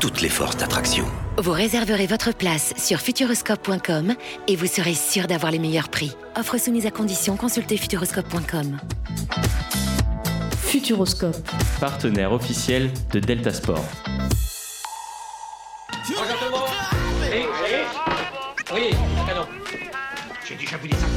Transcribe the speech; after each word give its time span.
toutes 0.00 0.22
les 0.22 0.30
forces 0.30 0.56
d'attraction. 0.56 1.04
Vous 1.36 1.52
réserverez 1.52 2.06
votre 2.06 2.34
place 2.34 2.72
sur 2.76 2.98
futuroscope.com 2.98 4.14
et 4.48 4.56
vous 4.56 4.66
serez 4.66 4.94
sûr 4.94 5.26
d'avoir 5.26 5.52
les 5.52 5.58
meilleurs 5.58 5.90
prix. 5.90 6.16
Offre 6.36 6.58
soumise 6.58 6.86
à 6.86 6.90
condition, 6.90 7.36
consultez 7.36 7.76
futuroscope.com. 7.76 8.78
Futuroscope. 10.56 11.36
partenaire 11.80 12.32
officiel 12.32 12.90
de 13.12 13.20
Delta 13.20 13.52
Sport. 13.52 13.84
Oui, 18.72 18.90
canon. 19.26 19.46
J'ai 20.48 20.54
déjà 20.54 20.76
vu 20.78 20.88
des 20.88 20.96
inconscients, 20.96 21.09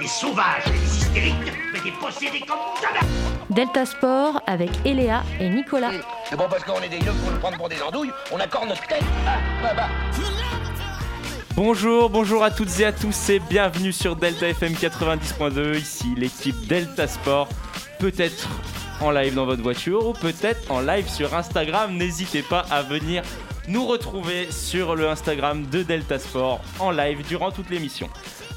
des 0.00 0.06
sauvages, 0.06 0.64
des 0.64 0.96
hystériques, 0.96 1.52
mais 1.72 1.80
des 1.80 1.92
possédés 1.92 2.40
comme 2.40 2.56
jamais 2.80 3.06
Delta 3.50 3.84
Sport 3.84 4.40
avec 4.46 4.70
Eléa 4.86 5.22
et 5.38 5.50
Nicolas. 5.50 5.90
C'est 6.28 6.36
bon 6.36 6.46
parce 6.48 6.64
qu'on 6.64 6.80
est 6.80 6.88
des 6.88 6.96
yeux 6.96 7.12
pour 7.22 7.30
nous 7.30 7.38
prendre 7.38 7.58
pour 7.58 7.68
des 7.68 7.82
andouilles, 7.82 8.10
on 8.32 8.40
accorde 8.40 8.68
notre 8.68 8.86
tête. 8.86 9.02
Ah, 9.26 9.36
bah, 9.62 9.72
bah. 9.76 9.88
Bonjour, 11.54 12.08
bonjour 12.08 12.42
à 12.42 12.50
toutes 12.50 12.80
et 12.80 12.86
à 12.86 12.92
tous 12.92 13.28
et 13.28 13.40
bienvenue 13.40 13.92
sur 13.92 14.16
Delta 14.16 14.48
FM 14.48 14.72
90.2. 14.72 15.76
Ici 15.76 16.14
l'équipe 16.16 16.66
Delta 16.66 17.06
Sport, 17.06 17.48
peut-être 17.98 18.48
en 19.02 19.10
live 19.10 19.34
dans 19.34 19.44
votre 19.44 19.62
voiture 19.62 20.06
ou 20.06 20.12
peut-être 20.14 20.70
en 20.70 20.80
live 20.80 21.08
sur 21.08 21.34
Instagram. 21.34 21.94
N'hésitez 21.94 22.42
pas 22.42 22.64
à 22.70 22.82
venir 22.82 23.22
nous 23.68 23.86
retrouver 23.86 24.50
sur 24.50 24.96
le 24.96 25.10
Instagram 25.10 25.66
de 25.66 25.82
Delta 25.82 26.18
Sport 26.18 26.62
en 26.78 26.90
live 26.90 27.26
durant 27.26 27.50
toute 27.50 27.68
l'émission. 27.68 28.08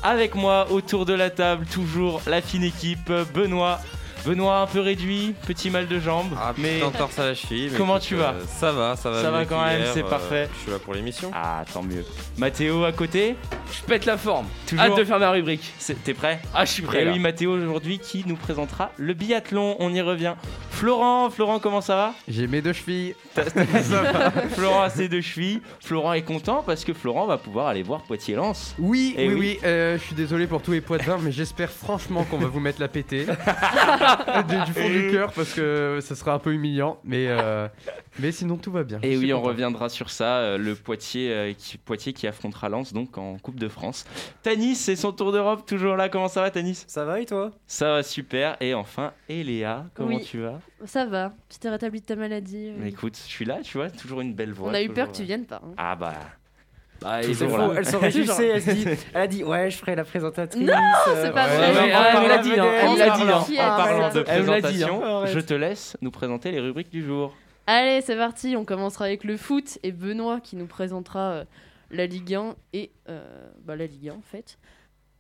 Avec 0.04 0.36
moi 0.36 0.70
autour 0.70 1.06
de 1.06 1.14
la 1.14 1.30
table, 1.30 1.66
toujours 1.66 2.22
la 2.28 2.42
fine 2.42 2.64
équipe, 2.64 3.10
Benoît. 3.34 3.80
Benoît 4.26 4.60
un 4.62 4.68
peu 4.68 4.80
réduit, 4.80 5.34
petit 5.46 5.70
mal 5.70 5.88
de 5.88 6.00
jambe, 6.00 6.30
Ah, 6.40 6.54
mais 6.58 6.80
torse 6.98 7.20
à 7.20 7.26
la 7.26 7.36
cheville. 7.36 7.70
mais 7.72 7.78
Comment 7.78 7.98
écoute, 7.98 8.08
tu 8.08 8.16
vas 8.16 8.30
euh, 8.34 8.42
Ça 8.48 8.72
va, 8.72 8.96
ça 8.96 9.10
va. 9.12 9.22
Ça 9.22 9.32
va 9.32 9.46
quand 9.46 9.64
même, 9.64 9.82
c'est 9.94 10.04
parfait. 10.04 10.50
Je 10.56 10.60
suis 10.62 10.72
là 10.72 10.80
pour 10.80 10.94
l'émission. 10.94 11.32
ah 11.34 11.64
tant 11.74 11.84
mieux. 11.84 12.06
Mathéo 12.38 12.84
à 12.86 12.92
côté, 12.92 13.36
Je 13.72 13.82
pète 13.86 14.06
la 14.06 14.18
forme. 14.18 14.46
toujours. 14.68 14.84
Hâte 14.86 14.98
de 14.98 15.04
faire 15.04 15.20
ma 15.20 15.32
rubrique. 15.32 15.74
C'est- 15.78 16.02
T'es 16.04 16.14
prêt 16.14 16.40
Ah, 16.54 16.64
je 16.66 16.72
suis 16.72 16.82
prêt. 16.84 17.02
Et 17.02 17.06
là. 17.06 17.12
oui, 17.12 17.20
Mathéo 17.20 17.52
aujourd'hui 17.54 18.00
qui 18.00 18.24
nous 18.26 18.36
présentera 18.36 18.92
le 18.98 19.14
biathlon. 19.14 19.76
On 19.80 19.94
y 19.94 20.02
revient. 20.02 20.34
Florent, 20.72 21.30
Florent, 21.30 21.60
comment 21.60 21.82
ça 21.82 21.96
va 21.96 22.14
J'ai 22.28 22.48
mes 22.48 22.62
deux 22.62 22.74
chevilles. 22.74 23.16
Florent 24.56 24.82
a 24.84 24.90
ses 24.90 25.08
deux 25.08 25.22
chevilles. 25.22 25.62
Florent 25.80 26.14
est 26.14 26.24
content 26.24 26.64
parce 26.66 26.84
que 26.84 26.94
Florent 26.94 27.26
va 27.28 27.38
pouvoir 27.38 27.68
aller 27.68 27.84
voir 27.84 28.02
Poitiers-Lens. 28.04 28.76
Oui, 28.80 29.14
Eh 29.18 29.28
oui, 29.28 29.34
oui. 29.34 29.40
oui. 29.40 29.60
euh, 29.66 29.98
je 29.98 30.04
suis 30.04 30.16
désolé 30.16 30.48
pour 30.48 30.62
tous 30.62 30.72
les 30.72 30.82
poids 30.82 30.98
de 30.98 31.04
vin, 31.04 31.18
mais 31.22 31.32
j'espère 31.32 31.70
franchement 31.70 32.24
qu'on 32.30 32.38
va 32.38 32.48
vous 32.48 32.60
mettre 32.60 32.82
la 32.82 32.88
pétée. 32.88 33.26
du, 34.48 34.56
du 34.66 34.74
fond 34.74 34.90
du 34.90 35.12
cœur, 35.12 35.32
parce 35.34 35.54
que 35.54 36.00
ça 36.02 36.16
sera 36.16 36.34
un 36.34 36.40
peu 36.40 36.54
humiliant. 36.54 37.00
Mais, 37.04 37.26
euh, 37.30 37.68
mais 38.20 38.32
sinon, 38.32 38.58
tout 38.58 38.72
va 38.72 38.84
bien. 38.84 39.00
Et 39.04 39.18
oui, 39.18 39.34
on 39.34 39.38
content. 39.38 39.50
reviendra 39.50 39.90
sur 39.90 40.10
ça. 40.10 40.38
euh, 40.38 40.58
le 40.58 40.76
Poitiers, 40.76 41.32
euh, 41.34 41.54
qui, 41.58 41.78
Poitiers 41.78 42.14
qui 42.14 42.28
affrontera 42.28 42.70
Lens 42.70 42.94
donc 42.94 43.18
en 43.18 43.38
Coupe 43.38 43.60
de 43.60 43.68
France. 43.68 44.06
Tanis, 44.42 44.76
c'est 44.76 44.96
son 44.96 45.12
tour 45.12 45.32
d'Europe. 45.32 45.66
Toujours 45.66 45.96
là. 45.96 46.10
Comment 46.10 46.28
ça 46.28 46.42
va, 46.42 46.52
Tanis 46.52 46.84
Ça 46.88 47.06
va 47.06 47.20
et 47.20 47.26
toi? 47.26 47.52
Ça 47.68 47.94
va 47.94 48.04
super. 48.04 48.58
Et 48.62 48.74
enfin, 48.74 49.14
Eléa, 49.30 49.86
comment 49.94 50.16
Oui. 50.18 50.24
tu 50.24 50.40
vas? 50.40 50.60
Ça 50.86 51.06
va, 51.06 51.32
tu 51.50 51.60
t'es 51.60 51.70
rétabli 51.70 52.02
de 52.02 52.06
ta 52.06 52.16
maladie. 52.16 52.72
Mais 52.78 52.90
Écoute, 52.90 53.18
je 53.18 53.32
suis 53.32 53.46
là, 53.46 53.60
tu 53.64 53.78
vois, 53.78 53.90
toujours 53.90 54.22
une 54.22 54.34
belle 54.34 54.52
voix. 54.54 54.70
On 54.70 54.74
a 54.74 54.82
eu 54.82 54.90
peur 54.90 55.10
que 55.12 55.16
tu 55.18 55.24
viennes 55.24 55.46
pas. 55.46 55.62
hein. 55.64 55.74
Ah 55.78 55.96
bah. 55.96 56.14
Bah, 57.04 57.22
Toujours 57.24 57.50
faux. 57.50 57.74
Elle 57.74 57.86
s'en 57.86 58.00
réjouissait, 58.00 58.48
elle, 58.48 58.62
se 58.62 58.72
dit, 58.72 58.86
elle 59.14 59.22
a 59.22 59.28
dit 59.28 59.44
ouais 59.44 59.70
je 59.70 59.78
ferai 59.78 59.96
la 59.96 60.04
présentatrice. 60.04 60.66
Non, 60.66 60.74
euh, 60.74 61.24
c'est 61.24 61.32
pas 61.32 61.48
ouais, 61.48 61.58
vrai. 61.58 61.74
ouais, 61.74 61.94
elle 62.16 62.24
me 62.24 62.28
l'a 62.28 62.38
dit, 62.38 62.60
hein, 62.60 62.66
elle 62.82 62.90
me 62.92 62.98
l'a 62.98 63.44
dit, 63.46 63.60
En 63.60 63.78
parlant 63.78 64.14
de 64.14 64.26
Elle 64.28 64.44
me 64.44 64.48
l'a 64.48 64.62
dit, 64.62 64.84
présentation, 64.84 65.26
je 65.26 65.40
te 65.40 65.54
laisse 65.54 65.98
nous 66.02 66.12
présenter 66.12 66.52
les 66.52 66.60
rubriques 66.60 66.90
du 66.90 67.04
jour. 67.04 67.34
Allez, 67.66 68.02
c'est 68.02 68.18
parti, 68.18 68.56
on 68.58 68.66
commencera 68.66 69.06
avec 69.06 69.24
le 69.24 69.38
foot 69.38 69.80
et 69.84 69.94
Benoît 69.94 70.42
qui 70.42 70.58
nous 70.58 70.68
présentera 70.68 71.32
euh, 71.32 71.46
la 71.92 72.08
Ligue 72.08 72.36
1 72.36 72.56
et 72.74 72.92
euh, 73.08 73.50
bah, 73.64 73.78
la 73.78 73.86
Ligue 73.86 74.10
1 74.10 74.14
en 74.16 74.22
fait. 74.22 74.58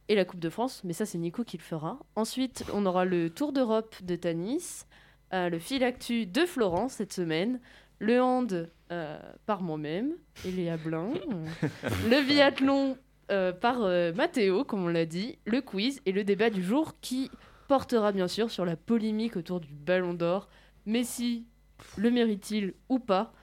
Et 0.10 0.16
la 0.16 0.26
Coupe 0.26 0.42
de 0.42 0.50
France, 0.50 0.82
mais 0.84 0.92
ça 0.92 1.06
c'est 1.06 1.18
Nico 1.18 1.46
qui 1.46 1.58
le 1.58 1.64
fera. 1.64 2.00
Ensuite, 2.18 2.66
on 2.74 2.86
aura 2.86 3.06
le 3.06 3.30
Tour 3.30 3.54
d'Europe 3.54 3.96
de 4.04 4.18
Tanis, 4.18 4.84
euh, 5.34 5.48
le 5.50 5.58
fil 5.58 5.86
actu 5.86 6.26
de 6.26 6.46
Florence 6.46 6.94
cette 6.94 7.14
semaine, 7.14 7.62
le 8.00 8.22
hand 8.22 8.70
euh, 8.94 9.18
par 9.46 9.62
moi-même, 9.62 10.12
Eléa 10.46 10.78
Blin, 10.78 11.10
le 12.10 12.26
biathlon 12.28 12.98
euh, 13.32 13.52
par 13.52 13.82
euh, 13.84 14.14
Mathéo, 14.14 14.64
comme 14.64 14.84
on 14.86 14.88
l'a 14.88 15.06
dit, 15.06 15.38
le 15.46 15.62
quiz 15.62 16.02
et 16.06 16.12
le 16.12 16.24
débat 16.24 16.50
du 16.50 16.64
jour 16.64 16.94
qui 17.02 17.32
portera 17.68 18.12
bien 18.12 18.28
sûr 18.28 18.52
sur 18.52 18.66
la 18.66 18.76
polémique 18.76 19.36
autour 19.36 19.60
du 19.60 19.74
Ballon 19.74 20.14
d'Or. 20.14 20.48
Messi 20.86 21.46
le 21.98 22.12
mérite-t-il 22.12 22.74
ou 22.90 23.00
pas? 23.00 23.34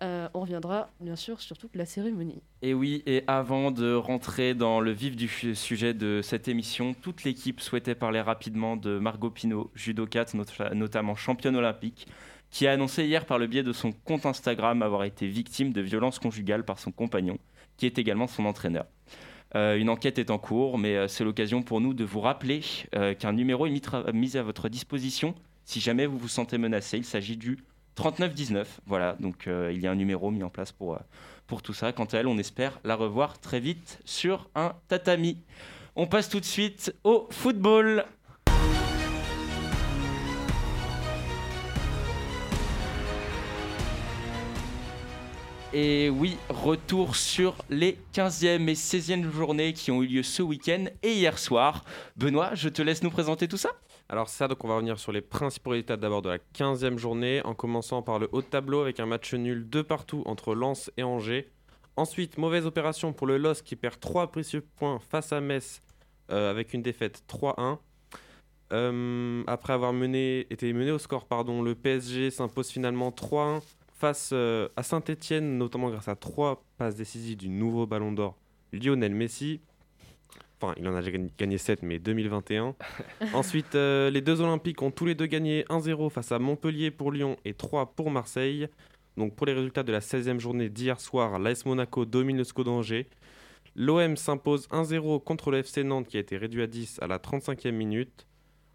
On 0.00 0.40
reviendra 0.42 0.90
bien 1.00 1.16
sûr 1.16 1.40
sur 1.40 1.58
toute 1.58 1.74
la 1.74 1.84
cérémonie. 1.84 2.40
Et 2.62 2.72
oui, 2.72 3.02
et 3.06 3.24
avant 3.26 3.72
de 3.72 3.92
rentrer 3.94 4.54
dans 4.54 4.78
le 4.78 4.92
vif 4.92 5.16
du 5.16 5.26
sujet 5.26 5.92
de 5.92 6.20
cette 6.22 6.46
émission, 6.46 6.94
toute 6.94 7.24
l'équipe 7.24 7.60
souhaitait 7.60 7.96
parler 7.96 8.20
rapidement 8.20 8.76
de 8.76 9.00
Margot 9.00 9.30
Pino, 9.30 9.72
judokate 9.74 10.34
not- 10.34 10.44
notamment 10.74 11.16
championne 11.16 11.56
olympique, 11.56 12.06
qui 12.50 12.66
a 12.66 12.72
annoncé 12.72 13.04
hier 13.04 13.26
par 13.26 13.38
le 13.38 13.46
biais 13.46 13.62
de 13.62 13.72
son 13.72 13.92
compte 13.92 14.26
Instagram 14.26 14.82
avoir 14.82 15.04
été 15.04 15.26
victime 15.26 15.72
de 15.72 15.80
violences 15.80 16.18
conjugales 16.18 16.64
par 16.64 16.78
son 16.78 16.92
compagnon, 16.92 17.38
qui 17.76 17.86
est 17.86 17.98
également 17.98 18.26
son 18.26 18.44
entraîneur. 18.46 18.86
Euh, 19.54 19.76
une 19.78 19.88
enquête 19.88 20.18
est 20.18 20.30
en 20.30 20.38
cours, 20.38 20.78
mais 20.78 20.96
euh, 20.96 21.08
c'est 21.08 21.24
l'occasion 21.24 21.62
pour 21.62 21.80
nous 21.80 21.94
de 21.94 22.04
vous 22.04 22.20
rappeler 22.20 22.60
euh, 22.94 23.14
qu'un 23.14 23.32
numéro 23.32 23.66
est 23.66 24.12
mis, 24.12 24.36
à 24.36 24.42
votre 24.42 24.68
disposition 24.68 25.34
si 25.64 25.80
jamais 25.80 26.06
vous 26.06 26.18
vous 26.18 26.28
sentez 26.28 26.58
menacé. 26.58 26.98
Il 26.98 27.04
s'agit 27.04 27.36
du 27.36 27.58
3919. 27.94 28.80
Voilà, 28.86 29.16
donc 29.20 29.46
il 29.48 29.80
y 29.80 29.86
a 29.86 29.90
un 29.90 29.96
numéro 29.96 30.30
mis 30.30 30.42
en 30.42 30.48
place 30.48 30.72
pour, 30.72 30.98
pour 31.46 31.60
tout 31.60 31.74
ça. 31.74 31.92
Quant 31.92 32.06
à 32.06 32.18
elle, 32.18 32.26
on 32.26 32.38
espère 32.38 32.80
la 32.84 32.94
revoir 32.94 33.38
très 33.38 33.60
vite 33.60 34.00
sur 34.06 34.48
un 34.54 34.72
tatami. 34.88 35.36
On 35.94 36.06
passe 36.06 36.30
tout 36.30 36.40
de 36.40 36.46
suite 36.46 36.94
au 37.04 37.26
football. 37.30 38.06
Et 45.74 46.08
oui, 46.08 46.38
retour 46.48 47.14
sur 47.14 47.54
les 47.68 47.98
15e 48.14 48.68
et 48.68 48.72
16e 48.72 49.30
journées 49.30 49.74
qui 49.74 49.90
ont 49.90 50.02
eu 50.02 50.06
lieu 50.06 50.22
ce 50.22 50.40
week-end 50.40 50.86
et 51.02 51.12
hier 51.12 51.38
soir. 51.38 51.84
Benoît, 52.16 52.54
je 52.54 52.70
te 52.70 52.80
laisse 52.80 53.02
nous 53.02 53.10
présenter 53.10 53.48
tout 53.48 53.58
ça 53.58 53.72
Alors 54.08 54.30
ça, 54.30 54.48
donc 54.48 54.64
on 54.64 54.68
va 54.68 54.76
revenir 54.76 54.98
sur 54.98 55.12
les 55.12 55.20
principaux 55.20 55.70
résultats 55.70 55.98
d'abord 55.98 56.22
de 56.22 56.30
la 56.30 56.38
15e 56.38 56.96
journée, 56.96 57.42
en 57.44 57.52
commençant 57.52 58.00
par 58.00 58.18
le 58.18 58.30
haut 58.32 58.40
de 58.40 58.46
tableau 58.46 58.80
avec 58.80 58.98
un 58.98 59.04
match 59.04 59.34
nul 59.34 59.68
de 59.68 59.82
partout 59.82 60.22
entre 60.24 60.54
Lens 60.54 60.90
et 60.96 61.02
Angers. 61.02 61.50
Ensuite, 61.96 62.38
mauvaise 62.38 62.64
opération 62.64 63.12
pour 63.12 63.26
le 63.26 63.36
LOS 63.36 63.60
qui 63.62 63.76
perd 63.76 64.00
3 64.00 64.28
précieux 64.28 64.64
points 64.76 64.98
face 65.10 65.34
à 65.34 65.42
Metz 65.42 65.82
euh, 66.30 66.50
avec 66.50 66.72
une 66.72 66.80
défaite 66.80 67.24
3-1. 67.28 67.76
Euh, 68.72 69.42
après 69.46 69.74
avoir 69.74 69.92
été 69.92 70.72
mené 70.72 70.92
au 70.92 70.98
score, 70.98 71.26
pardon, 71.26 71.60
le 71.60 71.74
PSG 71.74 72.30
s'impose 72.30 72.70
finalement 72.70 73.10
3-1 73.10 73.60
face 73.98 74.30
euh, 74.32 74.68
à 74.76 74.82
Saint-Etienne, 74.82 75.58
notamment 75.58 75.90
grâce 75.90 76.08
à 76.08 76.16
3 76.16 76.62
passes 76.76 76.94
décisives 76.96 77.36
du 77.36 77.48
nouveau 77.48 77.86
ballon 77.86 78.12
d'or 78.12 78.36
Lionel 78.72 79.14
Messi. 79.14 79.60
Enfin, 80.60 80.74
il 80.76 80.88
en 80.88 80.94
a 80.94 81.00
déjà 81.00 81.12
gagné- 81.12 81.32
gagné 81.38 81.58
7, 81.58 81.82
mais 81.82 81.98
2021. 81.98 82.74
Ensuite, 83.34 83.74
euh, 83.74 84.10
les 84.10 84.20
deux 84.20 84.40
Olympiques 84.40 84.82
ont 84.82 84.90
tous 84.90 85.06
les 85.06 85.14
deux 85.14 85.26
gagné 85.26 85.64
1-0 85.68 86.10
face 86.10 86.32
à 86.32 86.38
Montpellier 86.38 86.90
pour 86.90 87.12
Lyon 87.12 87.36
et 87.44 87.54
3 87.54 87.94
pour 87.94 88.10
Marseille. 88.10 88.68
Donc 89.16 89.34
pour 89.34 89.46
les 89.46 89.52
résultats 89.52 89.82
de 89.82 89.92
la 89.92 90.00
16e 90.00 90.38
journée 90.38 90.68
d'hier 90.68 91.00
soir, 91.00 91.38
l'AS 91.38 91.64
Monaco 91.64 92.04
domine 92.04 92.36
le 92.36 92.44
SCO 92.44 92.64
d'Angers. 92.64 93.08
L'OM 93.74 94.16
s'impose 94.16 94.68
1-0 94.68 95.22
contre 95.22 95.50
le 95.50 95.58
FC 95.58 95.84
Nantes 95.84 96.08
qui 96.08 96.16
a 96.16 96.20
été 96.20 96.36
réduit 96.36 96.62
à 96.62 96.66
10 96.66 96.98
à 97.02 97.06
la 97.06 97.18
35e 97.18 97.70
minute. 97.72 98.26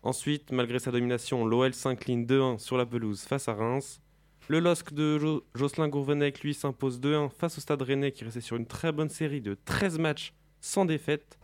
Ensuite, 0.02 0.52
malgré 0.52 0.80
sa 0.80 0.92
domination, 0.92 1.46
l'OL 1.46 1.74
s'incline 1.74 2.26
2-1 2.26 2.60
sur 2.60 2.78
la 2.78 2.86
pelouse 2.86 3.22
face 3.22 3.48
à 3.48 3.54
Reims. 3.54 4.02
Le 4.50 4.60
LOSC 4.60 4.94
de 4.94 5.18
Jo- 5.20 5.44
Jocelyn 5.56 5.88
Gourvenec, 5.88 6.42
lui, 6.42 6.54
s'impose 6.54 7.00
2-1 7.00 7.30
face 7.30 7.58
au 7.58 7.62
Stade 7.62 7.82
Rennais 7.82 8.12
qui 8.12 8.24
restait 8.24 8.42
sur 8.42 8.58
une 8.58 8.66
très 8.66 8.92
bonne 8.92 9.10
série 9.10 9.42
de 9.42 9.58
13 9.66 9.98
matchs 10.00 10.34
sans 10.60 10.86
défaite. 10.86 11.40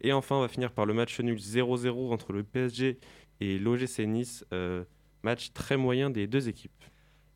Et 0.00 0.12
enfin, 0.12 0.36
on 0.36 0.40
va 0.40 0.48
finir 0.48 0.72
par 0.72 0.86
le 0.86 0.94
match 0.94 1.18
nul 1.20 1.38
0-0 1.38 2.12
entre 2.12 2.32
le 2.32 2.42
PSG 2.44 2.98
et 3.40 3.58
l'OGC 3.58 4.00
Nice. 4.06 4.44
euh, 4.52 4.84
match 5.22 5.52
très 5.52 5.76
moyen 5.76 6.08
des 6.10 6.26
deux 6.26 6.48
équipes. 6.48 6.70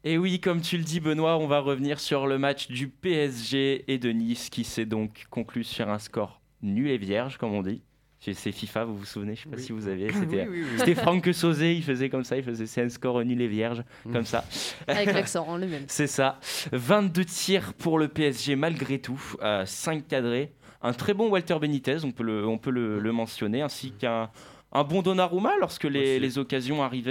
Et 0.04 0.16
oui, 0.16 0.40
comme 0.40 0.60
tu 0.62 0.78
le 0.78 0.84
dis, 0.84 1.00
Benoît, 1.00 1.36
on 1.38 1.46
va 1.46 1.60
revenir 1.60 1.98
sur 2.00 2.26
le 2.26 2.38
match 2.38 2.68
du 2.68 2.88
PSG 2.88 3.84
et 3.92 3.98
de 3.98 4.10
Nice 4.10 4.48
qui 4.48 4.64
s'est 4.64 4.86
donc 4.86 5.26
conclu 5.28 5.64
sur 5.64 5.88
un 5.88 5.98
score 5.98 6.40
nul 6.62 6.88
et 6.88 6.98
vierge, 6.98 7.36
comme 7.36 7.52
on 7.52 7.62
dit. 7.62 7.82
C'est 8.22 8.52
FIFA, 8.52 8.84
vous 8.84 8.96
vous 8.96 9.04
souvenez 9.06 9.34
Je 9.34 9.42
sais 9.44 9.48
pas 9.48 9.56
Oui. 9.56 9.62
si 9.62 9.72
vous 9.72 9.88
aviez. 9.88 10.08
Oui, 10.08 10.14
C'était 10.20 10.46
oui, 10.46 10.62
oui. 10.62 10.68
c'était 10.78 10.94
Franck 10.94 11.26
Sauzé, 11.32 11.74
il 11.74 11.82
faisait 11.82 12.10
comme 12.10 12.22
ça, 12.24 12.36
il 12.36 12.42
faisait 12.44 12.66
c'est 12.66 12.82
un 12.82 12.88
score 12.90 13.24
nul 13.24 13.40
et 13.40 13.48
vierge, 13.48 13.82
Mm. 14.04 14.12
comme 14.12 14.24
ça. 14.26 14.44
Avec 14.86 15.12
l'accent, 15.12 15.46
hein, 15.50 15.56
le 15.58 15.66
même. 15.66 15.84
C'est 15.88 16.06
ça. 16.06 16.38
22 16.72 17.24
tirs 17.24 17.72
pour 17.74 17.98
le 17.98 18.08
PSG 18.08 18.56
malgré 18.56 18.98
tout, 18.98 19.20
5 19.64 20.06
cadrés. 20.06 20.52
Un 20.82 20.92
très 20.92 21.14
bon 21.14 21.28
Walter 21.30 21.58
Benitez, 21.60 21.98
on 22.04 22.12
peut 22.12 22.22
le, 22.22 22.46
on 22.46 22.58
peut 22.58 22.70
le, 22.70 22.98
le 23.00 23.12
mentionner, 23.12 23.62
ainsi 23.62 23.92
qu'un 23.92 24.30
un 24.72 24.84
bon 24.84 25.02
Donnarumma 25.02 25.52
lorsque 25.58 25.84
les, 25.84 26.20
les 26.20 26.38
occasions 26.38 26.82
arrivaient 26.82 27.10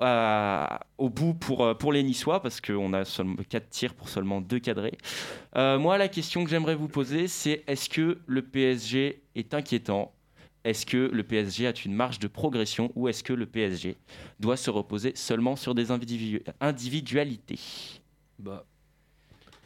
euh, 0.00 0.66
au 0.98 1.08
bout 1.08 1.34
pour, 1.34 1.64
euh, 1.64 1.74
pour 1.74 1.92
les 1.92 2.02
Niçois, 2.02 2.40
parce 2.42 2.60
qu'on 2.60 2.92
a 2.92 3.04
seulement 3.04 3.36
4 3.48 3.68
tirs 3.70 3.94
pour 3.94 4.08
seulement 4.08 4.40
2 4.40 4.58
cadrés. 4.58 4.96
Euh, 5.56 5.78
moi, 5.78 5.96
la 5.98 6.08
question 6.08 6.42
que 6.44 6.50
j'aimerais 6.50 6.74
vous 6.74 6.88
poser, 6.88 7.28
c'est 7.28 7.62
est-ce 7.66 7.88
que 7.88 8.18
le 8.26 8.42
PSG 8.42 9.20
est 9.34 9.54
inquiétant 9.54 10.12
est-ce 10.64 10.86
que 10.86 10.96
le 11.12 11.22
PSG 11.22 11.66
a 11.66 11.72
une 11.84 11.94
marge 11.94 12.18
de 12.18 12.26
progression 12.26 12.90
ou 12.94 13.08
est-ce 13.08 13.22
que 13.22 13.34
le 13.34 13.44
PSG 13.44 13.96
doit 14.40 14.56
se 14.56 14.70
reposer 14.70 15.12
seulement 15.14 15.56
sur 15.56 15.74
des 15.74 15.90
individu- 15.90 16.42
individualités? 16.60 17.60
Bah, 18.38 18.64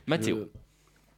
Mathéo. 0.08 0.48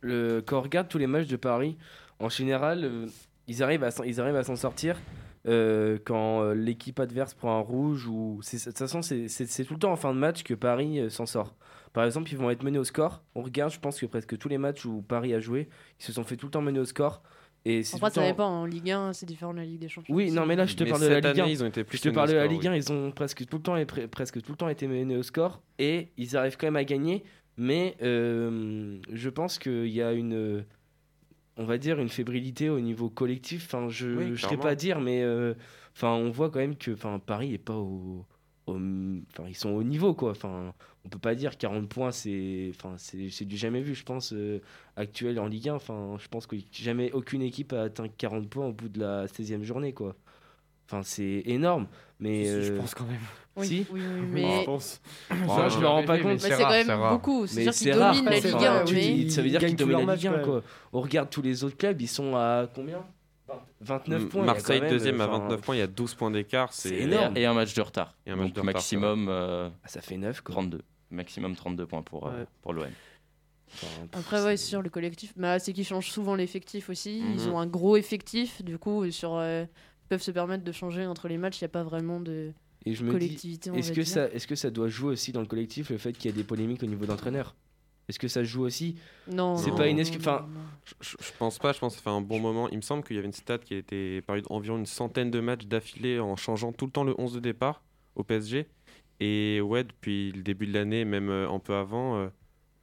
Le, 0.02 0.34
le- 0.36 0.42
quand 0.42 0.58
on 0.58 0.62
regarde 0.62 0.88
tous 0.88 0.98
les 0.98 1.06
matchs 1.06 1.28
de 1.28 1.36
Paris, 1.36 1.78
en 2.18 2.28
général, 2.28 2.84
euh, 2.84 3.06
ils 3.46 3.62
arrivent 3.62 3.84
à 3.84 3.90
s'en- 3.90 4.56
sortir 4.56 4.98
euh, 5.46 5.98
quand 6.04 6.42
euh, 6.42 6.54
l'équipe 6.54 7.00
adverse 7.00 7.32
prend 7.32 7.56
un 7.56 7.62
rouge 7.62 8.06
ou 8.06 8.40
de 8.42 8.58
toute 8.58 8.76
façon 8.76 9.00
c'est- 9.00 9.64
tout 9.64 9.72
le 9.74 9.80
temps 9.80 9.92
en 9.92 9.96
fin 9.96 10.12
de 10.12 10.18
match 10.18 10.42
que 10.42 10.52
Paris 10.52 11.00
euh, 11.00 11.08
s'en 11.08 11.24
sort. 11.24 11.54
Par 11.94 12.04
exemple, 12.04 12.30
ils 12.30 12.36
vont 12.36 12.50
être 12.50 12.62
menés 12.62 12.78
au 12.78 12.84
score. 12.84 13.22
On 13.34 13.42
regarde, 13.42 13.72
je 13.72 13.80
pense 13.80 13.98
que 13.98 14.04
presque 14.06 14.36
tous 14.36 14.48
les 14.50 14.58
matchs 14.58 14.84
où 14.84 15.00
Paris 15.00 15.32
a 15.32 15.40
joué, 15.40 15.68
ils 15.98 16.04
se 16.04 16.12
sont 16.12 16.22
fait 16.22 16.36
tout 16.36 16.46
le 16.46 16.52
temps 16.52 16.60
mener 16.60 16.78
au 16.80 16.84
score. 16.84 17.22
Et 17.66 17.82
Après, 17.92 18.08
tout 18.08 18.14
ça 18.14 18.26
dépend. 18.26 18.46
En 18.46 18.64
Ligue 18.64 18.90
1, 18.90 19.12
c'est 19.12 19.26
différent 19.26 19.52
de 19.52 19.58
la 19.58 19.64
Ligue 19.64 19.80
des 19.80 19.88
Champions. 19.88 20.14
oui, 20.14 20.30
non, 20.30 20.46
mais 20.46 20.56
là, 20.56 20.64
je 20.66 20.74
te 20.76 20.84
Mais 20.84 20.90
parle 20.90 21.02
de 21.02 21.06
la 21.08 21.20
Ligue 21.20 21.40
1. 21.40 21.42
année, 21.44 21.52
ils 21.52 21.62
ont 21.62 21.66
été 21.66 21.84
plus 21.84 21.98
je 21.98 22.02
te 22.04 22.08
parle 22.08 22.30
de 22.30 22.34
la 22.34 22.46
Ligue 22.46 22.66
1, 22.66 22.72
oui. 22.72 22.78
ils 22.78 22.92
ont 22.92 23.10
presque 23.12 23.44
tout 23.46 23.58
le 23.58 23.62
temps, 23.62 23.76
presque 24.10 24.40
tout 24.40 24.52
le 24.52 24.56
temps 24.56 24.68
été 24.68 24.86
menés 24.86 25.16
au 25.16 25.22
score 25.22 25.60
et 25.78 26.08
ils 26.16 26.36
arrivent 26.36 26.56
quand 26.56 26.66
même 26.68 26.76
à 26.76 26.84
gagner. 26.84 27.22
Mais 27.58 27.96
euh, 28.02 28.98
je 29.12 29.28
pense 29.28 29.58
qu'il 29.58 29.88
y 29.88 30.00
a 30.00 30.12
une, 30.14 30.64
on 31.58 31.64
va 31.64 31.76
dire, 31.76 31.98
une 32.00 32.08
fébrilité 32.08 32.70
au 32.70 32.80
niveau 32.80 33.10
collectif. 33.10 33.66
Enfin, 33.66 33.88
je 33.90 34.08
Oui, 34.08 34.30
ne 34.30 34.36
sais 34.36 34.46
clairement. 34.46 34.62
pas 34.62 34.74
dire, 34.74 34.98
mais 35.00 35.22
euh, 35.22 35.52
enfin, 35.94 36.12
on 36.12 36.30
voit 36.30 36.48
quand 36.50 36.60
même 36.60 36.76
que 36.76 36.92
enfin, 36.92 37.18
Paris 37.18 37.52
est 37.52 37.58
pas 37.58 37.76
au, 37.76 38.24
au- 38.72 39.20
enfin, 39.32 39.48
ils 39.48 39.54
sont 39.56 39.70
au 39.70 39.82
niveau 39.82 40.14
quoi. 40.14 40.30
Enfin, 40.32 40.72
on 41.04 41.08
peut 41.08 41.18
pas 41.18 41.34
dire 41.34 41.56
40 41.56 41.88
points, 41.88 42.10
c'est, 42.12 42.70
enfin, 42.74 42.94
c'est, 42.98 43.44
du 43.44 43.56
jamais 43.56 43.80
vu, 43.80 43.94
je 43.94 44.04
pense, 44.04 44.32
euh, 44.32 44.60
actuel 44.96 45.38
en 45.40 45.46
Ligue 45.46 45.68
1. 45.70 45.74
Enfin, 45.74 46.16
je 46.18 46.28
pense 46.28 46.46
que 46.46 46.56
jamais 46.72 47.10
aucune 47.12 47.42
équipe 47.42 47.72
a 47.72 47.82
atteint 47.84 48.06
40 48.08 48.48
points 48.48 48.66
au 48.66 48.72
bout 48.72 48.88
de 48.88 49.00
la 49.00 49.26
16e 49.26 49.62
journée 49.62 49.92
quoi. 49.92 50.14
Enfin, 50.86 51.02
c'est 51.04 51.42
énorme, 51.46 51.86
mais 52.18 52.44
Si, 52.44 52.50
je 52.66 52.72
euh, 52.72 52.78
pense 52.78 52.94
quand 52.96 53.04
même. 53.06 53.20
Oui, 53.56 53.66
Si 53.66 53.86
oui, 53.92 54.00
oui, 54.00 54.26
mais. 54.32 54.60
je 54.60 54.64
pense. 54.64 55.00
Je 55.30 55.34
me 55.78 55.86
rends 55.86 56.04
pas 56.04 56.18
compte. 56.18 56.40
C'est 56.40 56.50
quand 56.50 56.68
même 56.70 57.10
beaucoup. 57.10 57.46
C'est-à-dire 57.46 57.74
c'est 57.74 57.84
qu'ils 57.90 57.94
dominent 57.94 58.24
la 58.24 58.40
Ligue 58.40 58.64
1. 58.64 58.84
tu 58.84 58.94
mais- 58.94 59.00
dis- 59.14 59.30
ça 59.30 59.42
veut 59.42 59.48
dire 59.50 59.62
Ils 59.62 59.66
qu'ils 59.68 59.76
dominent 59.76 60.06
la 60.06 60.14
Ligue 60.16 60.26
1 60.26 60.32
ouais. 60.38 60.42
quoi. 60.42 60.62
On 60.92 61.00
regarde 61.00 61.30
tous 61.30 61.42
les 61.42 61.62
autres 61.64 61.76
clubs, 61.76 62.00
ils 62.00 62.08
sont 62.08 62.34
à 62.34 62.68
combien? 62.74 63.04
29 63.80 64.28
points. 64.28 64.44
Marseille 64.44 64.80
deuxième 64.80 65.20
à 65.20 65.28
enfin, 65.28 65.38
29 65.40 65.60
points, 65.60 65.76
il 65.76 65.78
y 65.78 65.82
a 65.82 65.86
12 65.86 66.14
points 66.14 66.30
d'écart. 66.30 66.72
C'est 66.72 66.94
énorme. 66.94 67.36
Et 67.36 67.46
un 67.46 67.54
match 67.54 67.74
de 67.74 67.80
retard. 67.82 68.16
Et 68.26 68.30
un 68.30 68.36
match 68.36 68.46
Donc 68.48 68.54
de 68.54 68.60
retard, 68.60 68.74
maximum 68.74 69.26
euh, 69.28 69.68
Ah, 69.84 69.88
Ça 69.88 70.00
fait 70.00 70.16
9 70.16 70.40
quoi. 70.42 70.52
32. 70.54 70.80
Maximum 71.10 71.54
32 71.56 71.86
points 71.86 72.02
pour, 72.02 72.26
euh, 72.28 72.30
Ouais. 72.40 72.46
pour 72.62 72.72
l'OM. 72.72 72.86
Après, 74.12 74.42
ouais, 74.44 74.56
c'est- 74.56 74.66
sur 74.66 74.82
le 74.82 74.90
collectif, 74.90 75.32
bah, 75.36 75.58
c'est 75.58 75.72
qu'ils 75.72 75.84
changent 75.86 76.10
souvent 76.10 76.34
l'effectif 76.34 76.90
aussi. 76.90 77.18
Ils 77.18 77.46
Mhm. 77.46 77.52
ont 77.52 77.58
un 77.60 77.66
gros 77.66 77.96
effectif, 77.96 78.62
du 78.64 78.78
coup, 78.78 79.08
sur, 79.10 79.36
euh, 79.36 79.62
ils 79.64 80.08
peuvent 80.08 80.22
se 80.22 80.30
permettre 80.32 80.64
de 80.64 80.72
changer 80.72 81.06
entre 81.06 81.28
les 81.28 81.38
matchs. 81.38 81.60
Il 81.60 81.64
n'y 81.64 81.66
a 81.66 81.70
pas 81.70 81.84
vraiment 81.84 82.18
de 82.20 82.52
Et 82.84 82.94
je 82.94 83.04
me 83.04 83.10
dis, 83.10 83.14
collectivité. 83.18 83.70
est-ce 83.76 83.92
que, 83.92 84.02
ça, 84.02 84.26
est-ce 84.32 84.46
que 84.48 84.56
ça 84.56 84.70
doit 84.70 84.88
jouer 84.88 85.12
aussi 85.12 85.30
dans 85.32 85.40
le 85.40 85.46
collectif 85.46 85.90
le 85.90 85.98
fait 85.98 86.12
qu'il 86.12 86.30
y 86.30 86.34
a 86.34 86.36
des 86.36 86.42
polémiques 86.44 86.82
au 86.82 86.86
niveau 86.86 87.06
d'entraîneur 87.06 87.54
Est-ce 88.10 88.18
que 88.18 88.28
ça 88.28 88.42
joue 88.42 88.62
aussi? 88.64 88.96
Non, 89.30 89.56
C'est 89.56 89.74
pas 89.74 89.86
une 89.86 90.00
excuse- 90.00 90.20
enfin. 90.20 90.44
Je, 91.00 91.16
je- 91.20 91.32
pense 91.38 91.58
pas, 91.60 91.72
je 91.72 91.78
pense 91.78 91.92
que 91.94 91.98
ça 91.98 92.02
fait 92.02 92.10
un 92.16 92.20
bon 92.20 92.40
moment. 92.40 92.68
Il 92.70 92.76
me 92.76 92.82
semble 92.82 93.04
qu'il 93.04 93.14
y 93.14 93.18
avait 93.20 93.28
une 93.28 93.32
stat 93.32 93.58
qui 93.58 93.74
a 93.74 93.76
été 93.76 94.20
parue 94.22 94.42
d'environ 94.42 94.76
une 94.78 94.86
centaine 94.86 95.30
de 95.30 95.38
matchs 95.38 95.66
d'affilée 95.66 96.18
en 96.18 96.34
changeant 96.34 96.72
tout 96.72 96.86
le 96.86 96.90
temps 96.90 97.04
le 97.04 97.14
11 97.18 97.34
de 97.34 97.38
départ 97.40 97.84
au 98.16 98.24
PSG. 98.24 98.66
Et 99.20 99.60
ouais, 99.60 99.84
depuis 99.84 100.32
le 100.32 100.42
début 100.42 100.66
de 100.66 100.72
l'année, 100.74 101.04
même 101.04 101.28
euh, 101.28 101.48
un 101.48 101.60
peu 101.60 101.74
avant, 101.74 102.16
euh, 102.16 102.28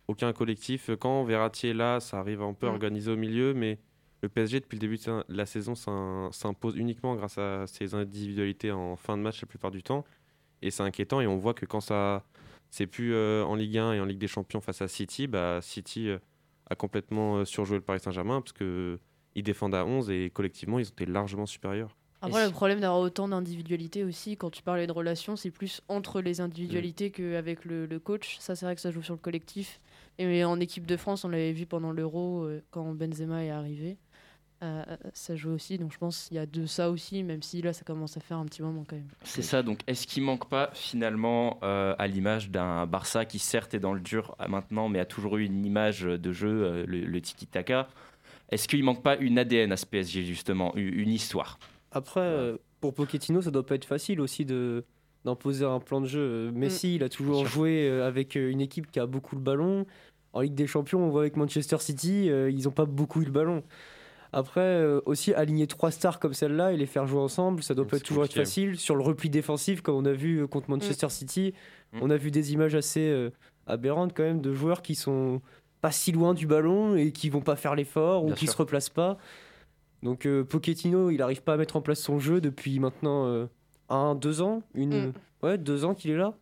aucun 0.08 0.32
collectif. 0.32 0.90
Quand 0.98 1.26
Verratti 1.26 1.68
est 1.68 1.74
là, 1.74 2.00
ça 2.00 2.20
arrive 2.20 2.42
un 2.42 2.54
peu 2.54 2.68
Mm. 2.68 2.70
organisé 2.70 3.12
au 3.12 3.18
milieu, 3.18 3.54
mais 3.54 3.80
le 4.22 4.30
PSG, 4.30 4.62
depuis 4.62 4.76
le 4.78 4.80
début 4.82 4.98
de 4.98 5.24
la 5.28 5.46
saison, 5.46 5.76
s'im- 5.76 6.30
s'impose 6.32 6.78
uniquement 6.78 7.16
grâce 7.16 7.38
à 7.38 7.68
ses 7.68 7.94
individualités 7.94 8.72
en 8.72 8.96
fin 8.96 9.18
de 9.18 9.22
match 9.24 9.42
la 9.42 9.48
plupart 9.48 9.72
du 9.72 9.84
temps. 9.84 10.06
Et 10.62 10.72
c'est 10.72 10.84
inquiétant, 10.84 11.20
et 11.20 11.28
on 11.28 11.36
voit 11.38 11.54
que 11.54 11.66
quand 11.66 11.82
ça. 11.82 12.24
C'est 12.70 12.88
plus 12.88 13.14
euh, 13.14 13.44
en 13.44 13.56
Ligue 13.56 13.78
1 13.78 13.94
et 13.94 14.00
en 14.00 14.06
Ligue 14.06 14.20
des 14.20 14.28
Champions 14.28 14.62
face 14.62 14.82
à 14.82 14.88
City, 14.88 15.28
bah, 15.28 15.60
City 15.62 16.10
euh, 16.10 16.20
a 16.70 16.76
complètement 16.76 17.38
euh, 17.38 17.46
surjoué 17.46 17.78
le 17.78 17.84
Paris 17.84 18.00
Saint-Germain 18.00 18.42
parce 18.42 18.54
que 18.54 19.00
ils 19.36 19.44
défendent 19.44 19.76
à 19.76 19.86
11 19.86 20.10
et 20.10 20.32
collectivement 20.32 20.80
ils 20.80 20.88
ont 20.88 20.92
été 20.92 21.06
largement 21.06 21.46
supérieurs. 21.46 21.96
Après, 22.22 22.44
Et 22.44 22.46
le 22.48 22.52
problème 22.52 22.80
d'avoir 22.80 23.00
autant 23.00 23.28
d'individualités 23.28 24.04
aussi, 24.04 24.38
quand 24.38 24.50
tu 24.50 24.64
parlais 24.64 24.88
de 24.88 24.92
relations, 24.92 25.36
c'est 25.36 25.52
plus 25.52 25.82
entre 25.88 26.20
les 26.20 26.42
individualités 26.42 27.12
qu'avec 27.12 27.64
le, 27.64 27.86
le 27.86 28.00
coach. 28.00 28.38
Ça, 28.40 28.56
c'est 28.56 28.66
vrai 28.66 28.74
que 28.74 28.82
ça 28.82 28.90
joue 28.90 29.04
sur 29.04 29.14
le 29.14 29.20
collectif. 29.20 29.80
Et 30.18 30.44
en 30.44 30.60
équipe 30.60 30.88
de 30.88 30.98
France, 30.98 31.26
on 31.26 31.30
l'avait 31.30 31.52
vu 31.52 31.68
pendant 31.68 31.92
l'Euro, 31.92 32.44
euh, 32.44 32.64
quand 32.72 32.92
Benzema 32.96 33.44
est 33.44 33.52
arrivé. 33.52 33.98
Euh, 34.64 34.84
ça 35.14 35.36
joue 35.36 35.52
aussi, 35.52 35.78
donc 35.78 35.92
je 35.94 36.00
pense 36.00 36.26
qu'il 36.26 36.38
y 36.38 36.40
a 36.40 36.48
de 36.48 36.66
ça 36.66 36.90
aussi, 36.90 37.22
même 37.22 37.44
si 37.44 37.62
là, 37.62 37.74
ça 37.74 37.84
commence 37.84 38.18
à 38.18 38.20
faire 38.20 38.38
un 38.38 38.46
petit 38.46 38.64
moment 38.64 38.84
quand 38.88 38.96
même. 38.96 39.08
C'est 39.24 39.44
ça, 39.44 39.62
donc 39.62 39.82
est-ce 39.86 40.08
qu'il 40.08 40.24
manque 40.24 40.50
pas 40.50 40.72
finalement 40.74 41.60
euh, 41.62 41.94
à 42.00 42.08
l'image 42.08 42.50
d'un 42.50 42.88
Barça 42.88 43.26
qui 43.26 43.38
certes 43.38 43.76
est 43.76 43.80
dans 43.80 43.94
le 43.94 44.00
dur 44.00 44.36
à 44.40 44.48
maintenant, 44.48 44.90
mais 44.90 45.00
a 45.00 45.06
toujours 45.06 45.38
eu 45.38 45.46
une 45.46 45.64
image 45.64 46.02
de 46.02 46.32
jeu, 46.32 46.64
euh, 46.64 46.86
le, 46.88 47.02
le 47.06 47.22
tiki-taka 47.22 47.88
Est-ce 48.50 48.68
qu'il 48.68 48.84
manque 48.84 49.04
pas 49.04 49.16
une 49.18 49.38
ADN 49.38 49.72
à 49.72 49.78
ce 49.78 49.86
PSG 49.86 50.26
justement, 50.26 50.74
une 50.76 51.12
histoire? 51.12 51.60
Après, 51.92 52.22
euh, 52.22 52.58
pour 52.82 52.94
Pochettino, 52.94 53.42
ça 53.42 53.52
doit 53.52 53.66
pas 53.66 53.76
être 53.76 53.86
facile 53.86 54.22
aussi 54.22 54.44
de 54.46 54.84
d'imposer 55.26 55.66
un 55.66 55.80
plan 55.80 56.00
de 56.00 56.06
jeu. 56.06 56.20
Euh, 56.20 56.52
Messi, 56.52 56.96
il 56.96 57.04
a 57.04 57.10
toujours 57.10 57.46
joué 57.46 57.88
euh, 57.90 58.08
avec 58.08 58.38
euh, 58.38 58.50
une 58.50 58.62
équipe 58.62 58.90
qui 58.90 59.00
a 59.00 59.06
beaucoup 59.06 59.36
le 59.36 59.42
ballon. 59.42 59.86
En 60.34 60.42
Ligue 60.42 60.54
des 60.56 60.68
Champions, 60.68 61.00
on 61.02 61.10
voit 61.10 61.22
avec 61.22 61.36
Manchester 61.36 61.78
City, 61.80 62.30
euh, 62.30 62.50
ils 62.50 62.64
n'ont 62.66 62.72
pas 62.72 62.86
beaucoup 62.86 63.22
eu 63.22 63.26
le 63.26 63.32
ballon. 63.32 63.64
Après, 64.34 64.62
euh, 64.62 65.00
aussi 65.06 65.34
aligner 65.34 65.68
trois 65.68 65.90
stars 65.92 66.20
comme 66.20 66.34
celle-là 66.34 66.74
et 66.74 66.78
les 66.78 66.86
faire 66.86 67.08
jouer 67.08 67.22
ensemble, 67.22 67.64
ça 67.64 67.74
doit 67.74 67.86
Ouais, 67.86 67.92
pas 67.92 68.00
toujours 68.00 68.26
être 68.26 68.34
facile. 68.34 68.78
Sur 68.78 68.96
le 68.96 69.02
repli 69.04 69.30
défensif, 69.30 69.82
comme 69.82 69.96
on 69.96 70.06
a 70.06 70.12
vu 70.14 70.40
euh, 70.42 70.48
contre 70.48 70.70
Manchester 70.70 71.10
City, 71.10 71.54
Mm. 71.94 72.00
on 72.02 72.10
a 72.10 72.18
vu 72.18 72.32
des 72.32 72.52
images 72.52 72.76
assez 72.76 73.08
euh, 73.10 73.30
aberrantes 73.66 74.12
quand 74.14 74.24
même 74.24 74.42
de 74.42 74.54
joueurs 74.54 74.82
qui 74.82 74.94
sont 74.96 75.42
pas 75.80 75.92
si 75.92 76.12
loin 76.12 76.34
du 76.34 76.46
ballon 76.48 76.96
et 76.98 77.12
qui 77.14 77.30
vont 77.30 77.40
pas 77.42 77.56
faire 77.56 77.76
l'effort 77.76 78.24
ou 78.24 78.28
Bien 78.28 78.36
qui 78.36 78.46
sûr. 78.46 78.54
se 78.54 78.58
replacent 78.58 78.90
pas. 78.90 79.18
Donc 80.04 80.26
euh, 80.26 80.44
Pochettino, 80.44 81.10
il 81.12 81.22
arrive 81.22 81.42
pas 81.44 81.54
à 81.54 81.58
mettre 81.58 81.76
en 81.78 81.82
place 81.82 82.00
son 82.02 82.20
jeu 82.20 82.42
depuis 82.42 82.80
maintenant 82.80 83.26
euh, 83.28 83.46
un, 83.90 84.16
deux 84.16 84.42
ans, 84.42 84.62
une, 84.74 85.08
Mm. 85.08 85.14
ouais, 85.44 85.58
deux 85.58 85.86
ans 85.86 85.94
qu'il 85.96 86.12
est 86.12 86.18
là. 86.18 86.34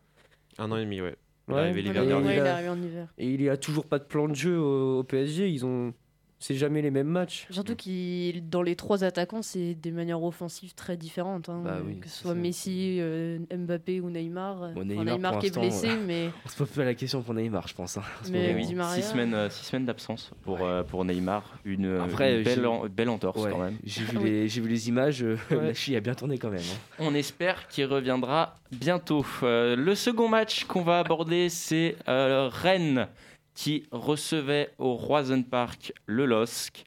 Un 0.57 0.71
an 0.71 0.77
et 0.77 0.83
demi, 0.85 1.01
ouais. 1.01 1.15
Il 1.47 1.53
est 1.53 1.57
arrivé 1.59 1.81
l'hiver 1.83 2.03
Et 2.03 2.07
dernier. 2.07 2.33
Il 2.33 2.39
a- 2.39 2.53
arrivé 2.55 2.69
en 2.69 2.81
hiver. 2.81 3.07
Et 3.19 3.29
il 3.31 3.41
y 3.43 3.49
a 3.49 3.55
toujours 3.57 3.85
pas 3.85 3.99
de 3.99 4.03
plan 4.05 4.27
de 4.27 4.33
jeu 4.33 4.57
au, 4.59 4.99
au 4.99 5.03
PSG. 5.03 5.47
Ils 5.49 5.63
ont, 5.63 5.93
c'est 6.39 6.55
jamais 6.55 6.81
les 6.81 6.91
mêmes 6.91 7.07
matchs. 7.07 7.47
Surtout 7.49 7.75
qu'il 7.75 8.49
dans 8.49 8.61
les 8.61 8.75
trois 8.75 9.03
attaquants, 9.03 9.41
c'est 9.41 9.73
des 9.73 9.91
manières 9.91 10.21
offensives 10.21 10.73
très 10.75 10.97
différentes. 10.97 11.49
hein. 11.49 11.61
Bah 11.63 11.77
oui, 11.85 11.99
que 11.99 12.09
ce 12.09 12.19
soit 12.23 12.31
ça. 12.31 12.37
Messi, 12.37 12.97
euh, 12.99 13.39
Mbappé 13.55 13.99
ou 14.01 14.09
Neymar. 14.09 14.71
Bon, 14.73 14.81
Enfin, 14.91 15.03
Neymar, 15.05 15.39
qui 15.39 15.47
est 15.47 15.57
blessé, 15.57 15.89
euh, 15.89 16.03
mais 16.05 16.29
On 16.45 16.49
se 16.49 16.55
pose 16.57 16.69
pas 16.69 16.83
la 16.83 16.93
question 16.93 17.21
pour 17.21 17.33
Neymar, 17.33 17.67
je 17.67 17.73
pense. 17.73 17.97
hein, 17.97 18.03
Mais. 18.29 18.53
Di 18.65 18.75
Maria. 18.75 19.01
Six 19.01 19.09
semaines, 19.11 19.33
euh, 19.33 19.49
six 19.49 19.65
semaines 19.65 19.85
d'absence 19.85 20.31
pour, 20.43 20.63
euh, 20.63 20.83
pour 20.83 21.03
Neymar, 21.05 21.57
une, 21.65 21.97
Après, 21.99 22.37
une 22.37 22.43
belle, 22.43 22.59
j'ai- 22.59 22.65
en- 22.65 22.85
belle 22.87 23.09
entorse 23.09 23.41
Ouais, 23.41 23.51
quand 23.51 23.59
même. 23.59 23.77
J'ai 23.83 24.03
vu, 24.03 24.17
oui. 24.17 24.23
les, 24.29 24.47
j'ai 24.49 24.61
vu 24.61 24.69
les 24.69 24.87
images, 24.89 25.23
euh, 25.23 25.37
Ouais. 25.51 25.67
la 25.67 25.73
cheville 25.73 25.95
a 25.97 26.01
bien 26.01 26.15
tourné 26.15 26.37
quand 26.37 26.49
même. 26.51 26.59
hein. 26.61 26.95
On 26.99 27.15
espère 27.15 27.67
qu'il 27.69 27.85
reviendra 27.85 28.55
bientôt. 28.71 29.25
Euh, 29.43 29.75
le 29.75 29.95
second 29.95 30.27
match 30.27 30.65
qu'on 30.65 30.81
va 30.83 30.99
aborder, 30.99 31.49
c'est 31.49 31.95
euh, 32.09 32.49
Rennes 32.51 33.07
qui 33.55 33.83
recevait 33.91 34.69
au 34.77 34.95
Roison 34.95 35.41
Park 35.43 35.93
le 36.05 36.25
LOSC. 36.25 36.85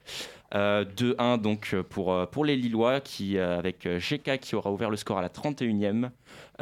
Euh, 0.55 0.85
2-1 0.97 1.39
donc 1.43 1.77
pour, 1.91 2.11
euh, 2.11 2.25
pour 2.25 2.43
les 2.47 2.57
Lillois 2.57 3.01
qui, 3.01 3.37
euh, 3.37 3.59
avec 3.59 3.85
euh, 3.85 3.99
GK 3.99 4.39
qui 4.39 4.55
aura 4.55 4.73
ouvert 4.73 4.89
le 4.89 4.97
score 4.97 5.19
à 5.19 5.23
la 5.23 5.29
31e. 5.29 6.09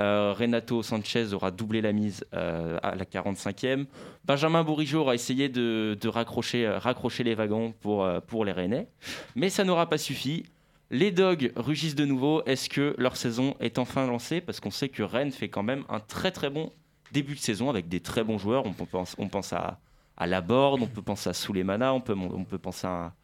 Euh, 0.00 0.34
Renato 0.36 0.82
Sanchez 0.82 1.32
aura 1.32 1.52
doublé 1.52 1.80
la 1.80 1.92
mise 1.92 2.24
euh, 2.34 2.78
à 2.82 2.96
la 2.96 3.04
45e. 3.04 3.86
Benjamin 4.24 4.64
Bourigeau 4.64 5.02
aura 5.02 5.14
essayé 5.14 5.48
de, 5.48 5.96
de 6.00 6.08
raccrocher, 6.08 6.66
euh, 6.66 6.78
raccrocher 6.78 7.22
les 7.22 7.36
wagons 7.36 7.72
pour, 7.80 8.04
euh, 8.04 8.18
pour 8.20 8.44
les 8.44 8.50
Rennais. 8.50 8.88
Mais 9.36 9.50
ça 9.50 9.62
n'aura 9.62 9.88
pas 9.88 9.98
suffi. 9.98 10.44
Les 10.90 11.12
Dogs 11.12 11.52
rugissent 11.54 11.94
de 11.94 12.04
nouveau. 12.04 12.42
Est-ce 12.44 12.68
que 12.68 12.94
leur 12.98 13.16
saison 13.16 13.54
est 13.60 13.78
enfin 13.78 14.06
lancée? 14.06 14.40
Parce 14.40 14.58
qu'on 14.58 14.72
sait 14.72 14.88
que 14.88 15.04
Rennes 15.04 15.32
fait 15.32 15.48
quand 15.48 15.62
même 15.62 15.84
un 15.88 16.00
très 16.00 16.32
très 16.32 16.50
bon 16.50 16.72
début 17.12 17.34
de 17.34 17.40
saison 17.40 17.70
avec 17.70 17.88
des 17.88 18.00
très 18.00 18.24
bons 18.24 18.38
joueurs. 18.38 18.66
On 18.66 18.72
pense, 18.72 19.14
on 19.18 19.28
pense 19.28 19.52
à, 19.52 19.78
à 20.16 20.26
Laborde, 20.26 20.82
on 20.82 20.86
peut 20.86 21.02
penser 21.02 21.28
à 21.30 21.32
Souleymana, 21.34 21.92
on 21.94 22.00
peut, 22.00 22.14
on 22.14 22.44
peut 22.44 22.58
penser 22.58 22.86
à, 22.86 23.14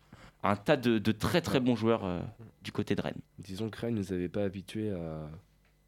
un 0.42 0.56
tas 0.56 0.76
de, 0.76 0.98
de 0.98 1.12
très 1.12 1.40
très 1.40 1.60
bons 1.60 1.76
joueurs 1.76 2.04
euh, 2.04 2.20
du 2.62 2.72
côté 2.72 2.94
de 2.94 3.02
Rennes. 3.02 3.20
Disons 3.38 3.70
que 3.70 3.80
Rennes 3.80 3.94
nous 3.94 4.12
avait 4.12 4.28
pas 4.28 4.42
habitués 4.44 4.90
à 4.90 5.28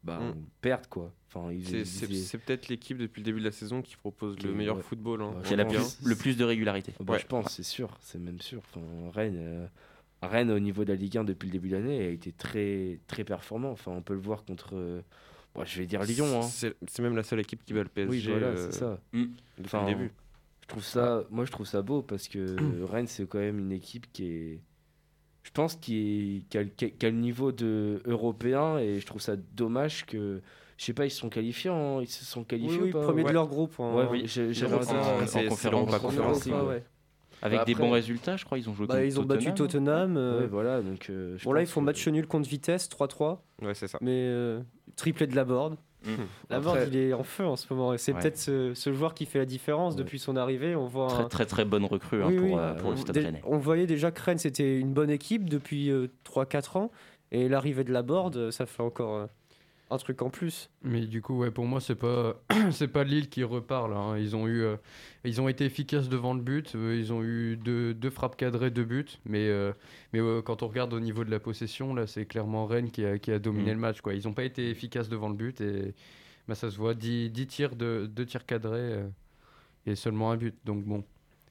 bah, 0.03 0.19
Mm. 0.19 0.35
perdre 0.61 0.87
quoi. 0.87 1.11
Enfin, 1.33 1.51
C'est- 1.83 2.37
peut-être 2.37 2.67
l'équipe 2.69 2.97
depuis 2.97 3.21
le 3.21 3.25
début 3.25 3.39
de 3.39 3.45
la 3.45 3.51
saison 3.51 3.81
qui 3.81 3.95
propose 3.97 4.37
le 4.43 4.53
meilleur 4.53 4.77
ouais. 4.77 4.83
football. 4.83 5.21
hein, 5.23 5.33
la 5.55 5.65
plus- 5.65 5.97
le 6.05 6.15
plus 6.15 6.37
de 6.37 6.43
régularité. 6.43 6.93
Bah, 6.99 7.13
Ouais. 7.13 7.19
Je 7.19 7.25
pense, 7.25 7.51
c'est 7.53 7.63
sûr, 7.63 7.89
c'est 8.01 8.19
même 8.19 8.39
sûr. 8.39 8.61
Enfin, 8.69 8.81
Rennes, 9.13 9.37
euh, 9.39 9.67
Rennes, 10.21 10.51
au 10.51 10.59
niveau 10.59 10.85
de 10.85 10.89
la 10.93 10.95
Ligue 10.95 11.17
1 11.17 11.23
depuis 11.23 11.47
le 11.47 11.51
début 11.53 11.69
de 11.69 11.75
l'année, 11.77 12.05
a 12.05 12.09
été 12.09 12.31
très, 12.31 12.99
très 13.07 13.23
performant. 13.23 13.71
Enfin, 13.71 13.91
on 13.91 14.01
peut 14.01 14.13
le 14.13 14.19
voir 14.21 14.43
contre, 14.45 14.75
euh, 14.75 15.01
bon, 15.55 15.65
je 15.65 15.79
vais 15.79 15.87
dire 15.87 16.03
Lyon. 16.03 16.39
Hein. 16.39 16.41
C'est 16.43 16.75
c'est 16.87 17.01
même 17.01 17.15
la 17.15 17.23
seule 17.23 17.39
équipe 17.39 17.65
qui 17.65 17.73
bat 17.73 17.81
le 17.83 17.89
PSG 17.89 18.31
Oui, 18.31 18.37
voilà, 18.39 18.47
euh, 18.55 18.69
c'est 18.71 18.77
ça. 18.79 18.99
Mm. 19.11 19.23
depuis 19.23 19.65
Enfin, 19.65 19.81
le 19.81 19.87
début. 19.93 20.11
Je 20.67 20.69
trouve 20.71 20.83
ça, 20.83 21.23
moi, 21.29 21.45
je 21.45 21.51
trouve 21.51 21.67
ça 21.67 21.81
beau 21.81 22.01
parce 22.01 22.27
que 22.27 22.55
Rennes, 22.91 23.07
c'est 23.07 23.27
quand 23.27 23.39
même 23.39 23.59
une 23.59 23.71
équipe 23.71 24.11
qui 24.11 24.25
est, 24.27 24.61
je 25.43 25.51
pense, 25.51 25.75
qui, 25.75 25.97
est, 26.43 26.49
qui, 26.49 26.57
a, 26.57 26.63
le- 26.63 26.69
qui 26.69 26.85
a- 26.85 26.89
qui 26.89 27.05
a 27.05 27.09
le 27.09 27.17
niveau 27.17 27.51
de 27.51 28.01
européen 28.05 28.77
et 28.79 28.99
je 28.99 29.05
trouve 29.05 29.21
ça 29.21 29.35
dommage 29.35 30.05
que, 30.07 30.41
je 30.77 30.83
sais 30.85 30.93
pas, 30.93 31.05
ils 31.05 31.11
se 31.11 31.19
sont 31.19 31.29
qualifiés, 31.29 31.69
en- 31.69 32.01
ils 32.01 32.07
se 32.07 32.25
sont 32.25 32.43
qualifiés 32.43 32.81
Oui, 32.81 32.89
ou 32.89 32.93
pas 32.93 33.03
premier 33.03 33.23
de 33.23 33.29
leur 33.31 33.47
groupe. 33.47 33.79
en- 33.79 33.95
Ouais, 33.95 34.07
oui, 34.09 34.23
j'ai- 34.25 34.53
j'aimerais 34.53 34.77
En- 34.79 34.81
ça. 34.81 35.37
en- 35.39 35.47
conférence. 35.49 36.45
Ouais. 36.47 36.83
Avec 37.41 37.59
Bah, 37.59 37.65
des 37.65 37.73
après- 37.73 37.83
bons 37.85 37.91
résultats, 37.91 38.37
je 38.37 38.45
crois. 38.45 38.57
Ils 38.57 38.67
ont 38.69 38.73
joué 38.73 38.87
Bah, 38.87 38.95
contre 38.95 39.05
ils 39.05 39.19
ont 39.19 39.23
battu 39.23 39.53
Tottenham. 39.53 40.15
euh, 40.17 40.39
Ouais, 40.41 40.47
voilà, 40.47 40.81
donc. 40.81 41.09
euh, 41.11 41.37
je 41.37 41.43
bon, 41.43 41.51
là, 41.53 41.61
ils 41.61 41.67
font 41.67 41.81
que- 41.81 41.85
match 41.85 42.07
nul 42.07 42.25
contre 42.25 42.49
Vitesse, 42.49 42.89
3-3. 42.89 43.43
Ouais, 43.61 43.75
c'est 43.75 43.87
ça. 43.87 43.99
Mais 44.01 44.25
euh, 44.29 44.61
triplé 44.95 45.27
de 45.27 45.35
la 45.35 45.45
board. 45.45 45.75
Mm. 46.05 46.09
La 46.49 46.57
Après- 46.57 46.79
board, 46.79 46.87
il 46.93 46.97
est 46.97 47.13
en 47.13 47.23
feu 47.23 47.45
en 47.45 47.55
ce 47.55 47.71
moment. 47.73 47.97
C'est 47.97 48.13
Ouais. 48.13 48.19
peut-être 48.19 48.37
ce, 48.37 48.73
ce 48.73 48.93
joueur 48.93 49.13
qui 49.13 49.25
fait 49.25 49.39
la 49.39 49.45
différence 49.45 49.93
Ouais. 49.93 49.99
depuis 49.99 50.19
son 50.19 50.35
arrivée. 50.35 50.75
On 50.75 50.85
voit 50.87 51.07
Très 51.07 51.23
un- 51.23 51.27
très 51.27 51.45
très 51.45 51.65
bonne 51.65 51.85
recrue 51.85 52.21
hein, 52.23 52.31
pour, 52.35 52.45
oui. 52.45 52.53
euh, 52.57 52.73
pour 52.75 52.91
le 52.91 52.95
on, 52.97 52.99
Stade 53.01 53.15
dé- 53.15 53.21
Rennais. 53.25 53.41
on 53.45 53.57
voyait 53.57 53.87
déjà 53.87 54.11
que 54.11 54.21
Rennes, 54.21 54.37
c'était 54.37 54.79
une 54.79 54.93
bonne 54.93 55.09
équipe 55.09 55.49
depuis 55.49 55.91
3-4 56.23 56.77
ans. 56.77 56.91
Et 57.31 57.49
l'arrivée 57.49 57.83
de 57.83 57.91
la 57.91 58.03
board, 58.03 58.35
euh, 58.37 58.51
ça 58.51 58.65
fait 58.65 58.83
encore 58.83 59.15
euh, 59.15 59.25
un 59.91 59.97
truc 59.97 60.21
en 60.23 60.29
plus. 60.29 60.69
Mais 60.83 61.05
du 61.05 61.21
coup, 61.21 61.37
ouais, 61.39 61.51
pour 61.51 61.65
moi, 61.65 61.79
c'est 61.79 61.95
pas 61.95 62.41
c'est 62.71 62.87
pas 62.87 63.03
Lille 63.03 63.29
qui 63.29 63.43
repart 63.43 63.89
là. 63.89 63.97
hein. 63.97 64.17
Ils 64.17 64.35
ont 64.35 64.47
eu, 64.47 64.61
euh, 64.63 64.77
ils 65.23 65.39
ont 65.41 65.47
été 65.47 65.65
efficaces 65.65 66.09
devant 66.09 66.33
le 66.33 66.41
but. 66.41 66.73
euh, 66.75 66.95
ils 66.97 67.13
ont 67.13 67.21
eu 67.23 67.55
deux, 67.57 67.93
deux 67.93 68.09
frappes 68.09 68.35
cadrées, 68.35 68.71
deux 68.71 68.83
buts. 68.85 69.05
Mais 69.25 69.47
euh, 69.47 69.73
mais 70.13 70.19
quand 70.43 70.63
on 70.63 70.67
regarde 70.67 70.93
au 70.93 70.99
niveau 70.99 71.23
de 71.23 71.29
la 71.31 71.39
possession, 71.39 71.93
là, 71.93 72.07
c'est 72.07 72.25
clairement 72.25 72.65
Rennes 72.65 72.89
qui 72.91 73.05
a, 73.05 73.19
qui 73.19 73.31
a 73.31 73.39
dominé 73.39 73.71
Mm. 73.71 73.75
le 73.75 73.79
match. 73.79 74.01
Quoi. 74.01 74.13
Ils 74.15 74.25
n'ont 74.25 74.33
pas 74.33 74.43
été 74.43 74.69
efficaces 74.69 75.07
devant 75.09 75.29
le 75.29 75.35
but 75.35 75.61
et 75.61 75.93
bah, 76.47 76.55
ça 76.55 76.71
se 76.71 76.77
voit. 76.77 76.93
10, 76.95 77.29
10 77.29 77.47
tirs 77.47 77.75
de 77.75 78.05
deux 78.07 78.25
tirs 78.25 78.45
cadrés 78.45 79.03
et 79.85 79.95
seulement 79.95 80.31
un 80.31 80.37
but. 80.37 80.55
Donc 80.65 80.83
bon. 80.83 81.03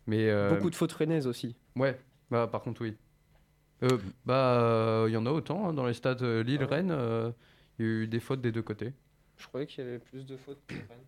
Mais 0.07 0.29
Beaucoup 0.51 0.71
de 0.71 0.75
fautes 0.75 0.93
rennaises 0.93 1.27
aussi. 1.29 1.55
Ouais, 1.77 1.99
bah 2.31 2.47
par 2.51 2.63
contre 2.63 2.83
oui. 2.83 2.95
Bah 4.25 5.05
il 5.07 5.13
y 5.13 5.17
en 5.17 5.27
a 5.27 5.31
autant 5.31 5.69
hein, 5.69 5.73
dans 5.73 5.87
les 5.87 5.95
stades 5.95 6.23
Lille-Rennes. 6.23 6.91
euh, 6.91 7.31
Il 7.79 7.85
y 7.85 7.89
a 7.89 7.93
eu 7.93 8.07
des 8.07 8.21
fautes 8.21 8.41
des 8.41 8.53
deux 8.53 8.63
côtés. 8.63 8.93
Je 9.39 9.47
croyais 9.47 9.67
qu'il 9.67 9.85
y 9.85 9.87
avait 9.87 9.99
plus 9.99 10.25
de 10.25 10.37
fautes. 10.37 10.61
que 10.67 10.75
Rennes. 10.75 11.05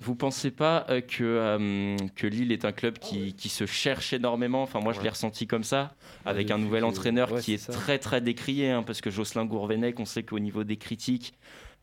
Vous 0.00 0.14
pensez 0.16 0.50
pas 0.50 0.84
euh, 0.88 1.00
que, 1.00 1.22
euh, 1.22 1.96
que 2.16 2.26
Lille 2.26 2.50
est 2.50 2.64
un 2.64 2.72
club 2.72 2.94
Ah 3.00 3.04
qui, 3.04 3.34
qui 3.34 3.48
se 3.48 3.66
cherche 3.66 4.12
énormément? 4.12 4.62
Enfin, 4.62 4.80
moi, 4.80 4.92
je 4.92 5.00
l'ai 5.00 5.08
ressenti 5.08 5.46
comme 5.46 5.62
ça, 5.64 5.94
avec 6.24 6.50
un 6.50 6.58
nouvel 6.58 6.84
entraîneur 6.84 7.30
ouais, 7.30 7.40
qui 7.40 7.54
est, 7.54 7.70
très 7.70 7.98
très 7.98 8.20
décrié, 8.20 8.70
hein, 8.70 8.82
parce 8.82 9.00
que 9.00 9.10
Jocelyn 9.10 9.44
Gourvenec, 9.44 10.00
on 10.00 10.04
sait 10.04 10.24
qu'au 10.24 10.40
niveau 10.40 10.64
des 10.64 10.76
critiques, 10.76 11.34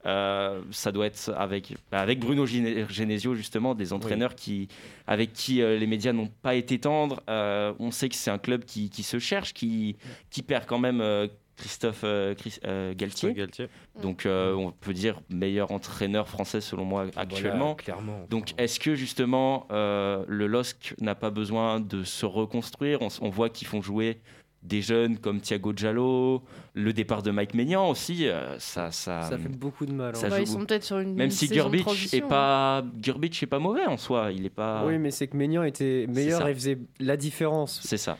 euh, 0.05 0.61
ça 0.71 0.91
doit 0.91 1.05
être 1.05 1.29
avec, 1.37 1.75
bah, 1.91 1.99
avec 1.99 2.19
Bruno 2.19 2.45
Gene- 2.45 2.89
Genesio, 2.89 3.35
justement, 3.35 3.73
des 3.75 3.93
entraîneurs 3.93 4.35
qui, 4.35 4.67
avec 5.07 5.31
qui 5.31 5.61
euh, 5.61 5.77
les 5.77 5.87
médias 5.87 6.11
n'ont 6.11 6.27
pas 6.41 6.55
été 6.55 6.79
tendres. 6.79 7.21
Euh, 7.29 7.73
on 7.79 7.91
sait 7.91 8.09
que 8.09 8.15
c'est 8.15 8.31
un 8.31 8.37
club 8.37 8.65
qui, 8.65 8.89
qui 8.89 9.03
se 9.03 9.19
cherche, 9.19 9.53
qui, 9.53 9.95
qui 10.29 10.41
perd 10.41 10.65
quand 10.65 10.79
même 10.79 10.99
euh, 10.99 11.27
Christophe 11.59 12.01
euh, 12.03 12.33
Chris- 12.35 12.59
euh, 12.65 12.93
Galtier. 12.95 13.33
Galtier. 13.33 13.67
Donc, 14.01 14.25
euh, 14.25 14.53
on 14.53 14.71
peut 14.71 14.93
dire 14.93 15.21
meilleur 15.29 15.71
entraîneur 15.71 16.27
français 16.27 16.61
selon 16.61 16.85
moi 16.85 17.03
Voilà, 17.05 17.19
actuellement. 17.21 17.75
clairement. 17.75 18.25
Donc, 18.29 18.53
est-ce 18.57 18.79
que 18.79 18.95
justement 18.95 19.67
euh, 19.71 20.23
le 20.27 20.47
LOSC 20.47 20.95
n'a 21.01 21.15
pas 21.15 21.29
besoin 21.29 21.79
de 21.79 22.03
se 22.03 22.25
reconstruire? 22.25 22.99
On, 23.21 23.29
voit 23.29 23.49
qu'ils 23.49 23.67
font 23.67 23.81
jouer 23.81 24.19
des 24.63 24.81
jeunes 24.81 25.17
comme 25.17 25.39
Thiago 25.41 25.73
Giallo, 25.75 26.43
le 26.73 26.93
départ 26.93 27.23
de 27.23 27.31
Mike 27.31 27.53
Maignan 27.53 27.89
aussi, 27.89 28.27
ça, 28.57 28.91
ça, 28.91 29.21
Ça 29.23 29.37
fait 29.37 29.47
beaucoup 29.49 29.85
de 29.85 29.93
mal. 29.93 30.13
hein. 30.15 30.29
ça 30.29 30.39
ils 30.39 30.47
sont 30.47 30.65
peut-être 30.65 30.83
sur 30.83 30.99
une 30.99 31.13
même 31.15 31.29
si 31.29 31.47
transition, 31.49 32.17
est 32.17 32.27
pas 32.27 32.83
Gurbich 32.97 33.41
est 33.43 33.47
pas 33.47 33.59
mauvais 33.59 33.85
en 33.85 33.97
soi, 33.97 34.31
il 34.33 34.45
est 34.45 34.49
pas. 34.49 34.83
Oui, 34.85 34.97
mais 34.97 35.11
c'est 35.11 35.27
que 35.27 35.37
Maignan 35.37 35.63
était 35.63 36.07
meilleur 36.09 36.47
et 36.47 36.53
faisait 36.53 36.77
la 36.99 37.15
différence. 37.15 37.79
C'est 37.83 37.97
ça. 37.97 38.17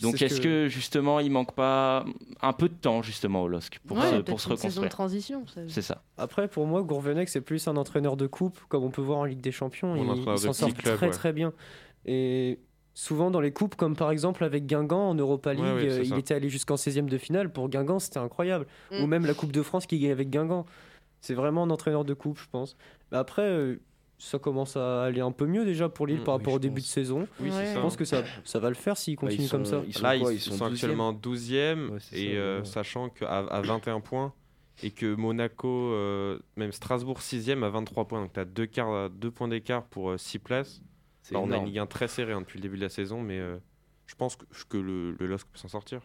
Donc, 0.00 0.20
est-ce 0.20 0.36
ce 0.36 0.40
que... 0.40 0.68
justement 0.68 1.20
il 1.20 1.30
manque 1.30 1.52
pas 1.54 2.04
un 2.40 2.52
peu 2.52 2.68
de 2.68 2.74
temps 2.74 3.02
justement 3.02 3.42
au 3.42 3.48
LOSC 3.48 3.78
pour 3.86 3.96
Ouais, 3.96 4.10
se, 4.10 4.16
pour 4.16 4.40
se 4.40 4.50
une 4.50 4.56
saison 4.56 4.82
de 4.82 4.86
reconstruire 4.86 4.90
transition. 4.90 5.44
C'est 5.68 5.82
ça. 5.82 6.02
Après, 6.16 6.48
pour 6.48 6.66
moi, 6.66 6.82
Gourvenec, 6.82 7.28
c'est 7.28 7.40
plus 7.40 7.68
un 7.68 7.76
entraîneur 7.76 8.16
de 8.16 8.26
coupe, 8.26 8.58
comme 8.68 8.84
on 8.84 8.90
peut 8.90 9.02
voir 9.02 9.18
en 9.18 9.24
Ligue 9.24 9.40
des 9.40 9.52
Champions. 9.52 9.96
Il, 9.96 10.38
s'en 10.38 10.52
sort 10.52 10.74
club, 10.74 10.96
très 10.96 11.06
ouais. 11.06 11.12
très 11.12 11.32
bien. 11.32 11.52
Et 12.06 12.58
souvent 12.94 13.30
dans 13.30 13.40
les 13.40 13.52
coupes, 13.52 13.76
comme 13.76 13.96
par 13.96 14.10
exemple 14.10 14.44
avec 14.44 14.66
Guingamp 14.66 15.10
en 15.10 15.14
Europa 15.14 15.52
League, 15.54 15.64
Ouais, 15.64 15.72
ouais, 15.72 15.90
c'est 15.90 16.04
ça. 16.04 16.14
il 16.14 16.18
était 16.18 16.34
allé 16.34 16.48
jusqu'en 16.48 16.74
16e 16.74 17.06
de 17.06 17.18
finale. 17.18 17.52
Pour 17.52 17.68
Guingamp, 17.68 17.98
c'était 17.98 18.18
incroyable. 18.18 18.66
Mm. 18.90 19.02
Ou 19.02 19.06
même 19.06 19.26
la 19.26 19.34
Coupe 19.34 19.52
de 19.52 19.62
France 19.62 19.86
qui 19.86 19.98
gagne 19.98 20.12
avec 20.12 20.30
Guingamp. 20.30 20.66
C'est 21.20 21.34
vraiment 21.34 21.64
un 21.64 21.70
entraîneur 21.70 22.04
de 22.04 22.14
coupe, 22.14 22.38
je 22.38 22.48
pense. 22.50 22.76
Mais 23.12 23.18
après, 23.18 23.42
euh, 23.42 23.80
ça 24.20 24.38
commence 24.38 24.76
à 24.76 25.04
aller 25.04 25.20
un 25.20 25.32
peu 25.32 25.46
mieux 25.46 25.64
déjà 25.64 25.88
pour 25.88 26.06
Lille 26.06 26.20
Mm, 26.20 26.24
par 26.24 26.34
rapport 26.36 26.52
au 26.54 26.58
début 26.58 26.80
pense. 26.80 26.88
de 26.88 26.92
saison. 26.92 27.28
Oui, 27.40 27.50
Ouais. 27.50 27.72
Je 27.74 27.80
pense 27.80 27.96
que 27.96 28.04
ça, 28.04 28.22
ça 28.44 28.58
va 28.60 28.68
le 28.68 28.74
faire 28.74 28.96
s'il 28.96 29.16
bah, 29.16 29.22
ils 29.22 29.28
continue 29.36 29.48
comme 29.48 29.64
sont- 29.64 29.80
ça. 29.80 29.84
Ils 29.86 29.94
sont 29.94 30.02
Là, 30.02 30.18
quoi 30.18 30.32
ils, 30.32 30.36
Ils 30.36 30.40
sont 30.40 30.52
sont 30.52 30.66
12e. 30.68 30.72
actuellement 30.74 31.12
12e 31.12 31.90
Ouais, 31.90 31.98
c'est 32.00 32.16
et 32.20 32.32
ça, 32.34 32.38
euh, 32.38 32.58
ouais. 32.60 32.64
sachant 32.64 33.08
qu'à 33.08 33.38
à 33.38 33.60
21 33.62 34.00
points 34.00 34.32
et 34.82 34.90
que 34.92 35.14
Monaco, 35.14 35.68
euh, 35.68 36.38
même 36.56 36.72
Strasbourg 36.72 37.20
6e 37.20 37.62
à 37.64 37.70
23 37.70 38.06
points, 38.06 38.20
donc 38.22 38.32
tu 38.32 38.40
as 38.40 38.44
deux, 38.44 38.66
quarts- 38.66 39.10
deux 39.10 39.30
points 39.30 39.48
d'écart 39.48 39.84
pour 39.84 40.14
6 40.18 40.38
places. 40.38 40.80
C'est 41.22 41.34
Alors, 41.34 41.44
on 41.46 41.50
a 41.52 41.56
une. 41.56 41.66
Ligue 41.66 41.78
1 41.78 41.86
très 41.86 42.08
serrée 42.08 42.32
hein, 42.32 42.40
depuis 42.40 42.58
le 42.58 42.62
début 42.62 42.76
de 42.76 42.82
la 42.82 42.88
saison, 42.88 43.20
mais 43.22 43.38
euh, 43.38 43.56
je 44.06 44.14
pense 44.14 44.36
que, 44.36 44.44
que 44.68 44.76
le, 44.78 45.12
le 45.18 45.26
LOSC 45.26 45.46
peut 45.50 45.58
s'en 45.58 45.68
sortir. 45.68 46.00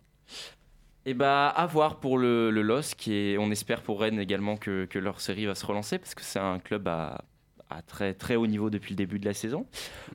Et 1.07 1.13
bah 1.13 1.47
à 1.49 1.67
voir 1.67 1.99
pour 1.99 2.17
le, 2.17 2.49
le 2.49 2.61
LOSC 2.63 3.07
et 3.09 3.37
on 3.39 3.51
espère 3.51 3.81
pour 3.83 4.01
Rennes 4.01 4.19
également 4.19 4.57
que, 4.57 4.85
que 4.85 4.97
leur 4.97 5.21
série 5.21 5.45
va 5.45 5.53
se 5.53 5.63
relancer 5.65 5.99
parce 5.99 6.15
que 6.15 6.23
c'est 6.23 6.39
un 6.39 6.57
club 6.59 6.87
à, 6.87 7.23
à 7.69 7.81
très 7.81 8.13
très 8.13 8.35
haut 8.35 8.47
niveau 8.47 8.69
depuis 8.69 8.91
le 8.91 8.97
début 8.97 9.19
de 9.19 9.25
la 9.25 9.33
saison. 9.33 9.65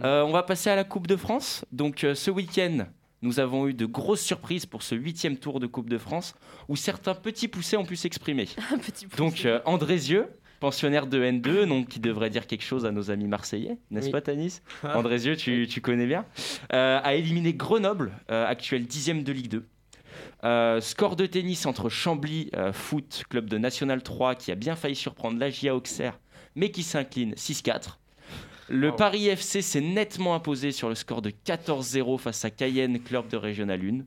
Euh, 0.02 0.22
on 0.22 0.32
va 0.32 0.42
passer 0.42 0.70
à 0.70 0.76
la 0.76 0.84
Coupe 0.84 1.06
de 1.06 1.16
France. 1.16 1.64
Donc 1.72 2.04
euh, 2.04 2.14
ce 2.14 2.30
week-end, 2.30 2.86
nous 3.22 3.40
avons 3.40 3.66
eu 3.68 3.74
de 3.74 3.86
grosses 3.86 4.22
surprises 4.22 4.66
pour 4.66 4.82
ce 4.82 4.94
huitième 4.94 5.36
tour 5.36 5.60
de 5.60 5.66
Coupe 5.66 5.90
de 5.90 5.98
France 5.98 6.34
où 6.68 6.76
certains 6.76 7.14
petits 7.14 7.48
poussés 7.48 7.76
ont 7.76 7.84
pu 7.84 7.96
s'exprimer. 7.96 8.48
Donc 9.16 9.44
euh, 9.44 9.60
Andrézieux, 9.64 10.28
pensionnaire 10.60 11.06
de 11.06 11.22
N2, 11.22 11.66
donc 11.66 11.88
qui 11.88 12.00
devrait 12.00 12.30
dire 12.30 12.46
quelque 12.46 12.64
chose 12.64 12.84
à 12.84 12.92
nos 12.92 13.10
amis 13.10 13.28
marseillais, 13.28 13.78
n'est-ce 13.90 14.06
Oui. 14.06 14.12
pas 14.12 14.20
Tanis 14.20 14.60
Andrézieux, 14.84 15.36
tu, 15.36 15.66
tu 15.66 15.80
connais 15.80 16.06
bien, 16.06 16.26
euh, 16.74 17.00
a 17.02 17.14
éliminé 17.14 17.54
Grenoble, 17.54 18.12
actuel 18.28 18.84
dixième 18.84 19.22
de 19.22 19.32
Ligue 19.32 19.48
2. 19.48 19.64
Euh, 20.44 20.80
score 20.80 21.16
de 21.16 21.26
tennis 21.26 21.66
entre 21.66 21.88
Chambly 21.88 22.50
euh, 22.56 22.72
Foot, 22.72 23.24
club 23.28 23.48
de 23.48 23.58
National 23.58 24.02
3, 24.02 24.34
qui 24.34 24.50
a 24.50 24.54
bien 24.54 24.74
failli 24.74 24.94
surprendre 24.94 25.38
l'AGIA 25.38 25.74
Auxerre, 25.74 26.18
mais 26.54 26.70
qui 26.70 26.82
s'incline 26.82 27.34
6-4. 27.34 27.96
Le 28.68 28.90
Wow. 28.90 28.96
Paris 28.96 29.26
FC 29.28 29.62
s'est 29.62 29.80
nettement 29.80 30.34
imposé 30.34 30.70
sur 30.70 30.88
le 30.88 30.94
score 30.94 31.22
de 31.22 31.30
14-0 31.30 32.18
face 32.18 32.44
à 32.44 32.50
Cayenne, 32.50 33.00
club 33.00 33.28
de 33.28 33.36
Régional 33.36 33.80
1. 33.80 34.00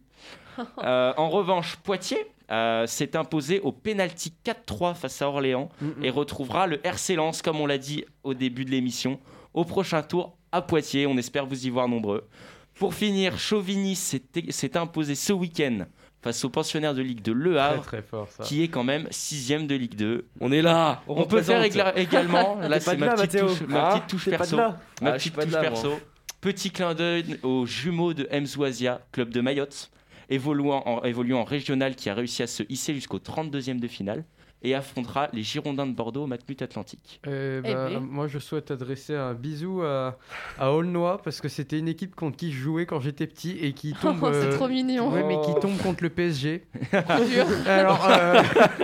Euh, 0.84 1.14
en 1.18 1.30
revanche, 1.30 1.78
Poitiers 1.78 2.28
euh, 2.52 2.86
s'est 2.86 3.16
imposé 3.16 3.60
au 3.62 3.72
pénalty 3.72 4.32
4-3 4.46 4.94
face 4.94 5.20
à 5.24 5.28
Orléans 5.28 5.70
Mm, 5.82 6.04
et 6.04 6.12
retrouvera 6.12 6.68
le 6.68 6.80
RC 6.86 7.16
Lens, 7.16 7.42
comme 7.42 7.60
on 7.60 7.66
l'a 7.66 7.80
dit 7.80 8.06
au 8.24 8.36
début 8.36 8.64
de 8.64 8.70
l'émission, 8.70 9.20
au 9.56 9.66
prochain 9.66 10.04
tour 10.04 10.38
à 10.52 10.62
Poitiers. 10.62 11.08
On 11.08 11.18
espère 11.18 11.48
vous 11.48 11.66
y 11.66 11.72
voir 11.72 11.88
nombreux. 11.88 12.30
Pour 12.76 12.94
finir, 12.94 13.40
Chauvigny 13.40 13.96
s'est 13.96 14.78
imposé 14.78 15.16
ce 15.16 15.34
week-end 15.34 15.86
face 16.24 16.44
aux 16.46 16.50
pensionnaires 16.50 16.94
de 16.94 17.02
Ligue 17.02 17.22
de 17.22 17.34
Le 17.34 17.52
Très 17.52 17.60
Havre, 17.60 17.84
très 17.84 18.02
fort 18.02 18.28
ça. 18.30 18.44
qui 18.44 18.64
est 18.64 18.70
quand 18.70 18.84
même 18.84 19.08
sixième 19.12 19.68
de 19.68 19.76
Ligue 19.76 19.96
2. 19.96 20.26
On 20.40 20.52
est 20.52 20.62
là 20.62 21.02
On 21.08 21.22
On, 21.22 21.26
peut 21.26 21.42
faire 21.42 21.64
également, 21.64 22.56
là 22.62 22.80
c'est 22.80 22.98
ma 22.98 23.10
petite 23.10 23.20
Mathéo. 23.34 23.48
touche, 23.50 23.62
ma 23.68 24.00
petite 24.00 24.30
perso. 24.30 24.56
Ma 24.58 24.78
Ah, 25.04 25.12
petite 25.14 25.36
touche 25.36 25.46
là, 25.52 25.60
perso. 25.62 25.90
moi. 25.90 26.00
Petit 26.42 26.72
clin 26.72 26.94
d'œil 26.94 27.40
aux 27.44 27.66
jumeaux 27.66 28.14
de 28.14 28.28
Mzouazia, 28.32 29.02
club 29.12 29.30
de 29.30 29.42
Mayotte, 29.42 29.92
évoluant 30.30 30.82
en, 30.86 31.04
évoluant 31.04 31.40
en 31.42 31.44
régional 31.44 31.96
qui 31.96 32.10
a 32.10 32.14
réussi 32.14 32.42
à 32.44 32.48
se 32.48 32.64
hisser 32.70 32.94
jusqu'au 32.94 33.20
32e 33.20 33.80
de 33.80 33.88
finale 33.88 34.24
et 34.64 34.76
affrontera 34.76 35.28
les 35.34 35.44
Girondins 35.44 35.86
de 35.86 35.92
Bordeaux 35.94 36.24
au 36.24 36.28
Matmut 36.28 36.62
Atlantique. 36.62 37.20
Eh 37.28 37.58
Eh 37.58 37.62
ben, 37.62 37.90
ben. 37.90 38.00
Moi, 38.00 38.28
je 38.28 38.40
souhaite 38.40 38.72
adresser 38.72 39.14
un 39.16 39.34
bisou 39.34 39.82
à, 39.84 40.18
à 40.58 40.72
Aulnois 40.72 41.22
parce 41.24 41.42
que 41.42 41.50
c'était 41.50 41.78
une 41.80 41.88
équipe 41.90 42.16
contre 42.16 42.38
qui 42.38 42.52
je 42.52 42.60
jouais 42.60 42.86
quand 42.86 43.00
j'étais 43.02 43.28
petit 43.28 43.58
et 43.62 43.74
qui 43.74 43.94
tombe. 44.02 44.18
Oh, 44.22 44.30
c'est 44.32 44.48
euh, 44.48 44.56
trop 44.56 44.68
mignon. 44.68 45.12
Ouais, 45.12 45.24
mais 45.24 45.36
qui 45.42 45.52
Oh. 45.56 45.60
tombe 45.60 45.78
contre 45.80 46.04
le 46.04 46.10
PSG. 46.10 46.64
Alors, 47.68 48.08
euh, 48.10 48.42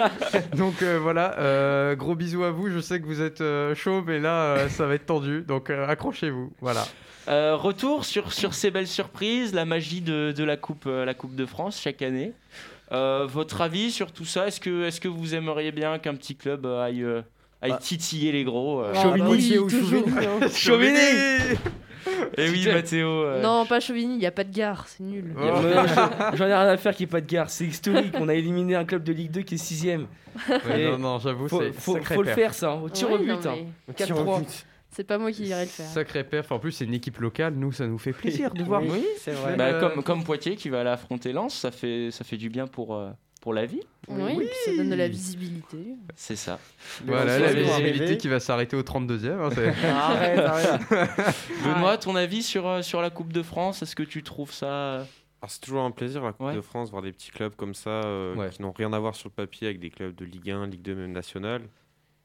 donc 0.58 0.82
euh, 0.82 1.00
voilà, 1.02 1.38
euh, 1.40 1.96
gros 1.96 2.16
bisous 2.16 2.44
à 2.44 2.52
vous. 2.52 2.70
Je 2.70 2.80
sais 2.80 3.00
que 3.00 3.06
vous 3.06 3.22
êtes 3.22 3.42
euh, 3.42 3.74
chaud, 3.76 4.04
mais 4.06 4.20
là, 4.20 4.44
euh, 4.56 4.70
ça 4.70 4.86
va 4.86 4.96
être 4.96 5.06
tendu. 5.06 5.42
Donc 5.42 5.70
euh, 5.70 5.88
accrochez-vous. 5.88 6.52
Voilà. 6.62 6.86
Euh, 7.28 7.56
retour 7.56 8.06
sur, 8.06 8.34
sur 8.34 8.54
ces 8.54 8.72
belles 8.72 8.88
surprises, 8.88 9.54
la 9.54 9.66
magie 9.66 10.02
de, 10.02 10.34
de 10.36 10.44
la, 10.44 10.58
coupe, 10.58 10.86
euh, 10.88 11.06
la 11.06 11.14
Coupe 11.14 11.36
de 11.36 11.46
France 11.46 11.80
chaque 11.80 12.02
année. 12.02 12.34
Euh, 12.92 13.28
votre 13.30 13.62
avis 13.62 13.92
sur 13.92 14.12
tout 14.12 14.26
ça 14.26 14.48
Est-ce 14.48 14.60
que, 14.60 14.86
est 14.88 15.00
que 15.00 15.08
vous 15.08 15.36
aimeriez 15.36 15.72
bien 15.72 16.00
qu'un 16.00 16.16
petit 16.16 16.36
club 16.36 16.66
euh, 16.66 16.82
aille, 16.84 17.04
euh, 17.04 17.22
aille 17.62 17.72
Bah. 17.72 17.78
titiller 17.78 18.32
les 18.32 18.44
gros 18.44 18.82
euh, 18.82 18.94
Chauvigny 18.96 19.58
ou 19.60 19.70
toujours, 19.70 20.04
Chauvigny 20.08 20.26
hein. 20.42 20.48
Chauvigny 20.54 21.58
Et 22.38 22.50
oui, 22.50 22.66
Mathéo. 22.68 23.08
euh, 23.08 23.42
Non, 23.44 23.66
pas 23.68 23.80
Chauvigny, 23.80 24.16
il 24.16 24.20
n'y 24.20 24.26
a 24.26 24.32
pas 24.32 24.44
de 24.44 24.52
gare, 24.56 24.86
c'est 24.88 25.04
nul. 25.04 25.34
Ouais, 25.38 25.48
j'en- 25.48 26.32
J'en 26.36 26.46
ai 26.48 26.54
rien 26.56 26.68
à 26.68 26.78
faire 26.78 26.96
qu'il 26.96 27.06
n'y 27.06 27.10
ait 27.10 27.12
pas 27.12 27.22
de 27.22 27.28
gare. 27.32 27.50
C'est 27.50 27.66
historique. 27.66 28.16
On 28.20 28.28
a 28.30 28.34
éliminé 28.34 28.76
un 28.76 28.86
club 28.86 29.04
de 29.04 29.12
Ligue 29.14 29.32
2 29.32 29.42
qui 29.42 29.56
est 29.56 29.58
6ème. 29.58 30.06
Ouais, 30.50 30.90
non, 30.92 30.98
non, 30.98 31.20
j'avoue, 31.20 31.48
faut, 31.48 31.62
c'est 31.62 31.72
faut, 31.74 31.94
sacré 31.96 32.16
faut 32.16 32.24
le 32.24 32.30
faire, 32.34 32.54
ça. 32.54 32.72
hein, 32.72 32.80
Au 32.84 32.90
tir 32.90 33.10
au 33.12 33.14
Ouais, 33.18 33.20
but. 33.20 33.28
non, 33.28 33.40
hein. 33.52 33.56
mais- 33.88 33.94
4-3. 33.94 34.42
C'est 34.92 35.04
pas 35.04 35.18
moi 35.18 35.32
qui 35.32 35.44
irai 35.46 35.62
le 35.62 35.68
faire. 35.68 35.86
Sacré 35.86 36.24
perf. 36.24 36.52
En 36.52 36.60
plus, 36.60 36.72
c'est 36.72 36.86
une 36.86 36.94
équipe 36.96 37.20
locale. 37.20 37.54
Nous, 37.54 37.72
ça 37.72 37.86
nous 37.88 37.98
fait 38.00 38.12
plaisir 38.14 38.52
de 38.54 38.64
voir. 38.64 38.82
Oui, 38.82 39.06
c'est 39.20 39.32
vrai. 39.32 39.56
bah, 39.56 39.66
Euh, 39.68 39.80
comme, 39.80 40.04
comme 40.04 40.24
Poitiers 40.24 40.56
qui 40.56 40.70
va 40.70 40.82
aller 40.82 40.90
affronter 40.90 41.32
Lens, 41.32 41.54
ça 41.54 41.72
fait, 41.72 42.10
ça 42.12 42.24
fait 42.24 42.38
du 42.38 42.50
bien 42.50 42.66
pour, 42.66 42.96
euh, 42.96 43.12
pour 43.40 43.54
la 43.54 43.66
vie. 43.68 43.82
Oui, 44.08 44.36
puis 44.38 44.48
ça 44.66 44.76
donne 44.76 44.90
de 44.90 44.96
la 44.96 45.08
visibilité. 45.08 45.78
C'est 46.16 46.36
ça. 46.36 46.60
Voilà, 47.06 47.38
Lens 47.38 47.40
la 47.42 47.48
arriver. 47.50 47.64
visibilité 47.92 48.18
qui 48.18 48.28
va 48.28 48.40
s'arrêter 48.40 48.76
au 48.76 48.82
32e. 48.82 49.30
hein, 49.40 49.50
Arrête, 49.96 50.40
arrête. 50.40 50.82
Benoît, 51.64 51.98
ton 52.00 52.16
avis 52.16 52.42
sur, 52.42 52.68
euh, 52.68 52.82
sur 52.82 53.02
la 53.02 53.10
Coupe 53.12 53.32
de 53.32 53.44
France 53.44 53.84
Est-ce 53.84 53.96
que 53.96 54.04
tu 54.04 54.24
trouves 54.24 54.52
ça 54.54 54.66
euh, 54.68 55.04
c'est 55.48 55.62
toujours 55.62 55.84
un 55.84 55.92
plaisir 55.92 56.22
la 56.24 56.34
Coupe 56.34 56.48
Ouais. 56.48 56.54
de 56.56 56.60
France, 56.60 56.90
voir 56.92 57.02
des 57.02 57.14
petits 57.14 57.32
clubs 57.32 57.56
comme 57.56 57.74
ça 57.74 57.90
euh, 57.92 58.36
Ouais. 58.36 58.50
qui 58.50 58.62
n'ont 58.62 58.74
rien 58.74 58.92
à 58.92 59.00
voir 59.00 59.16
sur 59.16 59.30
le 59.30 59.34
papier 59.34 59.68
avec 59.68 59.80
des 59.80 59.90
clubs 59.90 60.14
de 60.14 60.26
Ligue 60.26 60.50
1, 60.52 60.68
Ligue 60.68 60.82
2, 60.82 60.96
même 60.96 61.14
nationale. 61.14 61.62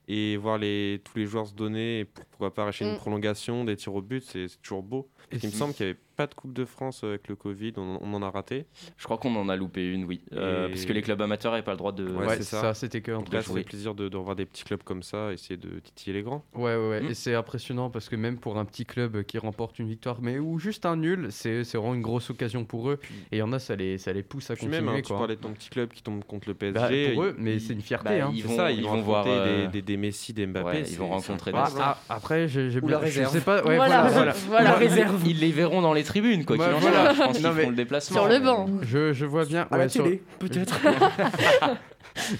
Et 0.06 0.36
voir 0.36 0.58
les, 0.58 1.00
tous 1.02 1.16
les 1.18 1.26
joueurs 1.26 1.46
se 1.46 1.54
donner, 1.54 2.00
et 2.00 2.04
pour- 2.04 2.24
pourquoi 2.26 2.52
pas 2.52 2.62
arracher 2.62 2.84
Mm. 2.84 2.88
une 2.88 2.96
prolongation, 2.96 3.64
des 3.64 3.76
tirs 3.76 3.94
au 3.94 4.02
but, 4.02 4.22
c'est 4.22 4.46
toujours 4.62 4.82
beau. 4.82 5.08
Et 5.32 5.36
Il 5.42 5.46
me 5.48 5.52
semble 5.52 5.72
qu'il 5.74 5.86
n'y 5.86 5.90
avait 5.92 5.98
pas 6.16 6.26
de 6.26 6.34
Coupe 6.34 6.52
de 6.52 6.64
France 6.64 7.02
avec 7.04 7.28
le 7.28 7.36
Covid, 7.36 7.72
on, 7.76 7.98
on 8.00 8.14
en 8.14 8.22
a 8.22 8.30
raté. 8.30 8.66
Je 8.96 9.04
crois 9.04 9.18
qu'on 9.18 9.34
en 9.36 9.48
a 9.48 9.56
loupé 9.56 9.84
une, 9.90 10.04
oui. 10.04 10.20
Euh, 10.32 10.68
parce 10.68 10.84
que 10.84 10.92
les 10.92 11.02
clubs 11.02 11.20
amateurs 11.20 11.52
n'avaient 11.52 11.64
pas 11.64 11.72
le 11.72 11.76
droit 11.78 11.92
de. 11.92 12.08
Ouais, 12.08 12.26
Ouais, 12.26 12.36
c'est 12.36 12.42
ça, 12.44 12.60
ça. 12.60 12.74
c'était 12.74 13.00
que 13.00 13.12
entre 13.12 13.32
là, 13.34 13.42
ça 13.42 13.52
fait 13.52 13.62
plaisir 13.64 13.94
de, 13.94 14.08
de 14.08 14.16
revoir 14.16 14.36
des 14.36 14.46
petits 14.46 14.64
clubs 14.64 14.82
comme 14.82 15.02
ça, 15.02 15.32
essayer 15.32 15.56
de 15.56 15.80
titiller 15.80 16.14
les 16.14 16.22
grands. 16.22 16.44
Ouais, 16.54 16.76
ouais, 16.76 16.88
ouais. 16.88 17.00
Mm. 17.02 17.06
Et 17.10 17.14
c'est 17.14 17.34
impressionnant 17.34 17.90
parce 17.90 18.08
que 18.08 18.16
même 18.16 18.38
pour 18.38 18.58
un 18.58 18.64
petit 18.64 18.84
club 18.86 19.22
qui 19.24 19.38
remporte 19.38 19.78
une 19.78 19.88
victoire, 19.88 20.18
mais 20.22 20.38
ou 20.38 20.58
juste 20.58 20.86
un 20.86 20.96
nul, 20.96 21.28
c'est 21.30 21.64
c'est 21.64 21.78
vraiment 21.78 21.94
une 21.94 22.02
grosse 22.02 22.30
occasion 22.30 22.64
pour 22.64 22.90
eux. 22.90 22.98
Et 23.32 23.36
il 23.36 23.38
y 23.38 23.42
en 23.42 23.52
a, 23.52 23.58
ça 23.58 23.76
les, 23.76 23.98
ça 23.98 24.12
les 24.12 24.22
pousse 24.22 24.50
à 24.50 24.54
Puis 24.54 24.66
continuer. 24.66 24.84
même, 24.86 24.94
hein, 24.96 25.00
tu 25.02 25.08
quoi. 25.08 25.18
parlais 25.18 25.36
de 25.36 25.40
ton 25.40 25.52
petit 25.52 25.68
club 25.70 25.90
qui 25.92 26.02
tombe 26.02 26.24
contre 26.24 26.48
le 26.48 26.54
PSG. 26.54 26.72
Bah, 27.08 27.12
pour 27.14 27.24
eux, 27.24 27.34
mais 27.38 27.58
c'est 27.58 27.72
une 27.72 27.82
fierté. 27.82 28.18
bah, 28.20 28.26
hein. 28.26 28.32
ils 28.34 28.44
vont- 28.44 28.56
ça, 28.56 28.70
ils 28.70 28.78
ils, 28.78 28.84
vont 28.84 28.94
vont 28.96 29.02
voir, 29.02 29.24
euh, 29.26 29.66
des, 29.66 29.72
des, 29.72 29.82
des 29.82 29.96
Messi, 29.96 30.32
des 30.32 30.46
Mbappé. 30.46 30.66
Ouais, 30.66 30.82
ils 30.88 30.96
vont 30.98 31.08
rencontrer 31.08 31.50
Ah, 31.54 31.64
incroyable. 31.64 31.96
ah, 32.08 32.14
après, 32.14 32.48
j'ai 32.48 32.80
bien. 32.80 33.00
Je 33.04 33.24
sais 33.24 33.40
pas. 33.40 33.62
Voilà. 33.62 34.34
voilà. 34.46 34.78
Ils 35.26 35.40
les 35.40 35.50
verront 35.52 35.82
dans 35.82 35.92
les 35.92 36.03
tribunes, 36.04 36.44
quoi. 36.44 36.56
Bah, 36.56 36.66
qu'il 36.66 36.74
en 36.76 36.78
voilà. 36.78 37.04
soit. 37.04 37.12
Je 37.14 37.18
pense 37.28 37.36
qu'ils 37.38 37.46
feront 37.46 37.70
le 37.70 37.76
déplacement. 37.76 38.16
Sur 38.20 38.28
le 38.28 38.38
banc. 38.38 38.66
Je, 38.82 39.12
je 39.12 39.26
vois 39.26 39.44
bien. 39.44 39.66
À 39.70 39.76
la 39.76 39.84
ouais, 39.84 39.88
sur- 39.88 40.04
télé, 40.04 40.22
peut-être. 40.38 40.78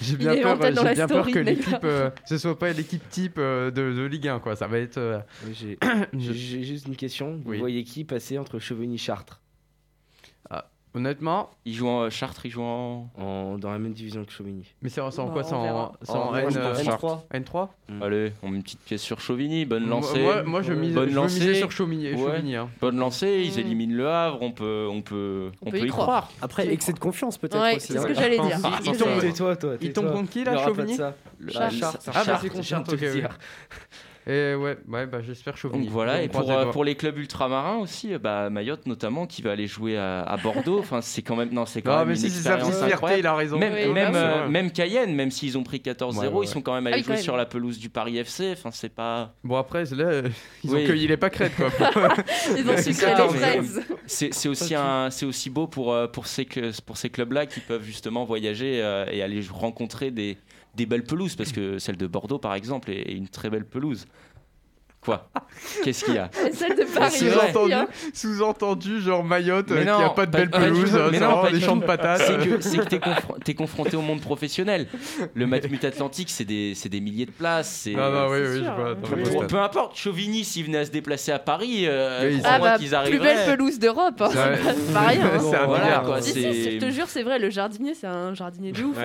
J'ai 0.01 0.15
bien 0.15 0.37
peur, 0.37 0.57
j'ai 0.61 0.71
la 0.71 0.93
bien 0.93 1.05
peur 1.07 1.25
que 1.27 1.39
les 1.39 1.55
l'équipe, 1.55 1.83
euh, 1.83 2.09
ce 2.25 2.37
soit 2.37 2.57
pas 2.57 2.71
l'équipe 2.71 3.01
type 3.09 3.35
euh, 3.37 3.71
de, 3.71 3.91
de 3.91 4.05
Ligue 4.05 4.29
1, 4.29 4.39
quoi. 4.39 4.55
Ça 4.55 4.67
va 4.67 4.77
être. 4.79 4.97
euh, 4.97 5.19
J'ai 6.17 6.63
juste 6.63 6.87
une 6.87 6.95
question. 6.95 7.41
Vous 7.43 7.51
Oui. 7.51 7.59
voyez 7.59 7.83
qui 7.83 8.05
passer 8.05 8.37
entre 8.37 8.57
Chevigny 8.59 8.95
et 8.95 8.97
Chartres 8.97 9.41
Honnêtement, 10.95 11.51
Ils 11.65 11.73
jouent 11.73 11.89
en 11.89 12.09
Chartres, 12.09 12.45
ils 12.45 12.51
jouent 12.51 12.61
en. 12.63 13.09
en, 13.17 13.57
dans 13.57 13.69
la 13.71 13.77
même 13.79 13.91
division 13.93 14.23
que 14.23 14.31
Chauvigny 14.31 14.63
mais 14.81 14.87
c'est 14.89 15.01
c'est 15.11 15.19
en 15.19 15.25
Bah, 15.25 15.31
quoi 15.33 15.41
on 15.43 15.47
C'est 15.47 15.53
en, 15.55 15.63
verra. 15.63 15.91
c'est 16.01 16.11
en 16.11 16.25
moi, 16.31 16.41
N, 16.41 16.49
je 16.51 16.57
euh, 16.59 16.73
pense 16.73 16.83
Chartres. 16.83 17.05
N3. 17.33 17.67
N3 17.91 18.01
Allez, 18.01 18.33
on 18.41 18.49
met 18.49 18.55
une 18.57 18.63
petite 18.63 18.79
pièce 18.79 19.01
sur 19.01 19.19
Chauvigny. 19.19 19.65
Bonne 19.65 19.87
lancée. 19.89 20.21
Moi, 20.21 20.43
moi, 20.43 20.61
je, 20.61 20.73
mise, 20.73 20.93
Bonne 20.95 21.09
je 21.09 21.15
veux 21.19 21.23
miser 21.25 21.39
lancée. 21.47 21.55
sur 21.59 21.71
Chauvigny. 21.71 22.13
Ouais. 22.13 22.17
Chauvigny, 22.17 22.55
hein. 22.55 22.69
Bonne 22.79 22.97
lancée, 22.97 23.43
ils 23.45 23.55
Mm. 23.61 23.65
éliminent 23.65 23.95
le 23.97 24.07
Havre. 24.09 24.37
On 24.41 24.51
peut, 24.51 24.87
on 24.89 25.01
peut, 25.01 25.51
on 25.61 25.69
peut 25.69 25.79
y 25.79 25.87
croire. 25.87 26.05
croire. 26.07 26.31
Après, 26.41 26.67
excès 26.71 26.93
de 26.93 26.99
confiance 26.99 27.37
peut-être 27.37 27.59
Ouais, 27.61 27.75
aussi. 27.75 27.87
c'est 27.87 27.93
ce 27.93 27.99
hein. 27.99 28.07
que 28.07 28.13
j'allais 28.13 28.39
dire. 28.39 28.57
Ah, 28.63 28.79
C'est 28.81 28.89
ils 28.91 28.97
tombent- 28.97 29.07
j'allais 29.09 29.19
dire. 29.21 29.31
Tais-toi, 29.33 29.55
toi. 29.57 29.73
Ils 29.73 29.87
tais-toi. 29.89 30.03
tombent 30.03 30.13
contre 30.13 30.29
qui, 30.29 30.43
là, 30.45 30.51
Il 30.51 30.53
y 30.53 30.57
aura 30.57 30.65
pas 30.65 30.71
de 30.71 30.75
Chauvigny 30.77 30.97
ça. 30.97 31.13
Le- 31.39 31.51
Chartres. 31.51 31.75
Chartres, 31.75 31.99
Ah, 32.07 32.23
bah, 32.25 32.39
c'est 32.41 32.49
contre 32.49 32.63
Chartres, 32.63 32.89
Chartres, 32.91 33.05
ok, 33.05 33.11
oui. 33.15 33.21
Et 34.27 34.55
ouais, 34.55 34.77
ouais 34.87 35.05
bah, 35.05 35.19
j'espère 35.21 35.55
Chauvigny. 35.55 35.83
Donc 35.85 35.93
voilà, 35.93 36.23
et 36.23 36.29
pour, 36.29 36.41
les 36.41 36.49
euh, 36.49 36.65
pour 36.71 36.83
les 36.83 36.95
clubs 36.95 37.15
ultramarins 37.19 37.77
aussi, 37.77 38.11
euh, 38.13 38.17
bah, 38.17 38.49
Mayotte 38.49 38.87
notamment, 38.87 39.27
qui 39.27 39.43
va 39.43 39.51
aller 39.51 39.67
jouer 39.67 39.97
à, 39.97 40.21
à 40.23 40.35
Bordeaux. 40.37 40.79
Enfin, 40.79 41.01
c'est 41.01 41.21
quand 41.21 41.35
même, 41.35 41.49
non, 41.53 41.67
c'est 41.67 41.83
quand 41.83 41.91
Non, 41.91 41.97
même 41.99 42.07
mais 42.07 42.13
une 42.15 42.19
si 42.21 42.25
expérience 42.37 42.81
incroyable. 42.81 43.19
il 43.21 43.27
a 43.27 43.35
raison. 43.35 43.59
Même, 43.59 43.73
Oui, 43.73 43.93
même, 43.93 44.13
euh, 44.15 44.47
même 44.49 44.71
Cayenne, 44.71 45.13
même 45.13 45.29
s'ils 45.29 45.57
ont 45.59 45.63
pris 45.63 45.77
14-0, 45.79 46.17
Ouais, 46.19 46.27
ouais, 46.27 46.33
ouais. 46.33 46.45
ils 46.45 46.49
sont 46.49 46.61
quand 46.63 46.73
même 46.73 46.87
allés 46.87 46.97
Ah 46.99 47.03
quand 47.05 47.13
jouer 47.13 47.21
sur 47.21 47.37
la 47.37 47.45
pelouse 47.45 47.77
du 47.77 47.89
Paris 47.89 48.17
FC. 48.17 48.53
Enfin, 48.53 48.71
c'est 48.71 48.89
pas. 48.89 49.35
Bon, 49.43 49.57
après, 49.57 49.83
là, 49.85 50.03
euh, 50.05 50.29
ils 50.63 50.71
Oui. 50.71 50.83
ont 50.83 50.87
cueilli 50.87 51.07
les 51.07 51.17
pâquerettes, 51.17 51.55
quoi. 51.55 51.69
Ils 52.57 52.67
ont 52.67 52.73
C'est 52.77 52.93
sucré 52.93 53.13
les 53.15 53.29
fraises. 53.37 53.81
C'est 54.07 54.47
aussi, 54.49 54.73
un, 54.73 55.09
c'est 55.11 55.25
aussi 55.27 55.51
beau 55.51 55.67
pour, 55.67 55.95
pour 56.11 56.25
ces, 56.25 56.47
pour 56.85 56.97
ces 56.97 57.09
clubs-là 57.11 57.45
qui 57.45 57.59
peuvent 57.59 57.83
justement 57.83 58.25
voyager 58.25 58.81
euh, 58.81 59.05
et 59.11 59.21
aller 59.21 59.41
rencontrer 59.51 60.09
des, 60.11 60.37
des 60.75 60.85
belles 60.85 61.03
pelouses, 61.03 61.35
parce 61.35 61.51
que 61.51 61.79
celle 61.79 61.97
de 61.97 62.05
Bordeaux, 62.07 62.37
par 62.39 62.53
exemple, 62.53 62.91
est 62.91 63.11
une 63.13 63.27
très 63.29 63.49
belle 63.49 63.65
pelouse. 63.65 64.05
Quoi 65.05 65.29
Qu'est-ce 65.83 66.03
qu'il 66.05 66.15
y 66.15 66.17
a 66.17 66.29
celle 66.53 66.75
de 66.75 66.83
Paris 66.83 67.71
hein. 67.71 67.87
Sous-entendu, 68.13 68.99
genre 69.01 69.23
Mayotte, 69.23 69.71
euh, 69.71 69.83
non, 69.85 69.97
qui 69.97 70.03
a 70.03 70.09
pas 70.09 70.25
de 70.25 70.31
pas- 70.31 70.37
belle 70.39 70.49
pelouse, 70.49 70.95
euh, 70.95 71.09
Mais 71.11 71.19
non, 71.19 71.43
des 71.51 71.61
champs 71.61 71.75
de 71.75 71.85
patates. 71.85 72.21
C'est 72.59 72.77
que 72.79 72.95
confron- 72.97 73.39
t'es 73.43 73.53
confronté 73.53 73.95
au 73.95 74.01
monde 74.01 74.21
professionnel. 74.21 74.87
Le 75.33 75.45
Matmut 75.47 75.83
Atlantique, 75.85 76.29
c'est 76.29 76.43
des, 76.45 76.73
c'est 76.75 76.89
des 76.89 77.01
milliers 77.01 77.25
de 77.27 77.31
places. 77.31 77.81
c'est- 77.83 77.91
Non, 77.93 78.09
non, 78.11 78.27
oui, 78.29 78.37
C'est 78.41 78.49
oui, 78.49 78.57
je 78.57 78.63
sûr, 78.63 78.73
vois. 78.75 78.93
dans 79.41 79.47
Peu, 79.47 79.59
importe, 79.59 79.95
Chauvigny, 79.97 80.43
s'il 80.43 80.65
venait 80.65 80.79
à 80.79 80.85
se 80.85 80.91
déplacer 80.91 81.31
à 81.31 81.39
Paris, 81.39 81.83
euh, 81.85 82.37
Ah 82.43 82.59
bah, 82.59 82.77
qu'ils 82.77 82.87
plus 82.87 82.95
arriveraient. 82.95 83.35
belle 83.35 83.55
pelouse 83.57 83.79
d'Europe. 83.79 84.19
hein, 84.21 84.29
C'est 84.33 84.93
pas 84.93 84.99
rien. 85.01 85.21
hein. 85.25 85.39
C'est 85.39 85.55
un 85.55 85.65
Voilà, 85.67 85.83
milliard. 85.85 86.03
quoi, 86.03 86.21
Si, 86.21 86.33
si, 86.33 86.41
c'est- 86.41 86.53
si, 86.53 86.71
je 86.73 86.77
te 86.85 86.89
jure, 86.89 87.07
c'est 87.07 87.23
vrai, 87.23 87.37
le 87.39 87.49
jardinier, 87.49 87.93
c'est 87.93 88.07
un 88.07 88.33
jardinier 88.33 88.71
de 88.71 88.83
ouf. 88.83 88.97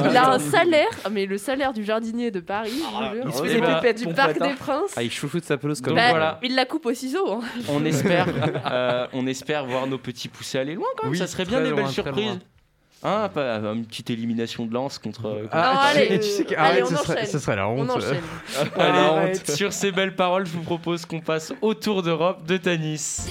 Il 0.00 0.16
a 0.16 0.32
un 0.32 0.38
salaire, 0.38 0.86
ah, 1.04 1.10
mais 1.10 1.26
le 1.26 1.36
salaire 1.38 1.72
du 1.72 1.84
jardinier 1.84 2.30
de 2.30 2.40
Paris, 2.40 2.70
jure. 2.72 3.24
il 3.26 3.32
se 3.32 3.42
fait 3.42 3.54
des 3.54 3.60
bah, 3.60 3.74
pépettes, 3.82 4.06
du 4.06 4.14
Parc 4.14 4.40
des 4.40 4.54
Princes. 4.54 4.96
Il 5.18 5.20
chouchoute 5.22 5.44
sa 5.44 5.56
pelouse 5.56 5.80
comme 5.80 5.94
Donc 5.94 6.02
Bah, 6.02 6.10
voilà. 6.10 6.38
Il 6.44 6.54
la 6.54 6.64
coupe 6.64 6.86
au 6.86 6.94
ciseau. 6.94 7.32
hein. 7.32 7.40
On 7.68 7.84
espère, 7.84 8.26
euh, 8.70 9.06
on 9.12 9.26
espère 9.26 9.66
voir 9.66 9.88
nos 9.88 9.98
petits 9.98 10.28
poussés 10.28 10.58
aller 10.60 10.74
loin 10.76 10.86
quand 10.96 11.04
même. 11.04 11.12
Oui, 11.12 11.18
ça 11.18 11.26
serait 11.26 11.44
bien 11.44 11.60
des 11.60 11.70
loin, 11.70 11.82
belles 11.82 11.90
surprises. 11.90 12.38
Hein, 13.02 13.28
pas, 13.34 13.56
une 13.58 13.84
petite 13.84 14.10
élimination 14.10 14.64
de 14.66 14.72
lance 14.74 14.98
contre. 14.98 15.22
contre- 15.22 15.48
Ah, 15.50 15.86
allez, 15.94 16.20
tu 16.20 16.26
sais 16.28 16.44
que- 16.44 16.54
allez, 16.54 16.80
arrête, 16.80 16.84
on 16.84 16.96
ce 16.96 16.96
serait, 16.96 17.26
ce 17.26 17.38
serait 17.40 17.56
la 17.56 17.68
On 17.68 17.80
honte. 17.80 17.90
enchaîne. 17.90 18.22
Allez, 18.76 18.98
Arrête. 18.98 19.50
sur 19.50 19.72
ces 19.72 19.90
belles 19.92 20.14
paroles, 20.14 20.46
je 20.46 20.52
vous 20.52 20.62
propose 20.62 21.04
qu'on 21.04 21.20
passe 21.20 21.52
au 21.62 21.74
Tour 21.74 22.02
d'Europe 22.04 22.44
de 22.46 22.56
Tanis. 22.56 23.26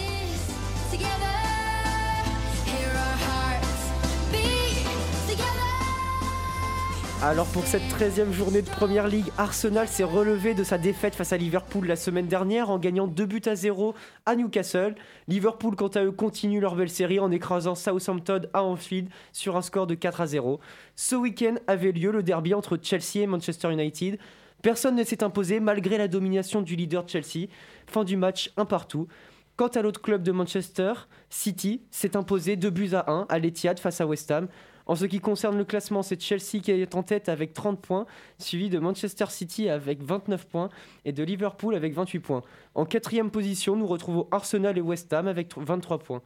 Alors 7.23 7.47
pour 7.47 7.65
cette 7.65 7.81
13e 7.81 8.31
journée 8.31 8.61
de 8.61 8.69
Première 8.69 9.07
Ligue, 9.07 9.31
Arsenal 9.39 9.87
s'est 9.87 10.03
relevé 10.03 10.53
de 10.53 10.63
sa 10.63 10.77
défaite 10.77 11.15
face 11.15 11.33
à 11.33 11.37
Liverpool 11.37 11.87
la 11.87 11.95
semaine 11.95 12.27
dernière 12.27 12.69
en 12.69 12.77
gagnant 12.77 13.07
2 13.07 13.25
buts 13.25 13.41
à 13.47 13.55
0 13.55 13.95
à 14.27 14.35
Newcastle. 14.35 14.93
Liverpool 15.27 15.75
quant 15.75 15.87
à 15.87 16.03
eux 16.03 16.11
continue 16.11 16.59
leur 16.59 16.75
belle 16.75 16.91
série 16.91 17.19
en 17.19 17.31
écrasant 17.31 17.73
Southampton 17.73 18.41
à 18.53 18.61
Anfield 18.61 19.09
sur 19.33 19.57
un 19.57 19.63
score 19.63 19.87
de 19.87 19.95
4 19.95 20.21
à 20.21 20.27
0. 20.27 20.59
Ce 20.95 21.15
week-end 21.15 21.55
avait 21.65 21.91
lieu 21.91 22.11
le 22.11 22.21
derby 22.21 22.53
entre 22.53 22.77
Chelsea 22.79 23.23
et 23.23 23.27
Manchester 23.27 23.73
United. 23.73 24.19
Personne 24.61 24.95
ne 24.95 25.03
s'est 25.03 25.23
imposé 25.23 25.59
malgré 25.59 25.97
la 25.97 26.07
domination 26.07 26.61
du 26.61 26.75
leader 26.75 27.03
Chelsea. 27.09 27.47
Fin 27.87 28.03
du 28.03 28.15
match 28.15 28.51
un 28.57 28.65
partout. 28.65 29.07
Quant 29.55 29.69
à 29.69 29.81
l'autre 29.81 30.03
club 30.03 30.21
de 30.21 30.31
Manchester, 30.31 30.93
City 31.31 31.81
s'est 31.89 32.15
imposé 32.15 32.57
2 32.57 32.69
buts 32.69 32.93
à 32.93 33.11
1 33.11 33.25
à 33.27 33.39
l'Etihad 33.39 33.79
face 33.79 34.01
à 34.01 34.05
West 34.05 34.29
Ham. 34.29 34.47
En 34.87 34.95
ce 34.95 35.05
qui 35.05 35.19
concerne 35.19 35.57
le 35.57 35.65
classement, 35.65 36.01
c'est 36.01 36.19
Chelsea 36.19 36.61
qui 36.63 36.71
est 36.71 36.95
en 36.95 37.03
tête 37.03 37.27
avec 37.29 37.53
30 37.53 37.79
points, 37.81 38.05
suivi 38.39 38.69
de 38.69 38.79
Manchester 38.79 39.25
City 39.29 39.67
avec 39.69 40.01
29 40.01 40.47
points 40.47 40.69
et 41.03 41.11
de 41.11 41.23
Liverpool 41.23 41.75
avec 41.75 41.93
28 41.93 42.19
points. 42.19 42.41
En 42.73 42.85
quatrième 42.85 43.29
position, 43.29 43.75
nous 43.75 43.85
retrouvons 43.85 44.27
Arsenal 44.31 44.77
et 44.77 44.81
West 44.81 45.11
Ham 45.11 45.27
avec 45.27 45.51
23 45.57 45.99
points. 45.99 46.21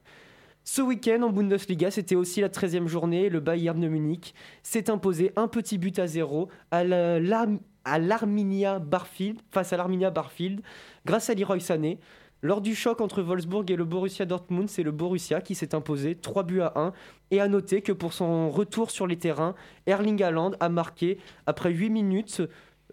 Ce 0.63 0.80
week-end 0.84 1.24
en 1.24 1.32
Bundesliga, 1.32 1.89
c'était 1.89 2.15
aussi 2.15 2.39
la 2.39 2.50
13e 2.50 2.88
journée. 2.88 3.30
Le 3.30 3.39
Bayern 3.39 3.80
de 3.80 3.88
Munich 3.88 4.36
s'est 4.62 4.91
imposé 4.91 5.32
un 5.36 5.47
petit 5.47 5.80
but 5.80 5.97
à 5.97 6.06
zéro 6.06 6.50
à 6.69 6.84
la- 6.84 7.19
l'Arm- 7.19 7.60
à 7.84 7.97
l'Arminia 7.97 8.78
Barfield, 8.78 9.39
face 9.50 9.74
à 9.74 9.78
l'Arminia 9.78 10.12
Barfield, 10.12 10.62
grâce 11.04 11.32
à 11.32 11.34
Leroy 11.34 11.60
Sané. 11.60 11.97
Lors 12.43 12.62
du 12.62 12.73
choc 12.73 13.01
entre 13.01 13.21
Wolfsburg 13.21 13.69
et 13.69 13.75
le 13.75 13.86
Borussia 13.86 14.25
Dortmund, 14.25 14.67
c'est 14.67 14.82
le 14.82 14.91
Borussia 14.91 15.41
qui 15.41 15.54
s'est 15.54 15.75
imposé 15.75 16.15
3 16.15 16.43
buts 16.43 16.62
à 16.62 16.73
1. 16.75 16.93
Et 17.30 17.39
à 17.39 17.47
noter 17.47 17.82
que 17.82 17.91
pour 17.91 18.13
son 18.13 18.49
retour 18.49 18.89
sur 18.89 19.06
les 19.06 19.17
terrains, 19.17 19.54
Erling 19.86 20.21
Haaland 20.23 20.51
a 20.60 20.69
marqué 20.69 21.19
après 21.45 21.71
8 21.71 21.91
minutes 21.91 22.41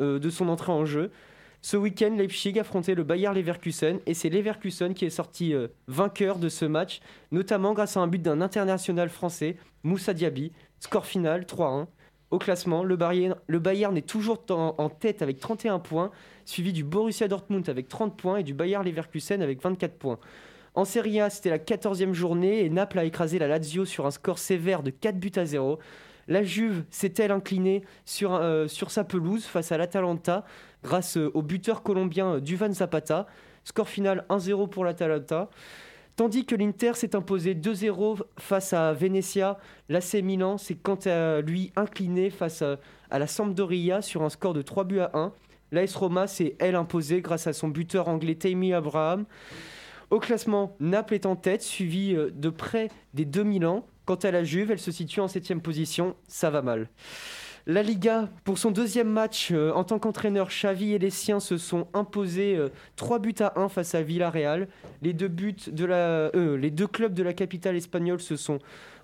euh, 0.01 0.19
de 0.19 0.29
son 0.29 0.49
entrée 0.51 0.73
en 0.73 0.85
jeu. 0.85 1.11
Ce 1.63 1.77
week-end, 1.77 2.15
Leipzig 2.17 2.59
affrontait 2.61 2.95
le 2.95 3.05
Bayer 3.05 3.33
Leverkusen 3.35 4.01
et 4.07 4.15
c'est 4.15 4.29
Leverkusen 4.29 4.93
qui 4.93 5.07
est 5.07 5.11
sorti 5.11 5.55
euh, 5.55 5.69
vainqueur 5.89 6.39
de 6.39 6.51
ce 6.51 6.67
match, 6.67 7.01
notamment 7.33 7.73
grâce 7.73 7.97
à 7.97 8.01
un 8.01 8.07
but 8.07 8.21
d'un 8.21 8.43
international 8.43 9.09
français, 9.09 9.57
Moussa 9.83 10.13
Diaby. 10.13 10.53
Score 10.79 11.07
final 11.07 11.43
3-1. 11.43 11.87
Au 12.31 12.39
classement, 12.39 12.85
le 12.85 12.97
Bayern, 12.97 13.97
est 13.97 14.07
toujours 14.07 14.45
en, 14.51 14.75
en 14.77 14.91
tête 14.91 15.23
avec 15.23 15.41
31 15.41 15.79
points, 15.79 16.11
suivi 16.49 16.73
du 16.73 16.83
Borussia 16.83 17.29
Dortmund 17.29 17.69
avec 17.69 17.89
30 17.89 18.17
points 18.17 18.39
et 18.39 18.43
du 18.43 18.55
Bayer 18.55 18.79
Leverkusen 18.83 19.43
avec 19.43 19.63
24 19.63 19.95
points. 19.95 20.19
En 20.75 20.85
Serie 20.85 21.21
A, 21.21 21.29
c'était 21.29 21.51
la 21.51 21.59
14e 21.59 22.13
journée 22.13 22.65
et 22.65 22.71
Naples 22.71 22.99
a 22.99 23.05
écrasé 23.05 23.39
la 23.39 23.49
Lazio 23.49 23.85
sur 23.85 24.07
un 24.07 24.11
score 24.11 24.39
sévère 24.39 24.83
de 24.83 24.91
4 24.91 25.19
buts 25.19 25.33
à 25.37 25.45
0. 25.45 25.79
La 26.27 26.43
Juve 26.43 26.85
s'est-elle 26.91 27.33
inclinée 27.33 27.83
sur, 28.05 28.35
euh, 28.35 28.67
sur 28.67 28.91
sa 28.91 29.05
pelouse 29.05 29.45
face 29.45 29.73
à 29.73 29.79
l'Atalanta 29.79 30.45
grâce 30.83 31.17
euh, 31.17 31.31
au 31.35 31.43
buteur 31.43 31.83
colombien 31.83 32.35
euh, 32.35 32.41
Duvan 32.41 32.73
Zapata? 32.73 33.27
Score 33.65 33.89
final 33.89 34.25
1-0 34.31 34.69
pour 34.69 34.85
l'Atalanta. 34.85 35.51
Tandis 36.17 36.47
que 36.47 36.55
l'Inter 36.55 36.93
s'est 36.95 37.15
imposé 37.15 37.55
2-0 37.55 38.23
face 38.39 38.73
à 38.73 38.93
Venezia, 38.93 39.59
l'AC 39.89 40.15
Milan 40.23 40.59
s'est 40.59 40.77
quant 40.77 40.99
à 41.05 41.43
lui 41.43 41.73
incliné 41.77 42.31
face 42.31 42.63
à, 42.63 42.79
à 43.11 43.19
la 43.19 43.27
Sampdoria 43.27 44.01
sur 44.01 44.23
un 44.23 44.31
score 44.31 44.55
de 44.55 44.63
3 44.63 44.85
buts 44.85 45.01
à 45.01 45.11
1. 45.15 45.33
L'AS 45.73 45.95
Roma 45.95 46.27
s'est 46.27 46.57
elle 46.59 46.75
imposée 46.75 47.21
grâce 47.21 47.47
à 47.47 47.53
son 47.53 47.69
buteur 47.69 48.09
anglais 48.09 48.35
Tammy 48.35 48.73
Abraham. 48.73 49.25
Au 50.11 50.19
classement, 50.19 50.77
Naples 50.81 51.15
est 51.15 51.27
en 51.27 51.37
tête, 51.37 51.63
suivi 51.63 52.15
euh, 52.15 52.31
de 52.35 52.49
près 52.49 52.89
des 53.15 53.25
2000 53.25 53.67
ans. 53.67 53.87
Quant 54.07 54.15
à 54.15 54.31
la 54.31 54.43
Juve, 54.43 54.71
elle 54.71 54.79
se 54.79 54.91
situe 54.91 55.21
en 55.21 55.29
7 55.29 55.61
position. 55.63 56.17
Ça 56.27 56.49
va 56.49 56.63
mal. 56.63 56.89
La 57.67 57.83
Liga, 57.83 58.31
pour 58.45 58.57
son 58.57 58.71
deuxième 58.71 59.11
match 59.11 59.51
euh, 59.53 59.73
en 59.73 59.85
tant 59.85 59.99
qu'entraîneur, 59.99 60.49
Xavi 60.49 60.95
et 60.95 60.99
les 60.99 61.11
siens 61.11 61.41
se 61.41 61.59
sont 61.59 61.87
imposés 61.93 62.57
euh, 62.57 62.71
3 62.97 63.19
buts 63.19 63.35
à 63.41 63.61
1 63.61 63.69
face 63.69 63.95
à 63.95 64.01
Villarreal. 64.01 64.69
Les 65.03 65.13
deux, 65.13 65.31
euh, 65.79 66.57
les 66.57 66.71
deux 66.71 66.87
clubs 66.87 67.13
de 67.13 67.23
la 67.23 67.35
capitale 67.35 67.77
espagnole 67.77 68.21
se 68.21 68.37
sont 68.37 68.59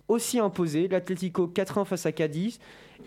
aussi 0.09 0.39
imposés. 0.39 0.89
L'Atlético 0.89 1.47
4-1 1.47 1.85
face 1.85 2.07
à 2.07 2.13
Cadiz 2.13 2.59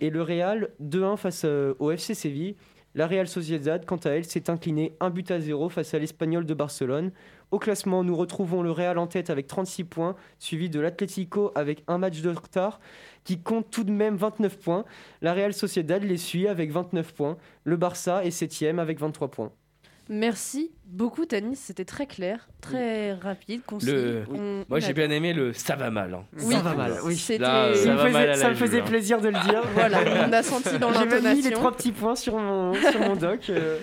et 0.01 0.09
le 0.09 0.21
Real 0.21 0.69
2-1 0.81 1.17
face 1.17 1.43
euh, 1.45 1.73
au 1.79 1.91
FC 1.91 2.13
Séville. 2.13 2.55
La 2.97 3.05
Real 3.05 3.27
Sociedad, 3.27 3.85
quant 3.85 3.97
à 3.97 4.09
elle, 4.09 4.25
s'est 4.25 4.49
inclinée 4.49 4.97
1 5.01 5.11
but 5.11 5.29
à 5.29 5.39
0 5.39 5.69
face 5.69 5.93
à 5.93 5.99
l'Espagnol 5.99 6.47
de 6.47 6.55
Barcelone. 6.55 7.11
Au 7.51 7.59
classement, 7.59 8.03
nous 8.03 8.15
retrouvons 8.15 8.63
le 8.63 8.71
Real 8.71 8.97
en 8.97 9.05
tête 9.05 9.29
avec 9.29 9.45
36 9.45 9.83
points, 9.83 10.15
suivi 10.39 10.67
de 10.67 10.79
l'Atlético 10.79 11.51
avec 11.53 11.83
un 11.87 11.99
match 11.99 12.21
de 12.21 12.29
retard 12.29 12.79
qui 13.23 13.39
compte 13.39 13.69
tout 13.69 13.83
de 13.83 13.91
même 13.91 14.15
29 14.15 14.57
points. 14.57 14.83
La 15.21 15.35
Real 15.35 15.53
Sociedad 15.53 16.03
les 16.03 16.17
suit 16.17 16.47
avec 16.47 16.71
29 16.71 17.13
points. 17.13 17.37
Le 17.65 17.77
Barça 17.77 18.25
est 18.25 18.31
7 18.31 18.79
avec 18.79 18.99
23 18.99 19.29
points. 19.29 19.51
Merci 20.09 20.71
beaucoup, 20.85 21.25
Tanis. 21.25 21.55
C'était 21.57 21.83
très 21.85 22.05
clair, 22.05 22.47
très 22.61 23.13
rapide, 23.13 23.61
concis. 23.65 23.87
Le... 23.91 24.23
On- 24.33 24.63
Moi 24.69 24.79
j'ai 24.79 24.93
bien 24.93 25.09
aimé 25.09 25.33
le 25.33 25.51
ça 25.53 25.75
va 25.75 25.89
mal. 25.91 26.13
hein. 26.13 26.23
Oui. 26.41 26.53
Ça 26.55 26.61
va 26.61 26.73
mal, 26.75 26.93
oui. 27.03 27.21
Là, 27.39 27.73
Ça 27.75 27.83
ça 27.83 27.93
me 27.93 27.97
faisait, 27.97 28.33
ça 28.35 28.49
me 28.49 28.55
faisait 28.55 28.81
plaisir 28.81 29.19
de 29.21 29.27
le 29.29 29.39
dire. 29.49 29.63
Voilà, 29.73 29.99
on 30.27 30.31
a 30.33 30.43
senti 30.43 30.79
dans 30.79 30.93
J'ai 30.93 30.99
même 30.99 31.07
mis 31.09 31.13
les 31.15 31.21
l'intonation. 31.21 31.51
trois 31.59 31.71
petits 31.75 31.91
points 31.91 32.15
sur 32.15 32.37
mon, 32.37 32.73
sur 32.73 32.99
mon 33.01 33.15
doc. 33.15 33.49
euh. 33.49 33.79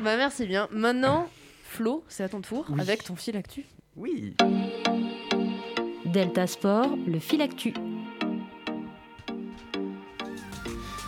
Bah 0.00 0.16
merci 0.16 0.46
bien. 0.46 0.68
Maintenant, 0.72 1.28
Flo, 1.64 2.02
c'est 2.08 2.24
à 2.24 2.28
ton 2.28 2.40
tour 2.40 2.66
Oui. 2.70 2.80
avec 2.80 3.04
ton 3.04 3.14
fil 3.16 3.36
actu. 3.36 3.64
Oui. 3.96 4.34
Delta 6.06 6.46
Sport, 6.46 6.96
le 7.06 7.18
fil 7.18 7.40
actu. 7.42 7.72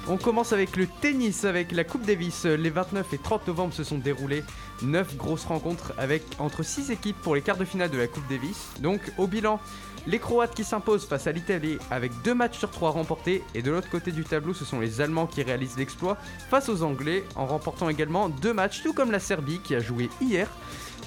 On 0.06 0.18
commence 0.18 0.52
avec 0.52 0.76
le 0.76 0.86
tennis, 0.86 1.46
avec 1.46 1.72
la 1.72 1.82
Coupe 1.82 2.04
Davis. 2.04 2.44
Les 2.44 2.68
29 2.68 3.14
et 3.14 3.18
30 3.18 3.48
novembre 3.48 3.72
se 3.72 3.84
sont 3.84 3.96
déroulées 3.96 4.44
9 4.82 5.16
grosses 5.16 5.46
rencontres 5.46 5.94
entre 6.38 6.62
6 6.62 6.90
équipes 6.90 7.16
pour 7.22 7.34
les 7.34 7.40
quarts 7.40 7.56
de 7.56 7.64
finale 7.64 7.88
de 7.88 7.96
la 7.96 8.06
Coupe 8.06 8.28
Davis. 8.28 8.68
Donc 8.80 9.00
au 9.16 9.26
bilan, 9.26 9.60
les 10.06 10.18
Croates 10.18 10.54
qui 10.54 10.62
s'imposent 10.62 11.06
face 11.06 11.26
à 11.26 11.32
l'Italie 11.32 11.78
avec 11.90 12.12
2 12.22 12.34
matchs 12.34 12.58
sur 12.58 12.70
3 12.70 12.90
remportés. 12.90 13.42
Et 13.54 13.62
de 13.62 13.70
l'autre 13.70 13.88
côté 13.88 14.12
du 14.12 14.24
tableau, 14.24 14.52
ce 14.52 14.66
sont 14.66 14.78
les 14.78 15.00
Allemands 15.00 15.26
qui 15.26 15.42
réalisent 15.42 15.78
l'exploit 15.78 16.18
face 16.50 16.68
aux 16.68 16.82
Anglais 16.82 17.24
en 17.34 17.46
remportant 17.46 17.88
également 17.88 18.28
2 18.28 18.52
matchs, 18.52 18.82
tout 18.82 18.92
comme 18.92 19.10
la 19.10 19.20
Serbie 19.20 19.60
qui 19.60 19.74
a 19.74 19.80
joué 19.80 20.10
hier 20.20 20.50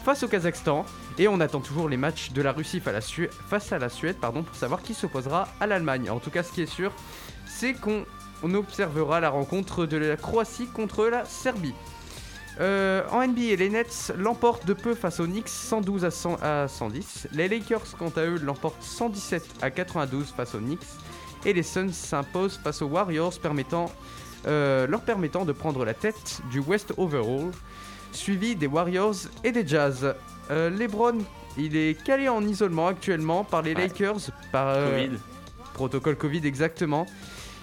face 0.04 0.24
au 0.24 0.28
Kazakhstan. 0.28 0.86
Et 1.20 1.28
on 1.28 1.40
attend 1.40 1.60
toujours 1.60 1.88
les 1.88 1.98
matchs 1.98 2.32
de 2.32 2.42
la 2.42 2.52
Russie 2.52 2.80
face 2.80 2.88
à 2.88 2.94
la, 2.94 3.02
Suède, 3.02 3.32
face 3.48 3.72
à 3.72 3.78
la 3.78 3.90
Suède 3.90 4.18
pardon, 4.20 4.42
pour 4.42 4.56
savoir 4.56 4.82
qui 4.82 4.96
s'opposera 4.96 5.50
à 5.60 5.68
l'Allemagne. 5.68 6.10
En 6.10 6.18
tout 6.18 6.32
cas, 6.32 6.42
ce 6.42 6.52
qui 6.52 6.64
est 6.64 6.66
sûr, 6.66 6.92
c'est 7.46 7.74
qu'on 7.74 8.06
on 8.43 8.54
observera 8.54 9.19
la 9.19 9.30
rencontre 9.30 9.86
de 9.86 9.97
la 9.97 10.17
Croatie 10.17 10.67
contre 10.67 11.06
la 11.08 11.26
Serbie. 11.26 11.73
Euh, 12.60 13.04
en 13.12 13.26
NBA, 13.26 13.56
les 13.58 13.69
Nets 13.69 14.13
l'emportent 14.17 14.65
de 14.65 14.73
peu 14.73 14.95
face 14.95 15.19
aux 15.19 15.28
Knicks 15.28 15.50
112 15.50 16.06
à, 16.06 16.12
100 16.12 16.38
à 16.41 16.67
110. 16.67 17.28
Les 17.34 17.47
Lakers, 17.47 17.84
quant 17.97 18.12
à 18.15 18.21
eux, 18.21 18.39
l'emportent 18.41 18.82
117 18.82 19.43
à 19.62 19.69
92 19.69 20.34
face 20.36 20.56
aux 20.56 20.60
Knicks. 20.60 20.80
Et 21.45 21.54
les 21.54 21.63
Suns 21.63 21.91
s'imposent 21.91 22.60
face 22.63 22.82
aux 22.82 22.88
Warriors, 22.88 23.38
permettant, 23.39 23.91
euh, 24.47 24.88
leur 24.88 25.02
permettant 25.02 25.45
de 25.45 25.52
prendre 25.52 25.86
la 25.86 25.93
tête 25.93 26.41
du 26.50 26.60
West 26.60 26.93
Overall, 26.97 27.52
suivi 28.12 28.56
des 28.56 28.67
Warriors 28.67 29.15
et 29.43 29.52
des 29.52 29.65
Jazz. 29.65 30.15
Euh, 30.50 30.71
LeBron, 30.71 31.19
il 31.58 31.76
est 31.76 32.02
calé 32.04 32.28
en 32.28 32.41
isolement 32.43 32.88
actuellement 32.88 33.43
par 33.43 33.62
les 33.62 33.76
Ouais. 33.76 33.82
Lakers. 33.82 34.32
Par, 34.52 34.76
Covid. 34.76 35.12
Protocole 35.76 36.15
Covid, 36.15 36.41
exactement. 36.43 37.06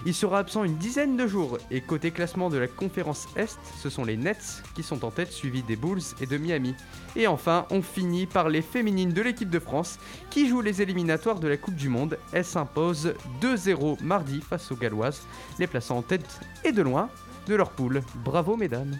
Il 0.05 0.13
sera 0.13 0.39
absent 0.39 0.63
une 0.63 0.77
dizaine 0.77 1.17
de 1.17 1.27
jours. 1.27 1.57
Et 1.71 1.81
côté 1.81 2.11
classement 2.11 2.49
de 2.49 2.57
la 2.57 2.67
conférence 2.67 3.27
Est, 3.35 3.59
ce 3.81 3.89
sont 3.89 4.05
les 4.05 4.17
Nets 4.17 4.63
qui 4.75 4.83
sont 4.83 5.05
en 5.05 5.11
tête, 5.11 5.31
suivis 5.31 5.63
des 5.63 5.75
Bulls 5.75 6.01
et 6.21 6.25
de 6.25 6.37
Miami. 6.37 6.75
Et 7.15 7.27
enfin, 7.27 7.65
on 7.69 7.81
finit 7.81 8.25
par 8.25 8.49
les 8.49 8.61
féminines 8.61 9.13
de 9.13 9.21
l'équipe 9.21 9.49
de 9.49 9.59
France 9.59 9.99
qui 10.29 10.47
jouent 10.47 10.61
les 10.61 10.81
éliminatoires 10.81 11.39
de 11.39 11.47
la 11.47 11.57
Coupe 11.57 11.75
du 11.75 11.89
Monde. 11.89 12.17
Elles 12.33 12.45
s'imposent 12.45 13.13
2-0 13.41 14.03
mardi 14.03 14.41
face 14.41 14.71
aux 14.71 14.75
Galloises, 14.75 15.21
les 15.59 15.67
plaçant 15.67 15.97
en 15.97 16.01
tête 16.01 16.39
et 16.63 16.71
de 16.71 16.81
loin 16.81 17.09
de 17.47 17.55
leur 17.55 17.71
poule. 17.71 18.01
Bravo 18.23 18.57
mesdames. 18.57 18.97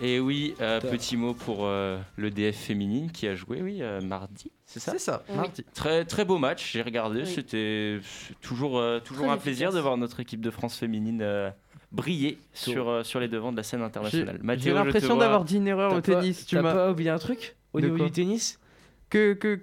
Et 0.00 0.20
oui, 0.20 0.54
euh, 0.60 0.78
petit 0.80 1.16
mot 1.16 1.32
pour 1.32 1.60
euh, 1.64 1.98
le 2.16 2.30
DF 2.30 2.54
féminine 2.56 3.10
qui 3.10 3.26
a 3.26 3.34
joué, 3.34 3.62
oui, 3.62 3.78
euh, 3.80 4.00
mardi, 4.02 4.50
c'est 4.66 4.78
ça? 4.80 4.92
C'est 4.92 4.98
ça, 4.98 5.22
Oui. 5.30 5.36
mardi. 5.36 5.64
Très, 5.74 6.04
très 6.04 6.24
beau 6.26 6.36
match, 6.38 6.72
j'ai 6.72 6.82
regardé, 6.82 7.20
Oui. 7.20 7.26
c'était 7.26 7.98
toujours, 8.42 8.78
euh, 8.78 9.00
toujours 9.00 9.30
un 9.30 9.38
plaisir 9.38 9.68
efficace. 9.68 9.74
de 9.76 9.80
voir 9.80 9.96
notre 9.96 10.20
équipe 10.20 10.42
de 10.42 10.50
France 10.50 10.76
féminine 10.76 11.20
euh, 11.22 11.50
briller 11.92 12.38
sur, 12.52 12.88
euh, 12.90 13.02
sur 13.04 13.20
les 13.20 13.28
devants 13.28 13.52
de 13.52 13.56
la 13.56 13.62
scène 13.62 13.80
internationale. 13.80 14.38
j'ai 14.58 14.70
je 14.70 14.74
l'impression 14.74 15.16
d'avoir 15.16 15.44
dit 15.44 15.56
une 15.56 15.68
erreur 15.68 15.92
au 15.92 15.94
pas- 16.02 16.02
tennis. 16.02 16.44
Tu 16.44 16.56
m'as. 16.56 16.74
pas 16.74 16.90
oublié 16.90 17.08
un 17.08 17.18
truc 17.18 17.56
au 17.72 17.80
De 17.80 17.86
niveau 17.88 18.04
du 18.04 18.10
tennis? 18.10 18.58
Que, 19.08 19.32
que, 19.34 19.54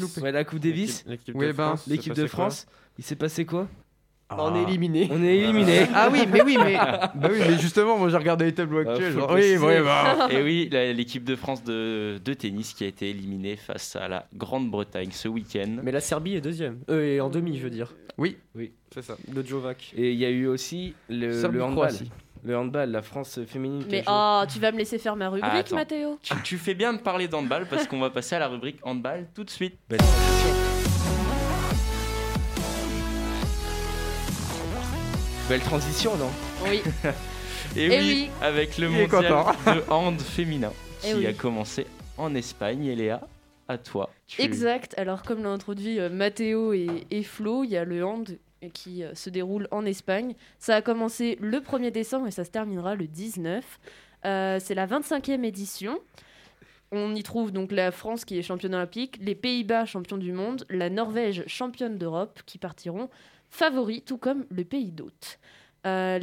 loupé 0.00 0.20
Ouais, 0.20 0.32
la 0.32 0.42
Coupe 0.44 0.58
Davis, 0.58 1.04
L'équipe 1.06 1.34
Oui, 1.36 1.46
de 1.46 1.52
ben, 1.52 1.74
de 2.14 2.26
France. 2.26 2.66
Il 2.98 3.04
s'est 3.04 3.14
passé 3.16 3.44
quoi? 3.44 3.68
On 4.30 4.54
est 4.56 4.62
éliminé. 4.62 5.08
On 5.12 5.22
est 5.22 5.36
éliminé. 5.36 5.86
Ah 5.94 6.08
oui, 6.10 6.26
mais 6.30 6.42
oui, 6.42 6.56
mais 6.62 6.74
bah 7.14 7.28
oui, 7.30 7.38
mais 7.40 7.58
justement, 7.58 7.98
moi 7.98 8.08
j'ai 8.08 8.16
regardé 8.16 8.46
les 8.46 8.54
tableaux 8.54 8.80
actuels. 8.80 9.12
genre, 9.12 9.34
le 9.34 9.40
oui, 9.40 9.56
ouais, 9.58 9.82
bah. 9.82 10.28
Et 10.30 10.42
oui, 10.42 10.68
l'équipe 10.70 11.24
de 11.24 11.36
France 11.36 11.62
de, 11.62 12.18
de 12.24 12.34
tennis 12.34 12.72
qui 12.72 12.84
a 12.84 12.86
été 12.86 13.10
éliminée 13.10 13.56
face 13.56 13.96
à 13.96 14.08
la 14.08 14.26
Grande-Bretagne 14.34 15.10
ce 15.12 15.28
week-end. 15.28 15.76
Mais 15.82 15.92
la 15.92 16.00
Serbie 16.00 16.34
est 16.36 16.40
deuxième. 16.40 16.78
Euh, 16.90 17.16
et 17.16 17.20
en 17.20 17.28
demi, 17.28 17.56
je 17.58 17.64
veux 17.64 17.70
dire. 17.70 17.94
Oui, 18.16 18.38
C'est 18.92 19.02
ça. 19.02 19.16
De 19.28 19.42
Jovac. 19.46 19.92
Et 19.96 20.12
il 20.12 20.18
y 20.18 20.24
a 20.24 20.30
eu 20.30 20.46
aussi 20.46 20.94
le, 21.08 21.28
le 21.48 21.62
handball. 21.62 21.88
Croatie. 21.88 22.10
Le 22.44 22.56
handball, 22.58 22.90
la 22.90 23.02
France 23.02 23.40
féminine. 23.46 23.84
Mais 23.90 24.04
oh, 24.06 24.42
tu 24.52 24.58
vas 24.58 24.70
me 24.70 24.78
laisser 24.78 24.98
faire 24.98 25.16
ma 25.16 25.30
rubrique, 25.30 25.66
Ah. 25.70 25.74
Mathéo 25.74 26.18
Tu, 26.22 26.34
tu 26.42 26.58
fais 26.58 26.74
bien 26.74 26.92
de 26.92 26.98
parler 26.98 27.26
d'handball 27.26 27.66
parce 27.68 27.86
qu'on 27.86 28.00
va 28.00 28.10
passer 28.10 28.34
à 28.36 28.38
la 28.38 28.48
rubrique 28.48 28.78
handball 28.82 29.26
tout 29.34 29.44
de 29.44 29.50
suite. 29.50 29.76
Belle 29.88 30.00
Belle 35.48 35.60
transition, 35.60 36.16
non 36.16 36.30
Oui. 36.64 36.80
Et, 37.76 37.86
Eh 37.86 37.88
oui, 37.88 37.96
oui. 37.98 38.30
avec 38.40 38.78
le 38.78 38.86
Il 38.88 38.92
mondial 39.08 39.22
de 39.66 39.90
hand 39.90 40.20
féminin 40.20 40.72
Eh 41.04 41.08
qui 41.08 41.14
oui. 41.14 41.26
a 41.26 41.32
commencé 41.32 41.86
en 42.18 42.34
Espagne. 42.34 42.84
Et 42.86 42.94
Léa, 42.94 43.26
à 43.68 43.78
toi. 43.78 44.10
Tu- 44.26 44.42
Exact. 44.42 44.94
Alors, 44.96 45.22
comme 45.22 45.42
l'a 45.42 45.50
introduit 45.50 45.98
euh, 46.00 46.08
Mathéo 46.08 46.72
et, 46.72 47.06
et 47.10 47.22
Flo, 47.22 47.64
il 47.64 47.70
y 47.70 47.76
a 47.76 47.84
le 47.84 48.04
hand 48.04 48.38
qui 48.72 49.02
euh, 49.02 49.14
se 49.14 49.28
déroule 49.30 49.68
en 49.70 49.84
Espagne. 49.84 50.34
Ça 50.58 50.76
a 50.76 50.82
commencé 50.82 51.36
le 51.40 51.58
1er 51.60 51.90
décembre 51.90 52.26
et 52.26 52.30
ça 52.30 52.44
se 52.44 52.50
terminera 52.50 52.94
le 52.94 53.06
19. 53.06 53.64
Euh, 54.24 54.58
c'est 54.62 54.74
la 54.74 54.86
25e 54.86 55.44
édition. 55.44 55.98
On 56.92 57.14
y 57.14 57.22
trouve 57.22 57.50
donc 57.50 57.72
la 57.72 57.90
France 57.90 58.24
qui 58.24 58.38
est 58.38 58.42
championne 58.42 58.74
olympique, 58.74 59.18
les 59.20 59.34
Pays-Bas 59.34 59.84
champions 59.84 60.16
du 60.18 60.32
monde, 60.32 60.64
la 60.70 60.90
Norvège 60.90 61.42
championne 61.48 61.98
d'Europe 61.98 62.40
qui 62.46 62.56
partiront 62.58 63.08
favoris, 63.54 64.02
tout 64.04 64.18
comme 64.18 64.46
le 64.50 64.64
pays 64.64 64.90
d'hôte. 64.90 65.38
Euh. 65.86 66.18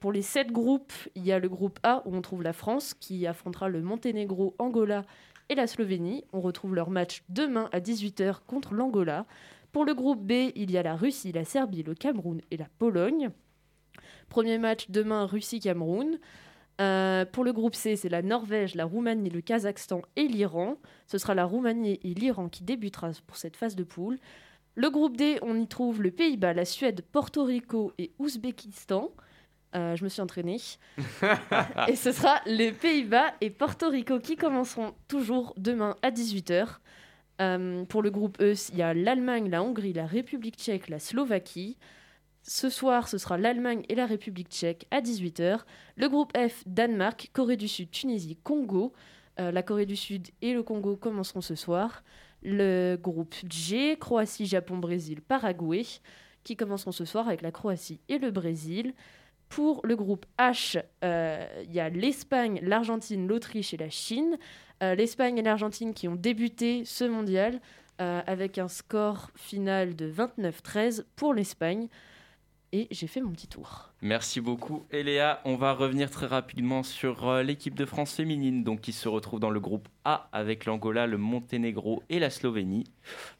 Pour 0.00 0.12
les 0.12 0.22
sept 0.22 0.52
groupes, 0.52 0.92
il 1.14 1.24
y 1.24 1.32
a 1.32 1.38
le 1.38 1.48
groupe 1.48 1.80
A 1.82 2.02
où 2.06 2.14
on 2.14 2.22
trouve 2.22 2.42
la 2.42 2.52
France 2.52 2.94
qui 2.94 3.26
affrontera 3.26 3.68
le 3.68 3.82
Monténégro, 3.82 4.54
Angola 4.58 5.04
et 5.48 5.56
la 5.56 5.66
Slovénie. 5.66 6.24
On 6.32 6.40
retrouve 6.40 6.74
leur 6.74 6.90
match 6.90 7.24
demain 7.28 7.68
à 7.72 7.80
18h 7.80 8.40
contre 8.46 8.74
l'Angola. 8.74 9.26
Pour 9.72 9.84
le 9.84 9.94
groupe 9.94 10.24
B, 10.24 10.52
il 10.54 10.70
y 10.70 10.78
a 10.78 10.82
la 10.84 10.94
Russie, 10.94 11.32
la 11.32 11.44
Serbie, 11.44 11.82
le 11.82 11.94
Cameroun 11.94 12.40
et 12.52 12.56
la 12.56 12.68
Pologne. 12.78 13.30
Premier 14.28 14.58
match 14.58 14.90
demain, 14.90 15.26
Russie-Cameroun. 15.26 16.18
Euh, 16.80 17.24
pour 17.24 17.44
le 17.44 17.52
groupe 17.52 17.74
C, 17.74 17.96
c'est 17.96 18.08
la 18.08 18.22
Norvège, 18.22 18.74
la 18.74 18.84
Roumanie, 18.84 19.30
le 19.30 19.40
Kazakhstan 19.40 20.02
et 20.14 20.28
l'Iran. 20.28 20.76
Ce 21.06 21.18
sera 21.18 21.34
la 21.34 21.44
Roumanie 21.44 21.98
et 22.04 22.14
l'Iran 22.14 22.48
qui 22.48 22.62
débutera 22.62 23.10
pour 23.26 23.36
cette 23.36 23.56
phase 23.56 23.74
de 23.74 23.84
poule. 23.84 24.18
Le 24.76 24.90
groupe 24.90 25.16
D, 25.16 25.38
on 25.42 25.60
y 25.60 25.68
trouve 25.68 26.02
le 26.02 26.10
Pays-Bas, 26.10 26.52
la 26.52 26.64
Suède, 26.64 27.04
Porto 27.12 27.44
Rico 27.44 27.92
et 27.98 28.12
Ouzbékistan. 28.18 29.12
Euh, 29.76 29.96
je 29.96 30.04
me 30.04 30.08
suis 30.08 30.20
entraînée. 30.20 30.58
et 31.88 31.96
ce 31.96 32.12
sera 32.12 32.40
les 32.46 32.72
Pays-Bas 32.72 33.34
et 33.40 33.50
Porto 33.50 33.88
Rico 33.88 34.18
qui 34.18 34.36
commenceront 34.36 34.94
toujours 35.08 35.54
demain 35.56 35.96
à 36.02 36.10
18h. 36.10 36.78
Euh, 37.40 37.84
pour 37.84 38.02
le 38.02 38.10
groupe 38.10 38.40
E, 38.40 38.54
il 38.72 38.78
y 38.78 38.82
a 38.82 38.94
l'Allemagne, 38.94 39.48
la 39.50 39.62
Hongrie, 39.62 39.92
la 39.92 40.06
République 40.06 40.56
tchèque, 40.56 40.88
la 40.88 40.98
Slovaquie. 40.98 41.76
Ce 42.42 42.68
soir, 42.68 43.08
ce 43.08 43.16
sera 43.16 43.38
l'Allemagne 43.38 43.84
et 43.88 43.94
la 43.94 44.06
République 44.06 44.48
tchèque 44.48 44.86
à 44.90 45.00
18h. 45.00 45.60
Le 45.96 46.08
groupe 46.08 46.32
F, 46.36 46.62
Danemark, 46.66 47.30
Corée 47.32 47.56
du 47.56 47.68
Sud, 47.68 47.90
Tunisie, 47.90 48.38
Congo. 48.42 48.92
Euh, 49.40 49.50
la 49.50 49.62
Corée 49.62 49.86
du 49.86 49.96
Sud 49.96 50.28
et 50.42 50.52
le 50.52 50.62
Congo 50.62 50.96
commenceront 50.96 51.40
ce 51.40 51.54
soir. 51.54 52.04
Le 52.44 52.96
groupe 52.96 53.34
G, 53.48 53.96
Croatie, 53.98 54.46
Japon, 54.46 54.76
Brésil, 54.78 55.20
Paraguay, 55.22 55.84
qui 56.44 56.56
commenceront 56.56 56.92
ce 56.92 57.04
soir 57.04 57.26
avec 57.26 57.42
la 57.42 57.50
Croatie 57.50 58.00
et 58.08 58.18
le 58.18 58.30
Brésil. 58.30 58.94
Pour 59.48 59.80
le 59.84 59.94
groupe 59.96 60.26
H, 60.38 60.82
euh, 61.04 61.46
il 61.64 61.72
y 61.72 61.80
a 61.80 61.88
l'Espagne, 61.88 62.60
l'Argentine, 62.62 63.26
l'Autriche 63.26 63.72
et 63.72 63.76
la 63.76 63.90
Chine. 63.90 64.36
Euh, 64.82 64.94
L'Espagne 64.94 65.38
et 65.38 65.42
l'Argentine 65.42 65.94
qui 65.94 66.08
ont 66.08 66.16
débuté 66.16 66.84
ce 66.84 67.04
mondial 67.04 67.60
euh, 68.00 68.20
avec 68.26 68.58
un 68.58 68.68
score 68.68 69.30
final 69.36 69.94
de 69.94 70.10
29-13 70.10 71.04
pour 71.14 71.32
l'Espagne. 71.32 71.88
Et 72.76 72.88
j'ai 72.90 73.06
fait 73.06 73.20
mon 73.20 73.30
petit 73.30 73.46
tour. 73.46 73.90
Merci 74.02 74.40
beaucoup 74.40 74.84
Eléa. 74.90 75.40
On 75.44 75.54
va 75.54 75.72
revenir 75.74 76.10
très 76.10 76.26
rapidement 76.26 76.82
sur 76.82 77.28
euh, 77.28 77.44
l'équipe 77.44 77.76
de 77.76 77.84
France 77.84 78.14
féminine 78.14 78.64
donc, 78.64 78.80
qui 78.80 78.92
se 78.92 79.08
retrouve 79.08 79.38
dans 79.38 79.50
le 79.50 79.60
groupe 79.60 79.86
A 80.04 80.28
avec 80.32 80.64
l'Angola, 80.64 81.06
le 81.06 81.16
Monténégro 81.16 82.02
et 82.10 82.18
la 82.18 82.30
Slovénie. 82.30 82.82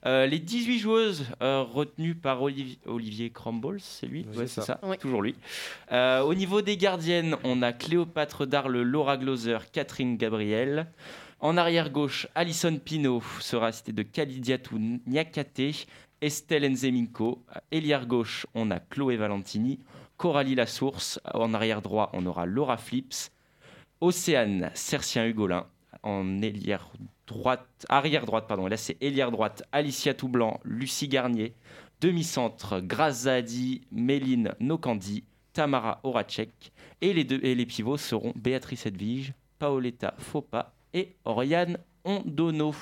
Euh, 0.06 0.26
les 0.26 0.38
18 0.38 0.78
joueuses 0.78 1.26
euh, 1.42 1.62
retenues 1.62 2.14
par 2.14 2.42
Olivier, 2.42 2.78
Olivier 2.86 3.30
Crumbles, 3.30 3.80
c'est 3.80 4.06
lui? 4.06 4.24
Oui, 4.30 4.38
Ouais, 4.38 4.46
c'est 4.46 4.60
ça. 4.60 4.66
ça, 4.66 4.80
Oui. 4.84 4.98
toujours 4.98 5.20
lui. 5.20 5.34
Euh, 5.90 6.20
au 6.20 6.34
niveau 6.34 6.62
des 6.62 6.76
gardiennes, 6.76 7.34
on 7.42 7.60
a 7.62 7.72
Cléopâtre 7.72 8.46
Darle, 8.46 8.82
Laura 8.82 9.16
Gloser, 9.16 9.58
Catherine 9.72 10.16
Gabriel. 10.16 10.86
En 11.40 11.58
arrière 11.58 11.90
gauche, 11.90 12.26
Alison 12.34 12.78
Pinault 12.82 13.22
sera 13.40 13.70
citée 13.72 13.92
de 13.92 14.02
Kalidiatou 14.02 14.78
Niakate, 15.06 15.86
Estelle 16.24 16.70
Nzeminko. 16.70 17.44
Ailière 17.70 18.06
gauche, 18.06 18.46
on 18.54 18.70
a 18.70 18.80
Chloé 18.80 19.18
Valentini, 19.18 19.78
Coralie 20.16 20.54
Lassource. 20.54 21.20
En 21.34 21.52
arrière 21.52 21.82
droit, 21.82 22.08
on 22.14 22.24
aura 22.24 22.46
Laura 22.46 22.78
Flips. 22.78 23.30
Océane 24.00 24.70
Cercien 24.72 25.26
Hugolin. 25.26 25.66
En 26.02 26.24
droite, 27.26 27.86
arrière 27.90 28.24
droite, 28.24 28.46
pardon, 28.48 28.66
là 28.66 28.78
c'est 28.78 28.96
ailière 29.02 29.30
droite, 29.30 29.64
Alicia 29.70 30.14
Toublanc, 30.14 30.60
Lucie 30.64 31.08
Garnier. 31.08 31.54
Demi-centre, 32.00 32.80
Grazadi, 32.80 33.82
Méline 33.92 34.54
Nokandi, 34.60 35.24
Tamara 35.52 36.00
Horacek. 36.04 36.72
Et 37.02 37.12
les, 37.12 37.24
deux, 37.24 37.40
et 37.42 37.54
les 37.54 37.66
pivots 37.66 37.98
seront 37.98 38.32
Béatrice 38.34 38.86
Edwige, 38.86 39.34
Paoletta 39.58 40.14
Fopa 40.16 40.72
et 40.94 41.16
Oriane 41.26 41.76
Ondono. 42.04 42.74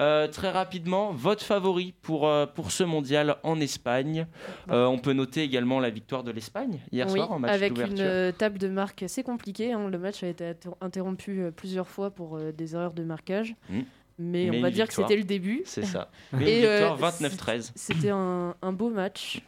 Euh, 0.00 0.26
très 0.26 0.50
rapidement, 0.50 1.12
votre 1.12 1.44
favori 1.44 1.92
pour, 2.02 2.26
euh, 2.26 2.46
pour 2.46 2.70
ce 2.70 2.82
mondial 2.82 3.36
en 3.42 3.60
Espagne. 3.60 4.26
Euh, 4.70 4.86
on 4.86 4.98
peut 4.98 5.12
noter 5.12 5.42
également 5.42 5.80
la 5.80 5.90
victoire 5.90 6.22
de 6.24 6.30
l'Espagne 6.30 6.80
hier 6.90 7.06
oui, 7.08 7.18
soir 7.18 7.30
en 7.32 7.38
match 7.38 7.52
avec 7.52 7.78
une 7.78 8.32
table 8.32 8.58
de 8.58 8.68
marque 8.68 9.02
assez 9.02 9.22
compliquée. 9.22 9.72
hein. 9.72 9.88
Le 9.90 9.98
match 9.98 10.22
a 10.22 10.28
été 10.28 10.46
inter- 10.48 10.70
interrompu 10.80 11.42
plusieurs 11.54 11.88
fois 11.88 12.10
pour 12.10 12.38
des 12.38 12.74
erreurs 12.74 12.94
de 12.94 13.04
marquage. 13.04 13.54
Mm. 13.68 13.80
Mais, 14.18 14.48
Mais 14.50 14.58
on 14.58 14.62
va 14.62 14.70
dire 14.70 14.86
que 14.88 14.94
c'était 14.94 15.16
le 15.16 15.24
début. 15.24 15.62
C'est 15.66 15.84
ça. 15.84 16.10
Mais 16.32 16.50
Et 16.50 16.62
une 16.64 16.68
victoire 16.88 17.12
29-13 17.12 17.72
C'était 17.74 18.10
un, 18.10 18.54
un 18.62 18.72
beau 18.72 18.88
match. 18.90 19.42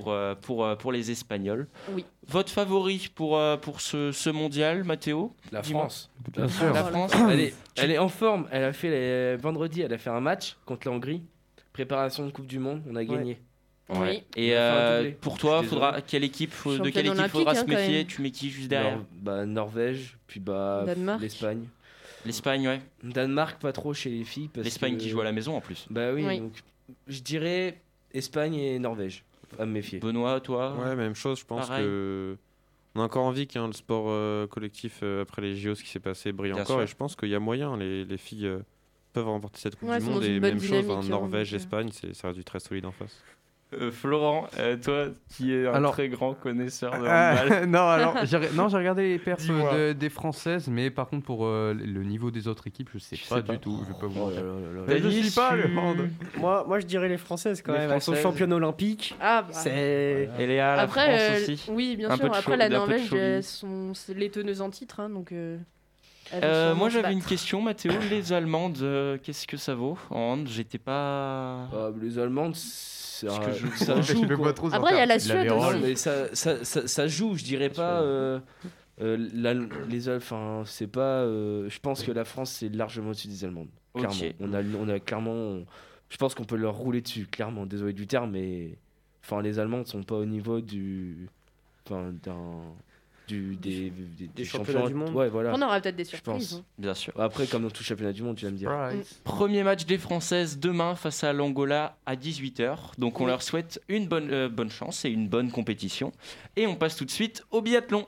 Pour, 0.00 0.10
euh, 0.12 0.34
pour, 0.34 0.64
euh, 0.64 0.74
pour 0.74 0.90
les 0.90 1.10
Espagnols. 1.12 1.68
Oui. 1.92 2.04
Votre 2.26 2.50
favori 2.50 3.08
pour, 3.14 3.36
euh, 3.36 3.56
pour 3.56 3.80
ce, 3.80 4.10
ce 4.10 4.28
mondial, 4.28 4.82
Mathéo 4.82 5.32
La. 5.52 5.62
France. 5.62 6.10
Bien 6.32 6.48
sûr. 6.48 6.72
La 6.72 6.82
France 6.84 7.12
Elle 7.30 7.40
est, 7.40 7.54
elle 7.76 7.90
est 7.92 7.98
en 7.98 8.08
forme. 8.08 8.48
Elle 8.50 8.64
a 8.64 8.72
fait 8.72 8.90
les- 8.90 9.36
vendredi, 9.36 9.82
elle 9.82 9.92
a 9.92 9.98
fait 9.98 10.10
un 10.10 10.20
match 10.20 10.56
contre 10.66 10.88
la 10.88 10.94
Hongrie. 10.96 11.22
Préparation 11.72 12.26
de 12.26 12.32
Coupe 12.32 12.46
du 12.48 12.58
Monde, 12.58 12.82
on 12.90 12.96
a 12.96 13.04
gagné. 13.04 13.38
Ouais. 13.88 13.96
Oui. 13.98 14.22
Et 14.36 14.56
euh, 14.56 15.12
pour 15.20 15.38
toi, 15.38 15.62
faudra, 15.62 16.00
quelle 16.00 16.24
équipe, 16.24 16.50
faut- 16.52 16.76
de 16.78 16.90
quelle 16.90 17.06
équipe 17.06 17.26
faudra 17.28 17.52
hein, 17.52 17.54
se 17.54 17.64
méfier? 17.64 18.04
Tu 18.04 18.20
mets 18.22 18.30
qui 18.32 18.50
juste 18.50 18.68
derrière? 18.68 18.96
Nor- 18.96 19.06
bah, 19.20 19.46
Norvège, 19.46 20.16
puis 20.26 20.40
bah 20.40 20.84
l'Espagne. 21.20 21.66
L'Espagne, 22.26 22.66
ouais. 22.66 22.80
Danemark, 23.04 23.60
pas 23.60 23.72
trop 23.72 23.92
chez 23.94 24.10
les 24.10 24.24
filles. 24.24 24.50
L'Espagne 24.56 24.96
que- 24.96 25.02
qui 25.02 25.08
joue 25.10 25.20
à 25.20 25.24
la 25.24 25.32
maison 25.32 25.56
en 25.56 25.60
plus. 25.60 25.86
Bah 25.90 26.12
oui, 26.12 26.24
Oui. 26.26 26.40
donc 26.40 26.52
je 27.06 27.20
dirais 27.20 27.78
Espagne 28.12 28.54
et 28.54 28.78
Norvège. 28.78 29.22
À 29.58 29.66
me 29.66 29.72
méfier. 29.72 29.98
Benoît, 30.00 30.40
toi 30.40 30.74
Ouais, 30.76 30.96
même 30.96 31.14
chose, 31.14 31.40
je 31.40 31.44
pense 31.44 31.68
Pareil. 31.68 31.84
que. 31.84 32.36
On 32.96 33.00
a 33.00 33.04
encore 33.04 33.24
envie 33.24 33.48
qu'un 33.48 33.66
le 33.66 33.72
sport 33.72 34.04
euh, 34.08 34.46
collectif 34.46 35.00
euh, 35.02 35.22
après 35.22 35.42
les 35.42 35.56
JO, 35.56 35.74
ce 35.74 35.82
qui 35.82 35.90
s'est 35.90 35.98
passé, 35.98 36.30
brille 36.32 36.52
Bien 36.52 36.62
encore. 36.62 36.76
sûr. 36.76 36.82
Et 36.82 36.86
je 36.86 36.94
pense 36.94 37.16
qu'il 37.16 37.28
y 37.28 37.34
a 37.34 37.40
moyen, 37.40 37.76
les, 37.76 38.04
les 38.04 38.16
filles 38.18 38.46
euh, 38.46 38.60
peuvent 39.12 39.26
remporter 39.26 39.58
cette 39.58 39.74
Coupe 39.76 39.88
Ouais, 39.88 39.98
du 39.98 40.04
Monde. 40.04 40.22
Et 40.22 40.38
même 40.38 40.60
chose, 40.60 40.84
dynamique, 40.84 41.04
hein, 41.06 41.08
Norvège. 41.10 41.52
Espagne, 41.54 41.88
c'est- 41.90 42.14
ça 42.14 42.28
reste 42.28 42.38
du 42.38 42.44
très 42.44 42.60
solide 42.60 42.86
en 42.86 42.92
face. 42.92 43.20
Euh, 43.80 43.90
Florent, 43.90 44.46
euh, 44.58 44.76
toi 44.76 45.06
qui 45.28 45.52
es 45.54 45.66
un 45.66 45.72
Alors- 45.74 45.92
très 45.92 46.08
grand 46.08 46.34
connaisseur 46.34 46.92
de 46.98 47.04
Euh, 47.06 47.32
handball. 47.42 47.66
non, 47.68 47.88
alors, 47.88 48.14
j'ai 48.24 48.38
re- 48.38 48.54
non, 48.54 48.68
j'ai 48.68 48.76
regardé 48.76 49.08
les 49.08 49.18
perfs 49.18 49.46
de- 49.46 49.92
des 49.92 50.08
françaises, 50.08 50.68
mais 50.68 50.90
par 50.90 51.08
contre, 51.08 51.24
pour 51.24 51.46
euh, 51.46 51.74
le 51.74 52.02
niveau 52.04 52.30
des 52.30 52.48
autres 52.48 52.66
équipes, 52.66 52.90
je 52.94 52.98
sais 52.98 53.16
Je 53.16 53.28
pas 53.28 53.36
sais 53.36 53.42
pas. 53.42 53.52
du 53.54 53.58
tout. 53.58 53.80
Je 53.86 53.92
vais 53.92 53.98
pas 54.00 54.06
vous 54.06 54.20
Oh. 54.20 54.84
Mais 54.86 55.00
je 55.00 55.08
suis 55.08 55.30
pas 55.34 55.54
le 55.56 55.64
hand. 55.78 56.08
Moi, 56.38 56.64
moi, 56.66 56.78
je 56.80 56.86
dirais 56.86 57.08
les 57.08 57.18
Françaises 57.18 57.62
quand 57.62 57.72
Les 57.72 57.78
même. 57.80 57.90
Elles 57.92 58.00
sont 58.00 58.12
Françaises. 58.12 58.22
championnes 58.22 58.52
olympiques. 58.52 59.14
Ah, 59.20 59.42
bah. 59.42 59.48
C'est. 59.52 60.28
Et 60.38 60.46
Léa, 60.46 60.76
la 60.76 60.82
Après, 60.82 61.18
France 61.18 61.20
euh, 61.48 61.52
aussi. 61.52 61.70
oui, 61.70 61.96
bien 61.96 62.08
Un 62.10 62.18
peu 62.18 62.24
sûr. 62.24 62.30
de 62.32 62.36
Après, 62.36 62.52
show- 62.52 62.58
la 62.58 62.68
Norvège, 62.68 63.10
sont 63.42 63.92
c'est 63.94 64.14
les 64.14 64.30
teneuses 64.30 64.60
en 64.60 64.70
titre. 64.70 65.00
hein, 65.00 65.10
donc, 65.10 65.32
euh, 66.42 66.74
moi 66.74 66.88
j'avais 66.88 67.12
une 67.12 67.22
question, 67.22 67.60
Mathéo. 67.62 67.92
Les 68.10 68.32
Allemandes, 68.32 68.78
euh, 68.82 69.18
qu'est-ce 69.22 69.46
que 69.46 69.56
ça 69.56 69.74
vaut 69.74 69.98
en 70.10 70.18
hand 70.18 70.48
J'étais 70.48 70.78
pas. 70.78 71.68
Ah, 71.72 71.90
les 72.00 72.18
Allemandes, 72.18 72.52
Parce 72.54 73.38
que 73.38 73.52
je- 73.52 73.84
ça 73.84 74.00
joue. 74.00 74.26
Quoi. 74.26 74.36
vois 74.36 74.52
trop 74.52 74.72
Après, 74.74 74.94
il 74.94 74.98
y 74.98 75.00
a 75.00 75.06
la. 75.06 75.18
Suède 75.18 75.50
aussi. 75.50 75.78
Mais 75.82 75.94
ça, 75.94 76.34
ça, 76.34 76.64
ça, 76.64 76.86
ça 76.86 77.06
joue, 77.06 77.36
je 77.36 77.44
dirais 77.44 77.70
pas. 77.70 78.00
euh, 78.02 78.38
euh, 79.00 79.16
les 79.88 80.08
Al- 80.08 80.16
enfin, 80.16 80.62
c'est 80.66 80.86
pas. 80.86 81.00
euh, 81.00 81.68
je 81.68 81.78
pense 81.80 82.02
que 82.02 82.12
la 82.12 82.24
France 82.24 82.50
c'est 82.52 82.68
largement 82.74 83.10
au-dessus 83.10 83.28
des 83.28 83.44
Allemandes. 83.44 83.68
Clairement. 83.94 84.14
On 84.40 84.52
a, 84.54 84.62
on 84.80 84.88
a 84.88 84.98
clairement. 85.00 85.32
on- 85.32 85.66
je 86.10 86.16
pense 86.16 86.34
qu'on 86.34 86.44
peut 86.44 86.56
leur 86.56 86.74
rouler 86.74 87.00
dessus, 87.00 87.26
clairement. 87.26 87.66
Désolé 87.66 87.92
du 87.92 88.06
terme, 88.06 88.32
mais. 88.32 88.76
Enfin, 89.24 89.40
les 89.40 89.58
Allemandes 89.58 89.86
sont 89.86 90.02
pas 90.02 90.16
au 90.16 90.26
niveau 90.26 90.60
du. 90.60 91.28
Enfin, 91.86 92.12
d'un. 92.22 92.60
Du, 93.26 93.56
des, 93.56 93.90
des, 93.90 94.26
des 94.26 94.44
championnats 94.44 94.86
du 94.86 94.92
monde. 94.94 95.14
Ouais, 95.14 95.30
voilà. 95.30 95.52
On 95.54 95.62
aura 95.62 95.80
peut-être 95.80 95.96
des 95.96 96.04
Je 96.04 96.10
surprises. 96.10 96.50
pense. 96.50 96.60
hein. 96.60 96.64
Bien 96.76 96.92
sûr. 96.92 97.12
Après, 97.18 97.46
comme 97.46 97.62
dans 97.62 97.70
tout 97.70 97.82
championnat 97.82 98.12
du 98.12 98.22
monde, 98.22 98.36
tu 98.36 98.44
vas 98.44 98.50
me 98.50 98.56
dire. 98.58 98.70
Premier 99.24 99.62
match 99.62 99.86
des 99.86 99.96
Françaises 99.96 100.58
demain 100.58 100.94
face 100.94 101.24
à 101.24 101.32
l'Angola 101.32 101.96
à 102.04 102.16
18h. 102.16 102.76
Donc 102.98 103.20
on 103.20 103.24
Oui. 103.24 103.30
leur 103.30 103.42
souhaite 103.42 103.80
une 103.88 104.08
bonne, 104.08 104.30
euh, 104.30 104.48
bonne 104.50 104.70
chance 104.70 105.04
et 105.06 105.08
une 105.08 105.28
bonne 105.28 105.50
compétition. 105.50 106.12
Et 106.56 106.66
on 106.66 106.76
passe 106.76 106.96
tout 106.96 107.06
de 107.06 107.10
suite 107.10 107.42
au 107.50 107.62
biathlon. 107.62 108.06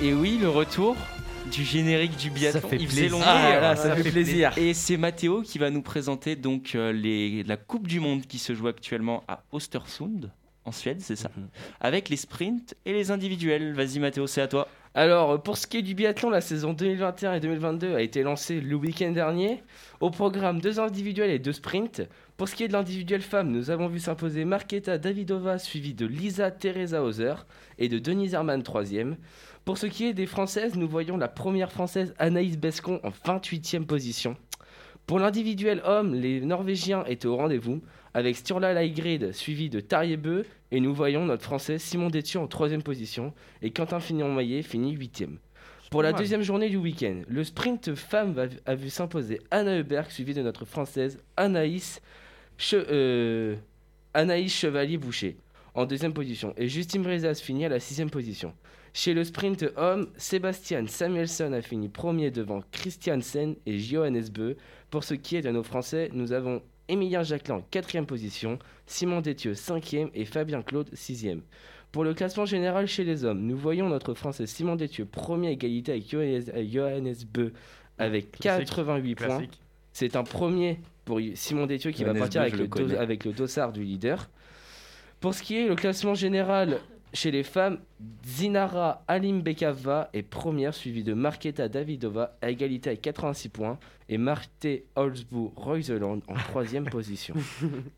Et 0.00 0.12
oui, 0.14 0.38
le 0.40 0.48
retour 0.48 0.96
du 1.50 1.64
générique 1.64 2.16
du 2.16 2.30
biathlon. 2.30 2.68
fait 2.68 2.76
Il 2.76 2.86
faisait 2.88 3.00
plaisir. 3.08 3.18
longtemps. 3.18 3.30
Ah, 3.30 3.60
là, 3.60 3.76
ça 3.76 3.94
fait 3.96 4.10
plaisir. 4.10 4.52
Et 4.56 4.74
c'est 4.74 4.96
Mathéo 4.96 5.42
qui 5.42 5.58
va 5.58 5.70
nous 5.70 5.82
présenter 5.82 6.36
donc 6.36 6.72
euh, 6.74 6.92
les, 6.92 7.42
la 7.44 7.56
Coupe 7.56 7.86
du 7.86 8.00
Monde 8.00 8.22
qui 8.22 8.38
se 8.38 8.54
joue 8.54 8.68
actuellement 8.68 9.24
à 9.28 9.42
Östersund, 9.54 10.30
en 10.64 10.72
Suède, 10.72 10.98
c'est 11.00 11.16
ça 11.16 11.30
Mhm. 11.36 11.48
Avec 11.80 12.08
les 12.08 12.16
sprints 12.16 12.74
et 12.84 12.92
les 12.92 13.10
individuels. 13.10 13.72
Vas-y 13.74 13.98
Mathéo, 13.98 14.26
c'est 14.26 14.42
à 14.42 14.48
toi. 14.48 14.68
Alors, 14.94 15.40
pour 15.42 15.56
ce 15.56 15.66
qui 15.66 15.78
est 15.78 15.82
du 15.82 15.94
biathlon, 15.94 16.30
la 16.30 16.40
saison 16.40 16.72
2021 16.72 17.34
et 17.34 17.40
2022 17.40 17.94
a 17.94 18.00
été 18.02 18.22
lancée 18.22 18.60
le 18.60 18.74
week-end 18.74 19.10
dernier. 19.12 19.62
Au 20.00 20.10
programme, 20.10 20.60
deux 20.60 20.80
individuels 20.80 21.30
et 21.30 21.38
deux 21.38 21.52
sprints. 21.52 22.02
Pour 22.36 22.48
ce 22.48 22.54
qui 22.54 22.64
est 22.64 22.68
de 22.68 22.72
l'individuel 22.72 23.20
femme, 23.20 23.50
nous 23.50 23.70
avons 23.70 23.88
vu 23.88 23.98
s'imposer 24.00 24.44
Marketa 24.44 24.96
Davidova, 24.98 25.58
suivie 25.58 25.94
de 25.94 26.06
Lisa 26.06 26.50
Teresa 26.50 27.02
Hauser 27.02 27.34
et 27.78 27.88
de 27.88 27.98
Denise 27.98 28.34
Hermann, 28.34 28.62
troisième. 28.62 29.16
Pour 29.68 29.76
ce 29.76 29.84
qui 29.84 30.06
est 30.06 30.14
des 30.14 30.24
françaises, 30.24 30.76
nous 30.76 30.88
voyons 30.88 31.18
la 31.18 31.28
première 31.28 31.70
française 31.70 32.14
Anaïs 32.18 32.56
Bescon 32.56 33.00
en 33.02 33.10
28e 33.10 33.84
position. 33.84 34.34
Pour 35.06 35.18
l'individuel 35.18 35.82
homme, 35.84 36.14
les 36.14 36.40
Norvégiens 36.40 37.04
étaient 37.04 37.26
au 37.26 37.36
rendez-vous, 37.36 37.82
avec 38.14 38.34
Sturla 38.36 38.72
Laigrid 38.72 39.32
suivi 39.32 39.68
de 39.68 39.80
Tariebeu, 39.80 40.46
et 40.70 40.80
nous 40.80 40.94
voyons 40.94 41.26
notre 41.26 41.42
français 41.42 41.76
Simon 41.78 42.08
Détieux 42.08 42.40
en 42.40 42.46
troisième 42.46 42.82
position, 42.82 43.34
et 43.60 43.70
Quentin 43.70 44.00
Fignon-Maillet 44.00 44.62
finit 44.62 44.92
huitième. 44.92 45.36
Pour 45.90 46.02
la 46.02 46.14
deuxième 46.14 46.40
journée 46.40 46.70
du 46.70 46.78
week-end, 46.78 47.20
le 47.28 47.44
sprint 47.44 47.94
femme 47.94 48.48
a 48.64 48.74
vu 48.74 48.88
s'imposer 48.88 49.38
Anna 49.50 49.76
Heuberg, 49.80 50.10
suivie 50.10 50.32
de 50.32 50.40
notre 50.40 50.64
française 50.64 51.18
Anaïs, 51.36 52.00
Che- 52.58 52.72
euh, 52.90 53.54
Anaïs 54.14 54.50
Chevalier-Boucher. 54.50 55.36
en 55.74 55.84
deuxième 55.84 56.14
position. 56.14 56.54
Et 56.56 56.68
Justin 56.68 57.00
Brezas 57.00 57.34
finit 57.36 57.66
à 57.66 57.68
la 57.68 57.78
sixième 57.78 58.08
position. 58.10 58.52
Chez 58.98 59.14
le 59.14 59.22
sprint 59.22 59.64
homme, 59.76 60.08
Sébastien 60.16 60.84
Samuelson 60.88 61.52
a 61.52 61.62
fini 61.62 61.88
premier 61.88 62.32
devant 62.32 62.64
Christiansen 62.72 63.54
et 63.64 63.78
Johannes 63.78 64.28
Beu. 64.28 64.56
Pour 64.90 65.04
ce 65.04 65.14
qui 65.14 65.36
est 65.36 65.40
de 65.40 65.50
nos 65.50 65.62
Français, 65.62 66.10
nous 66.12 66.32
avons 66.32 66.62
Émilien 66.88 67.22
Jacquelin, 67.22 67.62
quatrième 67.70 68.06
position, 68.06 68.58
Simon 68.88 69.20
Détieux, 69.20 69.54
cinquième 69.54 70.10
et 70.14 70.24
Fabien 70.24 70.62
Claude, 70.62 70.90
sixième. 70.94 71.42
Pour 71.92 72.02
le 72.02 72.12
classement 72.12 72.44
général 72.44 72.88
chez 72.88 73.04
les 73.04 73.24
hommes, 73.24 73.42
nous 73.42 73.56
voyons 73.56 73.88
notre 73.88 74.14
Français 74.14 74.48
Simon 74.48 74.74
Détieux, 74.74 75.04
premier 75.04 75.46
à 75.46 75.50
égalité 75.52 75.92
avec 75.92 76.08
Johannes, 76.68 77.14
Beu, 77.32 77.52
avec 77.98 78.32
Classique. 78.32 78.66
88 78.66 79.14
points. 79.14 79.42
C'est 79.92 80.16
un 80.16 80.24
premier 80.24 80.80
pour 81.04 81.20
Simon 81.34 81.66
Détieux 81.66 81.92
qui 81.92 82.02
va 82.02 82.14
partir 82.14 82.40
Beu, 82.40 82.48
avec 82.48 82.76
le, 82.76 82.98
avec 82.98 83.24
le 83.24 83.32
dossard 83.32 83.72
du 83.72 83.84
leader. 83.84 84.28
Pour 85.20 85.34
ce 85.34 85.42
qui 85.44 85.56
est 85.56 85.68
le 85.68 85.76
classement 85.76 86.14
général 86.14 86.80
chez 87.12 87.30
les 87.30 87.42
femmes, 87.42 87.78
Zinara 88.26 89.02
Alimbekava 89.08 90.10
est 90.12 90.22
première, 90.22 90.74
suivie 90.74 91.02
de 91.04 91.14
Marketa 91.14 91.68
Davidova 91.68 92.36
à 92.42 92.50
égalité 92.50 92.90
avec 92.90 93.00
86 93.02 93.48
points 93.48 93.78
et 94.08 94.18
Marte 94.18 94.66
Holzbourg 94.96 95.52
Reuseland 95.56 96.20
en 96.28 96.34
troisième 96.34 96.84
position. 96.90 97.34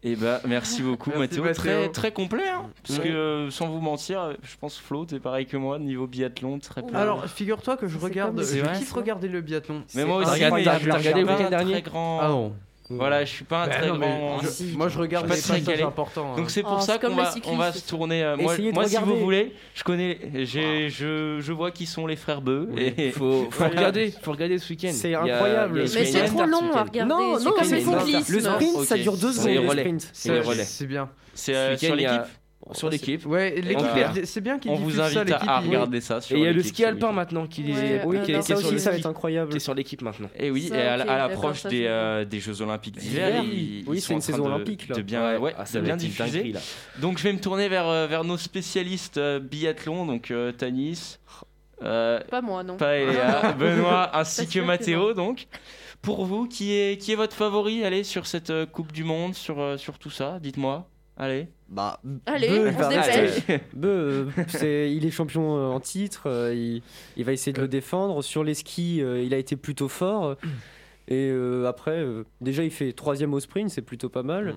Et 0.03 0.17
bah 0.17 0.41
merci 0.47 0.83
beaucoup 0.83 1.11
Merci, 1.11 1.41
Mathéo, 1.41 1.45
Mathéo. 1.45 1.55
très 1.63 1.89
très 1.91 2.13
complet 2.13 2.49
hein, 2.49 2.71
parce 2.87 2.99
Ouais. 2.99 3.05
que 3.09 3.13
euh, 3.13 3.51
sans 3.51 3.69
vous 3.69 3.81
mentir, 3.81 4.37
je 4.43 4.57
pense 4.57 4.79
Flo, 4.79 5.05
t'es 5.05 5.21
pareil 5.21 5.47
que 5.47 5.57
moi 5.57 5.79
niveau 5.79 6.07
biathlon, 6.07 6.59
très 6.59 6.83
peu. 6.83 6.95
Alors, 6.97 7.27
figure-toi 7.27 7.77
que 7.77 7.87
je 7.89 7.99
regarde, 7.99 8.41
je 8.43 8.79
kiffe 8.79 8.93
regarder 8.93 9.29
le 9.29 9.41
biathlon. 9.41 9.83
mais 9.95 10.05
moi 10.05 10.19
aussi, 10.19 10.41
je 10.41 10.51
regardé 10.51 11.23
le 11.23 11.27
week-end 11.29 11.51
dernier 11.51 11.73
très 11.73 11.83
grand. 11.83 12.19
Ah 12.21 12.29
non. 12.29 12.55
Voilà, 12.91 13.25
je 13.25 13.31
suis 13.31 13.45
pas 13.45 13.63
un 13.65 13.67
Bah 13.69 13.75
très 13.77 13.89
non, 13.89 13.99
grand. 13.99 14.41
je- 14.43 14.49
Si, 14.49 14.65
moi 14.77 14.89
je 14.89 14.99
regarde 14.99 15.27
je 15.29 15.33
les 15.35 15.41
pas 15.41 15.43
très 15.49 15.61
calé. 15.63 15.83
importants. 15.85 16.33
hein. 16.33 16.37
Donc 16.37 16.51
c'est 16.51 16.63
pour 16.63 16.79
Oh, 16.79 16.81
ça 16.81 16.99
qu'on 16.99 17.15
va, 17.15 17.33
on 17.47 17.73
se 17.73 17.87
tourner. 17.89 18.23
euh, 18.25 18.37
moi, 18.37 18.57
si 18.89 18.97
vous 18.97 19.17
voulez, 19.17 19.55
je 19.75 19.85
connais, 19.85 20.19
j'ai, 20.45 20.89
je, 20.91 21.39
je 21.41 21.53
vois 21.53 21.71
qui 21.71 21.87
sont 21.87 22.07
les 22.07 22.17
frères 22.17 22.41
Beu. 22.43 22.69
Et 22.77 23.11
faut, 23.13 23.49
faut 23.51 23.65
regarder, 23.65 24.13
faut 24.23 24.33
regarder 24.33 24.59
ce 24.59 24.69
week-end. 24.71 24.91
C'est 24.93 25.15
incroyable. 25.15 25.81
a 25.81 25.83
Mais 25.83 25.87
c'est 26.05 26.25
trop 26.25 26.45
long 26.45 26.73
à 26.75 26.83
regarder. 26.83 27.09
Non, 27.15 27.39
non, 27.39 27.55
c'est 27.63 27.77
le 27.77 28.41
sprint, 28.41 28.81
ça 28.85 28.97
dure 28.97 29.17
deux 29.17 29.33
C'est 29.33 29.55
secondes. 29.55 30.01
C'est 30.13 30.33
les 30.33 30.41
relais. 30.41 30.65
C'est 30.65 30.87
bien. 30.87 31.09
c'est 31.35 31.53
Ce 31.53 31.57
euh, 31.57 31.77
sur 31.77 31.95
l'équipe. 31.95 32.21
Sur 32.73 32.89
l'équipe. 32.91 33.27
Ouais, 33.27 33.61
l'équipe, 33.61 33.87
c'est 34.25 34.41
bien 34.41 34.59
qu'ils 34.59 34.71
On 34.71 34.77
vous 34.77 34.91
ça, 34.93 35.07
invite 35.07 35.33
à 35.33 35.59
regarder 35.61 36.01
ça. 36.01 36.21
Sur 36.21 36.37
Et 36.37 36.41
il 36.41 36.45
y 36.45 36.49
a 36.49 36.53
le 36.53 36.63
ski 36.63 36.85
alpin 36.85 37.13
maintenant 37.13 37.47
qui 37.47 37.71
est, 37.73 38.05
Oui, 38.05 38.19
qui 38.25 38.33
est- 38.33 38.53
aussi, 38.53 38.79
ça 38.81 38.91
va 38.91 38.97
être 38.99 39.07
incroyable. 39.07 39.51
qui 39.51 39.57
est 39.57 39.61
sur 39.61 39.75
l'équipe 39.75 40.03
maintenant. 40.03 40.29
Et 40.39 40.51
oui, 40.51 40.69
Ça, 40.69 40.77
et 40.77 40.83
à, 40.87 40.97
l'approche 40.97 41.65
des, 41.65 41.85
euh, 41.87 42.25
des 42.25 42.41
Jeux 42.41 42.63
Olympiques 42.63 42.97
d'hiver, 42.99 43.43
D'hiver. 43.43 43.45
ils, 43.45 43.85
Oui, 43.89 43.97
ils 43.99 44.01
c'est 44.01 44.07
sont 44.09 44.13
une 44.15 44.19
en 44.19 44.21
train 44.21 44.33
saison 44.33 44.45
de, 44.49 44.55
olympique, 44.55 44.89
là. 44.89 44.97
de 44.97 45.03
bien, 45.03 45.39
ouais, 45.39 45.55
Ah, 45.59 45.63
de 45.65 45.69
ça 45.69 45.79
va 45.81 45.85
bien 45.85 45.97
diffuser. 45.97 46.53
Donc 47.01 47.19
je 47.19 47.25
vais 47.25 47.33
me 47.33 47.41
tourner 47.41 47.69
vers, 47.69 47.89
euh, 47.89 48.07
vers 48.07 48.25
nos 48.25 48.37
spécialistes 48.37 49.19
euh, 49.19 49.41
biathlon, 49.41 50.07
donc 50.07 50.31
euh, 50.31 50.53
Tanis, 50.53 51.19
euh, 51.83 52.21
Pas 52.31 52.43
moi, 52.43 52.63
non. 52.63 52.77
pas 52.77 52.97
Eléa, 52.99 53.53
Benoît 53.59 54.11
ainsi 54.17 54.47
que 54.47 54.61
Mathéo. 54.61 55.13
Donc 55.15 55.47
pour 56.03 56.25
vous, 56.25 56.47
qui 56.47 56.73
est, 56.73 57.01
qui 57.01 57.13
est 57.13 57.17
votre 57.17 57.35
favori? 57.37 57.85
Allez 57.85 58.05
sur 58.05 58.27
cette 58.27 58.51
euh, 58.51 58.67
Coupe 58.67 58.93
du 58.93 59.05
Monde, 59.05 59.35
sur, 59.35 59.61
euh, 59.61 59.77
sur 59.77 59.99
tout 59.99 60.11
ça, 60.11 60.39
dites-moi. 60.41 60.87
Allez. 61.21 61.49
Bah, 61.69 62.01
Allez, 62.25 62.49
Beu, 62.49 62.71
on 62.77 62.83
se 62.83 62.89
dépêche. 62.89 63.61
Beu, 63.75 64.29
il 64.63 65.05
est 65.05 65.11
champion 65.11 65.57
euh, 65.59 65.67
en 65.67 65.79
titre, 65.79 66.23
euh, 66.27 66.55
il, 66.55 66.83
il 67.17 67.25
va 67.25 67.33
essayer 67.33 67.53
de 67.53 67.61
le 67.61 67.69
défendre. 67.69 68.23
Sur 68.23 68.43
les 68.43 68.55
skis, 68.55 69.03
euh, 69.03 69.23
il 69.23 69.35
a 69.35 69.37
été 69.37 69.55
plutôt 69.57 69.89
fort. 69.89 70.37
Et 71.13 71.29
euh, 71.29 71.67
après, 71.67 71.99
euh, 71.99 72.25
déjà, 72.41 72.63
il 72.63 72.71
fait 72.71 72.93
troisième 72.93 73.35
au 73.35 73.41
sprint, 73.41 73.69
c'est 73.69 73.83
plutôt 73.83 74.09
pas 74.09 74.23
mal. 74.23 74.55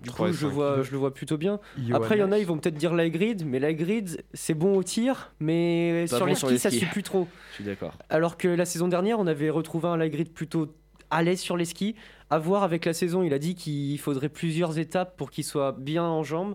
Du 0.00 0.08
Trois 0.10 0.28
coup, 0.28 0.32
et 0.32 0.36
je, 0.36 0.46
cinq. 0.46 0.52
vois, 0.52 0.82
je 0.84 0.92
le 0.92 0.96
vois 0.96 1.12
plutôt 1.12 1.36
bien. 1.36 1.58
Après, 1.92 2.16
il 2.16 2.20
y 2.20 2.22
en 2.22 2.30
a, 2.30 2.38
ils 2.38 2.46
vont 2.46 2.56
peut-être 2.56 2.76
dire 2.76 2.94
la 2.94 3.08
grid, 3.10 3.44
mais 3.44 3.58
la 3.58 3.74
grid, 3.74 4.22
c'est 4.32 4.54
bon 4.54 4.76
au 4.76 4.84
tir, 4.84 5.32
mais 5.40 6.04
Pas 6.08 6.16
sur 6.18 6.26
bon 6.26 6.30
les 6.30 6.34
sur 6.36 6.46
skis, 6.48 6.54
les 6.54 6.58
ça 6.60 6.70
skis. 6.70 6.78
suit 6.78 6.86
plus 6.86 7.02
trop. 7.02 7.26
Je 7.50 7.54
suis 7.56 7.64
d'accord. 7.64 7.94
Alors 8.10 8.36
que 8.36 8.46
la 8.46 8.64
saison 8.64 8.86
dernière, 8.86 9.18
on 9.18 9.26
avait 9.26 9.50
retrouvé 9.50 9.88
un 9.88 9.96
Lagrid 9.96 10.30
plutôt 10.32 10.72
à 11.10 11.36
sur 11.36 11.56
les 11.56 11.64
skis. 11.64 11.94
À 12.30 12.38
voir 12.38 12.62
avec 12.62 12.84
la 12.84 12.92
saison, 12.92 13.22
il 13.22 13.32
a 13.32 13.38
dit 13.38 13.54
qu'il 13.54 13.98
faudrait 13.98 14.28
plusieurs 14.28 14.78
étapes 14.78 15.16
pour 15.16 15.30
qu'il 15.30 15.44
soit 15.44 15.72
bien 15.72 16.04
en 16.04 16.22
jambes. 16.22 16.54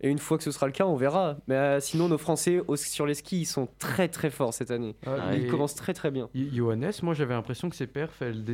Et 0.00 0.08
une 0.08 0.18
fois 0.18 0.38
que 0.38 0.44
ce 0.44 0.52
sera 0.52 0.66
le 0.66 0.72
cas, 0.72 0.84
on 0.86 0.94
verra. 0.94 1.36
Mais 1.48 1.56
euh, 1.56 1.80
sinon, 1.80 2.08
nos 2.08 2.18
Français 2.18 2.62
au- 2.68 2.76
sur 2.76 3.04
les 3.04 3.14
skis, 3.14 3.40
ils 3.40 3.46
sont 3.46 3.68
très 3.80 4.06
très 4.08 4.30
forts 4.30 4.54
cette 4.54 4.70
année. 4.70 4.94
Ah, 5.06 5.34
Ils 5.34 5.48
commencent 5.48 5.74
très 5.74 5.92
très 5.92 6.10
bien. 6.12 6.28
Johannes, 6.34 6.92
moi 7.02 7.14
j'avais 7.14 7.34
l'impression 7.34 7.68
que 7.68 7.74
ses 7.74 7.88
perfs, 7.88 8.22
elles, 8.22 8.44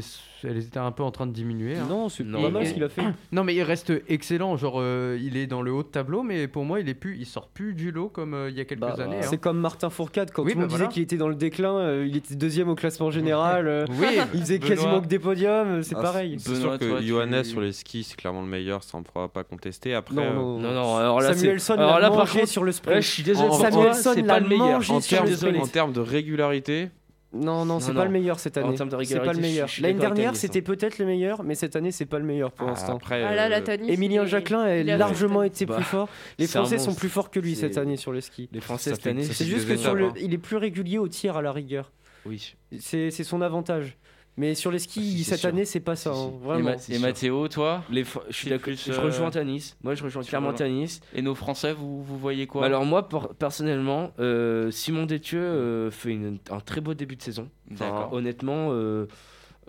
étaient 0.44 0.78
un 0.78 0.90
peu 0.92 1.02
en 1.02 1.10
train 1.10 1.26
de 1.26 1.32
diminuer. 1.32 1.76
hein. 1.76 1.86
Non, 1.88 2.08
c'est 2.08 2.24
Non, 2.24 2.40
pas 2.42 2.48
mal 2.50 2.62
mais- 2.62 2.68
ce 2.68 2.74
qu'il 2.74 2.84
a 2.84 2.88
fait. 2.88 3.02
Non, 3.32 3.44
mais 3.44 3.54
il 3.54 3.62
reste 3.62 3.92
excellent. 4.08 4.56
Genre, 4.56 4.76
euh, 4.78 5.18
il 5.20 5.36
est 5.36 5.46
dans 5.46 5.60
le 5.60 5.70
haut 5.72 5.82
de 5.82 5.88
tableau, 5.88 6.22
mais 6.22 6.48
pour 6.48 6.64
moi, 6.64 6.80
il 6.80 6.88
est 6.88 6.94
plus, 6.94 7.18
il 7.18 7.26
sort 7.26 7.48
plus 7.48 7.74
du 7.74 7.90
lot 7.92 8.08
comme 8.08 8.32
euh, 8.32 8.48
il 8.48 8.56
y 8.56 8.60
a 8.60 8.64
quelques 8.64 8.80
Bah, 8.80 8.94
années. 8.98 9.18
C'est 9.20 9.34
hein. 9.34 9.38
comme 9.38 9.58
Martin 9.58 9.90
Fourcade, 9.90 10.30
quand 10.30 10.44
Oui, 10.44 10.52
tout 10.52 10.58
le 10.58 10.62
monde 10.64 10.70
bah 10.72 10.78
disait 10.78 10.88
qu'il 10.88 11.02
était 11.02 11.16
dans 11.18 11.28
le 11.28 11.34
déclin, 11.34 11.76
euh, 11.76 12.06
il 12.08 12.16
était 12.16 12.36
deuxième 12.36 12.68
au 12.70 12.74
classement 12.74 13.10
général. 13.10 13.68
euh, 13.68 13.84
Oui, 13.90 14.06
il 14.34 14.40
faisait 14.40 14.58
Benoît. 14.58 14.74
quasiment 14.76 15.00
que 15.02 15.06
des 15.08 15.18
podiums, 15.18 15.82
c'est 15.82 15.96
Ah, 15.96 16.00
pareil. 16.02 16.36
C'est 16.38 16.54
sûr 16.54 16.78
que 16.78 16.84
toi, 16.88 17.00
tu- 17.00 17.06
Johannes 17.06 17.44
sur 17.44 17.60
les 17.60 17.72
skis, 17.72 18.04
c'est 18.04 18.16
clairement 18.16 18.40
le 18.40 18.48
meilleur, 18.48 18.82
ça 18.82 18.96
on 18.96 19.00
ne 19.00 19.04
pourra 19.04 19.28
pas 19.28 19.44
contester. 19.44 19.92
Après, 19.94 20.14
Non, 20.14 20.22
euh, 20.22 20.34
non, 20.34 20.58
Non, 20.72 20.96
alors 20.96 21.20
là. 21.20 21.33
Samuelson 21.36 21.72
Alors 21.74 21.94
l'a 21.94 22.00
là, 22.00 22.08
par 22.10 22.18
mangé 22.20 22.40
contre, 22.40 22.52
sur 22.52 22.64
le 22.64 22.72
sprint. 22.72 22.96
Ouais, 22.96 23.02
je 23.02 23.08
suis 23.10 23.22
désolé 23.22 23.48
En 23.48 23.52
Samuelson 23.54 24.10
c'est 24.14 24.22
l'a 24.22 24.34
pas 24.34 24.40
le 24.40 24.48
meilleur. 24.48 24.66
mangé 24.66 24.92
en, 24.92 25.00
sur 25.00 25.16
termes, 25.18 25.28
le 25.30 25.36
sprint. 25.36 25.62
en 25.62 25.66
termes 25.66 25.92
de 25.92 26.00
régularité, 26.00 26.90
Non, 27.32 27.64
non, 27.64 27.80
c'est 27.80 27.92
pas 27.92 27.98
non. 28.00 28.04
le 28.04 28.10
meilleur 28.10 28.38
cette 28.38 28.56
En 28.58 28.68
année. 28.68 28.76
termes 28.76 28.88
de 28.90 29.02
C'est 29.04 29.18
pas 29.20 29.32
le 29.32 29.40
meilleur. 29.40 29.68
L'année 29.80 29.98
dernière, 29.98 30.36
c'était 30.36 30.62
peut-être 30.62 30.98
le 30.98 31.06
meilleur, 31.06 31.42
mais 31.42 31.54
cette 31.54 31.74
année, 31.76 31.90
c'est 31.90 32.06
pas 32.06 32.18
le 32.18 32.24
meilleur 32.24 32.52
pour 32.52 32.66
ah, 32.68 32.70
l'instant. 32.70 32.96
après, 32.96 33.22
Ah 33.24 33.34
là, 33.34 33.48
la 33.48 33.56
euh, 33.58 33.60
Tanis. 33.60 33.88
Il- 33.92 34.26
Jacquelin 34.26 34.60
a 34.62 34.82
largement 34.96 35.40
fait- 35.40 35.48
été 35.48 35.66
Bah, 35.66 35.74
plus 35.76 35.84
fort. 35.84 36.08
Les 36.38 36.46
Français 36.46 36.78
sont 36.78 36.94
plus 36.94 37.08
forts 37.08 37.30
que 37.30 37.40
lui 37.40 37.56
cette 37.56 37.76
année 37.78 37.96
sur 37.96 38.12
les 38.12 38.20
skis. 38.20 38.48
Les 38.52 38.60
Français 38.60 38.90
Ça 38.90 38.96
cette 38.96 39.06
année, 39.08 39.24
C'est 39.24 39.44
juste 39.44 39.68
que 39.68 39.76
sur 39.76 39.94
le, 39.94 40.06
hein. 40.06 40.12
il 40.20 40.32
est 40.32 40.38
plus 40.38 40.56
régulier 40.56 40.98
au 40.98 41.08
tir 41.08 41.36
à 41.36 41.42
la 41.42 41.52
rigueur. 41.52 41.90
Oui. 42.26 42.54
C'est 42.78 43.10
son 43.10 43.42
avantage. 43.42 43.96
Mais 44.36 44.54
sur 44.56 44.70
les 44.72 44.80
skis, 44.80 45.18
Ah, 45.20 45.24
cette 45.30 45.40
sûr. 45.40 45.48
année, 45.50 45.64
c'est 45.64 45.78
pas 45.80 45.94
ça. 45.94 46.10
Hein. 46.12 46.30
Et, 46.34 46.44
Vraiment. 46.44 46.70
Ma- 46.70 46.94
et. 46.94 46.98
Mathéo, 46.98 47.46
toi 47.48 47.84
Les 47.90 48.02
je 48.04 48.32
suis 48.36 48.48
Je 48.50 48.92
euh, 48.92 49.00
rejoins 49.00 49.30
Tanis. 49.30 49.74
Moi, 49.82 49.94
je 49.94 50.02
rejoins 50.02 50.24
clairement 50.24 50.52
Tanis. 50.52 51.00
Et 51.14 51.22
nos 51.22 51.34
Français, 51.36 51.72
vous, 51.72 52.02
vous 52.02 52.18
voyez 52.18 52.46
quoi 52.48 52.62
Bah 52.62 52.66
alors 52.66 52.84
moi, 52.84 53.08
personnellement, 53.38 54.10
euh, 54.18 54.70
Simon 54.72 55.06
Détieux 55.06 55.38
euh, 55.40 55.90
fait 55.90 56.10
une- 56.10 56.38
un 56.50 56.60
très 56.60 56.80
beau 56.80 56.94
début 56.94 57.14
de 57.16 57.22
saison. 57.22 57.48
Enfin, 57.72 58.08
honnêtement, 58.12 58.70
euh, 58.72 59.06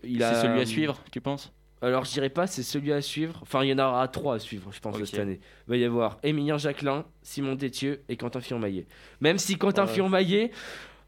il 0.03 0.23
a. 0.23 0.33
C'est 0.33 0.47
celui 0.47 0.61
à 0.61 0.65
suivre, 0.65 0.99
tu 1.11 1.21
penses? 1.21 1.51
Alors 1.81 2.03
je 2.05 2.11
dirais 2.13 2.29
pas 2.29 2.47
c'est 2.47 2.63
celui 2.63 2.93
à 2.93 3.01
suivre. 3.01 3.37
Enfin 3.43 3.63
il 3.63 3.69
y 3.69 3.73
en 3.73 3.77
aura 3.77 4.07
trois 4.07 4.35
à 4.35 4.39
suivre, 4.39 4.71
je 4.71 4.79
pense 4.79 4.97
cette 5.03 5.19
année. 5.19 5.39
Il 5.67 5.69
va 5.71 5.77
y 5.77 5.83
avoir 5.83 6.17
Émilien 6.23 6.57
Jacquelin, 6.57 7.05
Simon 7.21 7.53
Détieux 7.53 8.01
et 8.09 8.15
Quentin 8.15 8.39
Fillon-Maillet. 8.39 8.87
Même 9.19 9.37
si 9.37 9.57
Quentin 9.57 9.83
Ouais. 9.83 9.89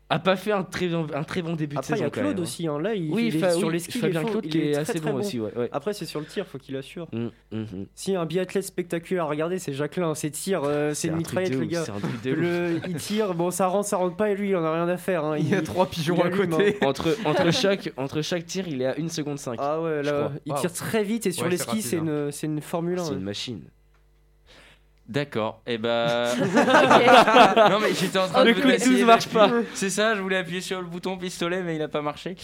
A 0.10 0.20
pas 0.20 0.38
fait 0.38 0.54
un 0.54 0.63
très, 0.63 0.93
un 0.93 1.24
très 1.24 1.41
bon 1.41 1.56
début 1.58 1.76
de 1.76 1.80
Après, 1.80 1.93
il 1.93 1.96
y 1.96 2.00
saison. 2.00 2.08
a 2.08 2.10
Claude 2.12 2.28
même, 2.28 2.38
hein. 2.38 2.41
aussi. 2.41 2.65
hein. 2.65 2.80
Là, 2.80 2.96
il, 2.96 3.12
Oui, 3.12 3.28
il 3.28 3.43
est 3.43 3.52
sur 3.58 3.67
oui, 3.67 3.74
les 3.74 3.80
skis. 3.80 3.91
il 3.91 3.98
est 3.98 4.02
Fabien 4.13 4.24
Claude 4.24 4.48
qui 4.48 4.58
est 4.60 4.72
très, 4.72 4.82
assez 4.84 5.00
très 5.02 5.12
bon 5.12 5.17
aussi. 5.20 5.38
Ouais, 5.41 5.52
ouais. 5.58 5.70
Après, 5.74 5.91
c'est 5.91 6.06
sur 6.06 6.22
le 6.22 6.26
tir, 6.26 6.48
faut 6.48 6.58
qu'il 6.58 6.78
assure. 6.78 7.10
Mm, 7.12 7.26
mm, 7.52 7.58
mm. 7.60 7.86
Si 7.93 8.15
un 8.15 8.26
biathlète 8.26 8.63
spectaculaire 8.63 9.26
à 9.26 9.28
regarder, 9.28 9.60
c'est 9.60 9.74
Jacqueline. 9.74 10.15
Ses 10.15 10.32
tirs, 10.32 10.62
euh, 10.63 10.93
c'est 10.93 11.10
une 11.10 11.17
mitraillette, 11.17 11.56
le 11.60 11.65
gars. 11.65 11.84
C'est 11.84 11.91
un 11.91 12.00
truc 12.00 12.22
de 12.24 12.32
ouf. 12.32 12.38
Le, 12.38 12.80
il 12.88 12.96
tire, 12.96 13.34
bon, 13.34 13.52
ça 13.52 13.67
rentre, 13.67 13.89
ça 13.89 13.98
rentre 13.98 14.15
pas, 14.15 14.30
et 14.30 14.36
lui, 14.36 14.50
il 14.52 14.56
en 14.56 14.63
a 14.63 14.72
rien 14.74 14.88
à 14.88 14.96
faire. 14.98 15.26
hein. 15.26 15.38
Il 15.38 15.50
y 15.50 15.56
a 15.56 15.62
trois 15.62 15.88
pigeons 15.88 16.22
à 16.22 16.30
côté. 16.30 16.78
entre, 16.86 17.17
entre, 17.26 17.52
chaque, 17.52 17.91
entre 17.98 18.22
chaque 18.22 18.46
tir, 18.46 18.65
il 18.70 18.82
est 18.82 18.86
à 18.86 18.96
1 18.98 19.10
seconde 19.10 19.39
5. 19.39 19.60
Ah 19.62 19.82
ouais, 19.82 20.04
là, 20.04 20.32
il 20.46 20.54
tire 20.54 20.72
très 20.72 21.04
vite 21.04 21.26
et 21.26 21.34
sur 21.34 21.50
les 21.50 21.58
c'est 21.58 21.63
skis, 21.63 21.82
c'est 21.82 21.98
hein. 21.98 22.04
une, 22.28 22.32
c'est 22.32 22.48
une 22.48 22.62
Formule 22.62 22.98
1. 23.00 23.04
c'est 23.04 23.13
une 23.13 23.20
machine. 23.20 23.62
D'accord. 25.10 25.62
Et 25.65 25.78
bah. 25.78 26.32
Ok. 26.38 27.70
non 27.72 27.80
mais 27.80 27.93
j'étais 27.93 28.20
en 28.20 28.28
train 28.28 28.43
Le 28.43 28.54
de 28.54 28.60
quick 28.60 28.67
d'essayer 28.67 28.96
12 28.98 29.06
marche 29.06 29.28
pas. 29.30 29.50
C'est 29.74 29.89
ça, 29.89 30.15
je 30.15 30.22
voulais 30.22 30.38
appuyer 30.38 30.60
sur 30.62 30.82
le 30.82 30.88
bouton 30.88 31.17
pistolet 31.17 31.62
mais 31.63 31.76
il 31.76 31.80
n'a 31.80 31.88
pas 31.88 32.02
marché. 32.02 32.36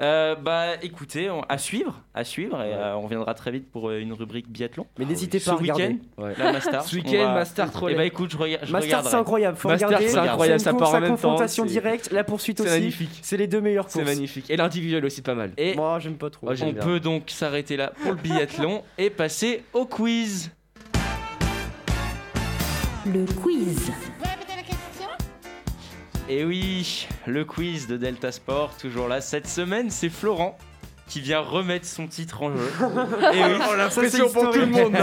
Euh, 0.00 0.34
bah 0.34 0.74
écoutez, 0.82 1.30
on- 1.30 1.40
à 1.48 1.56
suivre, 1.58 2.00
à 2.14 2.24
suivre 2.24 2.60
et 2.62 2.74
euh, 2.74 2.94
on 2.96 3.02
reviendra 3.02 3.32
très 3.34 3.50
vite 3.50 3.70
pour 3.70 3.88
euh, 3.88 3.98
une 4.00 4.12
rubrique 4.12 4.50
biathlon. 4.50 4.86
Mais 4.98 5.04
n'hésitez 5.06 5.40
pas 5.40 5.52
à 5.52 5.54
regarder. 5.54 5.86
week-end, 5.88 6.22
Ouais. 6.22 6.34
la 6.38 6.52
Mastart. 6.52 6.84
Ce 6.84 6.94
week-end, 6.96 7.26
va- 7.28 7.34
Mastart 7.34 7.70
Eh 7.74 7.78
relais. 7.78 7.94
bah 7.94 8.04
écoute, 8.04 8.30
je, 8.32 8.36
rega- 8.36 8.58
je 8.62 8.76
regarderai. 8.76 9.10
c'est 9.10 9.16
incroyable. 9.16 9.56
Faut 9.56 9.68
Mastart, 9.68 9.88
regarder. 9.88 10.08
c'est 10.08 10.18
incroyable, 10.18 10.60
C'est 10.60 10.64
ça 10.64 10.70
part 10.72 10.78
course 10.80 10.90
en 10.90 11.00
même 11.00 11.08
temps, 11.10 11.14
confrontation 11.14 11.64
c'est- 11.64 11.70
directe. 11.72 12.10
La 12.12 12.24
poursuite 12.24 12.58
C'est 12.58 12.64
aussi. 12.64 12.72
magnifique. 12.78 13.18
C'est 13.22 13.36
les 13.38 13.46
deux 13.46 13.60
meilleures 13.62 13.88
C'est 13.88 14.00
courses. 14.00 14.10
magnifique. 14.14 14.50
Et 14.50 14.56
l'individuel 14.56 15.04
aussi 15.06 15.22
pas 15.22 15.34
mal. 15.34 15.52
Et 15.56 15.74
Moi, 15.74 15.98
j'aime 16.00 16.16
pas 16.16 16.28
trop. 16.30 16.48
On 16.50 16.74
peut 16.74 17.00
donc 17.00 17.24
s'arrêter 17.30 17.76
là 17.78 17.92
pour 18.02 18.10
le 18.12 18.18
biathlon 18.18 18.82
et 18.98 19.08
passer 19.10 19.62
au 19.72 19.86
quiz. 19.86 20.50
Le 23.06 23.24
quiz. 23.40 23.90
Et 26.28 26.44
oui, 26.44 27.08
le 27.26 27.44
quiz 27.44 27.86
de 27.88 27.96
Delta 27.96 28.30
Sport, 28.30 28.76
toujours 28.76 29.08
là. 29.08 29.20
Cette 29.20 29.48
semaine, 29.48 29.90
c'est 29.90 30.08
Florent 30.10 30.56
qui 31.08 31.20
vient 31.20 31.40
remettre 31.40 31.86
son 31.86 32.06
titre 32.06 32.42
en 32.42 32.56
jeu. 32.56 32.70
Et 33.34 33.42
oui, 33.44 33.60
Oh, 33.68 33.74
l'impression 33.76 34.30
pour 34.30 34.50
tout 34.50 34.60
le 34.60 34.66
monde. 34.66 34.96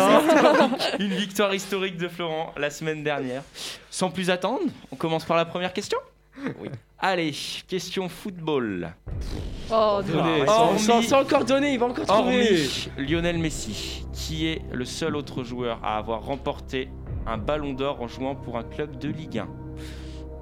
une 1.00 1.14
victoire 1.14 1.54
historique 1.54 1.98
de 1.98 2.08
Florent 2.08 2.54
la 2.58 2.70
semaine 2.70 3.04
dernière. 3.04 3.44
Sans 3.90 4.10
plus 4.10 4.30
attendre, 4.30 4.62
on 4.92 4.96
commence 4.96 5.26
par 5.26 5.36
la 5.36 5.44
première 5.44 5.74
question 5.74 5.98
Oui. 6.62 6.70
Allez, 7.00 7.36
question 7.68 8.08
football. 8.08 8.94
Oh, 9.70 10.00
Donné. 10.08 10.46
C'est 10.78 11.14
encore 11.14 11.44
donné, 11.44 11.74
il 11.74 11.80
va 11.80 11.88
encore 11.88 12.06
trouver. 12.06 12.48
Hormis 12.48 12.90
Lionel 12.98 13.38
Messi, 13.38 14.06
qui 14.14 14.48
est 14.48 14.62
le 14.72 14.86
seul 14.86 15.16
autre 15.18 15.44
joueur 15.44 15.80
à 15.84 15.98
avoir 15.98 16.24
remporté 16.24 16.88
un 17.28 17.38
ballon 17.38 17.74
d'or 17.74 18.02
en 18.02 18.08
jouant 18.08 18.36
pour 18.36 18.58
un 18.58 18.64
club 18.64 18.98
de 18.98 19.10
Ligue 19.10 19.40
1 19.40 19.48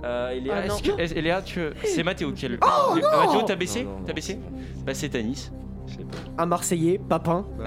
euh, 0.04 0.30
Eléa, 0.32 0.54
Ah, 0.58 0.66
est-ce 0.66 0.88
non. 0.90 0.96
que- 0.96 1.02
est- 1.02 1.18
Eléa, 1.18 1.42
tu... 1.42 1.60
c'est 1.84 2.04
Mathéo 2.04 2.32
qui 2.32 2.46
a 2.46 2.50
le. 2.50 2.60
Oh, 2.62 2.66
Ah, 2.68 2.94
non 2.96 3.26
Mathéo, 3.26 3.42
t'as 3.48 3.56
baissé 3.56 3.84
Non, 3.84 3.92
non, 4.00 4.04
T'as 4.06 4.14
baissé 4.14 4.40
Bah, 4.86 4.94
c'est 4.94 5.10
Tanis. 5.10 5.50
Un 6.38 6.46
Marseillais, 6.46 7.00
Papin. 7.10 7.46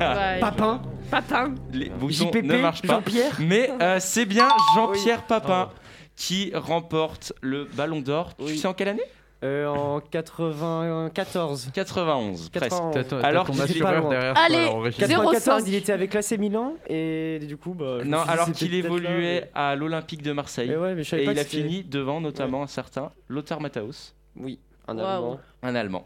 Ouais. 0.00 0.40
Papin. 0.40 0.82
Papin. 1.10 1.54
Les 1.72 1.88
boutons 1.90 2.26
JPP, 2.30 2.42
ne 2.44 2.56
marchent 2.58 2.82
pas. 2.82 2.94
Jean-Pierre. 2.94 3.36
Mais 3.40 3.70
euh, 3.80 3.98
c'est 4.00 4.24
bien 4.26 4.48
Jean-Pierre 4.74 5.18
Oui. 5.18 5.24
Papin 5.28 5.70
qui 6.16 6.50
remporte 6.54 7.32
le 7.42 7.64
ballon 7.76 8.00
d'or. 8.00 8.34
Tu 8.36 8.44
Oui. 8.44 8.58
sais 8.58 8.66
en 8.66 8.74
quelle 8.74 8.88
année 8.88 9.02
Euh, 9.44 9.66
en 9.66 10.00
94. 10.00 11.70
91, 11.74 12.48
presque. 12.48 12.70
91. 12.70 12.94
T'as 12.94 13.04
ton- 13.04 13.20
t'as 13.20 13.26
Alors 13.26 13.46
qu'il 13.50 13.60
était 13.62 13.80
pas 13.80 13.94
loin. 13.98 14.10
Allez, 14.34 14.56
là, 14.64 14.70
en 14.72 14.80
régie. 14.80 14.98
94, 14.98 15.62
0,5. 15.62 15.68
il 15.68 15.74
était 15.74 15.92
avec 15.92 16.14
l'AC 16.14 16.38
Milan 16.38 16.74
et 16.88 17.40
du 17.46 17.56
coup, 17.56 17.74
bah. 17.74 17.98
Non, 18.04 18.20
alors 18.20 18.50
qu'il 18.52 18.72
là, 18.72 18.78
évoluait 18.78 19.50
à 19.54 19.76
l'Olympique 19.76 20.22
de 20.22 20.32
Marseille. 20.32 20.68
Mais 20.70 20.76
ouais, 20.76 20.94
mais 20.94 21.02
je 21.04 21.10
savais 21.10 21.24
Et 21.24 21.30
il 21.30 21.38
a 21.38 21.44
fini 21.44 21.84
devant 21.84 22.20
notamment 22.20 22.62
un 22.62 22.66
certain 22.66 23.10
Lothar 23.28 23.60
Matthäus, 23.60 24.14
Oui, 24.36 24.58
un. 24.88 24.96
Allemand. 24.98 25.38
un 25.62 25.74
Allemand. 25.74 26.04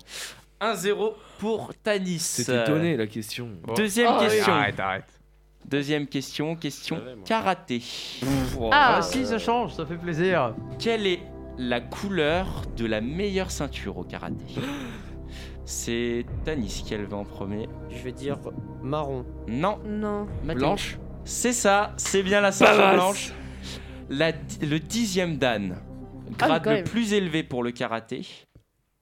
1-0 0.61 1.15
pour 1.39 1.71
Tanis. 1.83 2.19
C'était 2.19 2.65
donné 2.65 2.97
la 2.97 3.07
question. 3.07 3.49
Deuxième 3.77 4.11
Oh, 4.13 4.17
oui. 4.21 4.27
question. 4.29 4.53
Arrête, 4.53 4.81
arrête. 4.81 5.05
Deuxième 5.65 6.07
question, 6.07 6.57
question 6.57 7.01
karaté. 7.25 7.81
Ah. 8.73 8.97
Ah 8.99 9.03
si, 9.03 9.25
ça 9.25 9.39
change, 9.39 9.75
ça 9.75 9.87
fait 9.87 9.97
plaisir. 9.97 10.55
Quelle 10.79 11.07
est 11.07 11.21
la 11.61 11.81
couleur 11.81 12.63
de 12.77 12.87
la 12.87 13.01
meilleure 13.03 13.51
ceinture 13.51 13.99
au 13.99 14.05
karaté 14.05 14.45
C'est 15.67 16.25
Tanis 16.45 16.83
qui 16.87 16.95
a 16.95 16.99
levé 16.99 17.13
en 17.15 17.25
premier. 17.25 17.69
Je 17.91 18.03
vais 18.03 18.13
dire 18.13 18.39
marron. 18.83 19.25
Non, 19.47 19.79
Non. 19.85 20.27
Blanche 20.43 20.99
C'est 21.25 21.53
ça, 21.53 21.93
c'est 21.99 22.23
bien 22.23 22.41
la 22.41 22.51
ceinture 22.51 22.95
blanche. 22.95 23.33
La 24.09 24.33
le 24.63 24.79
dixième 24.79 25.37
dan, 25.37 25.77
Ah, 26.41 26.59
grade 26.59 26.79
le 26.79 26.85
plus 26.85 27.13
élevé 27.13 27.43
pour 27.45 27.63
le 27.63 27.71
karaté, 27.73 28.27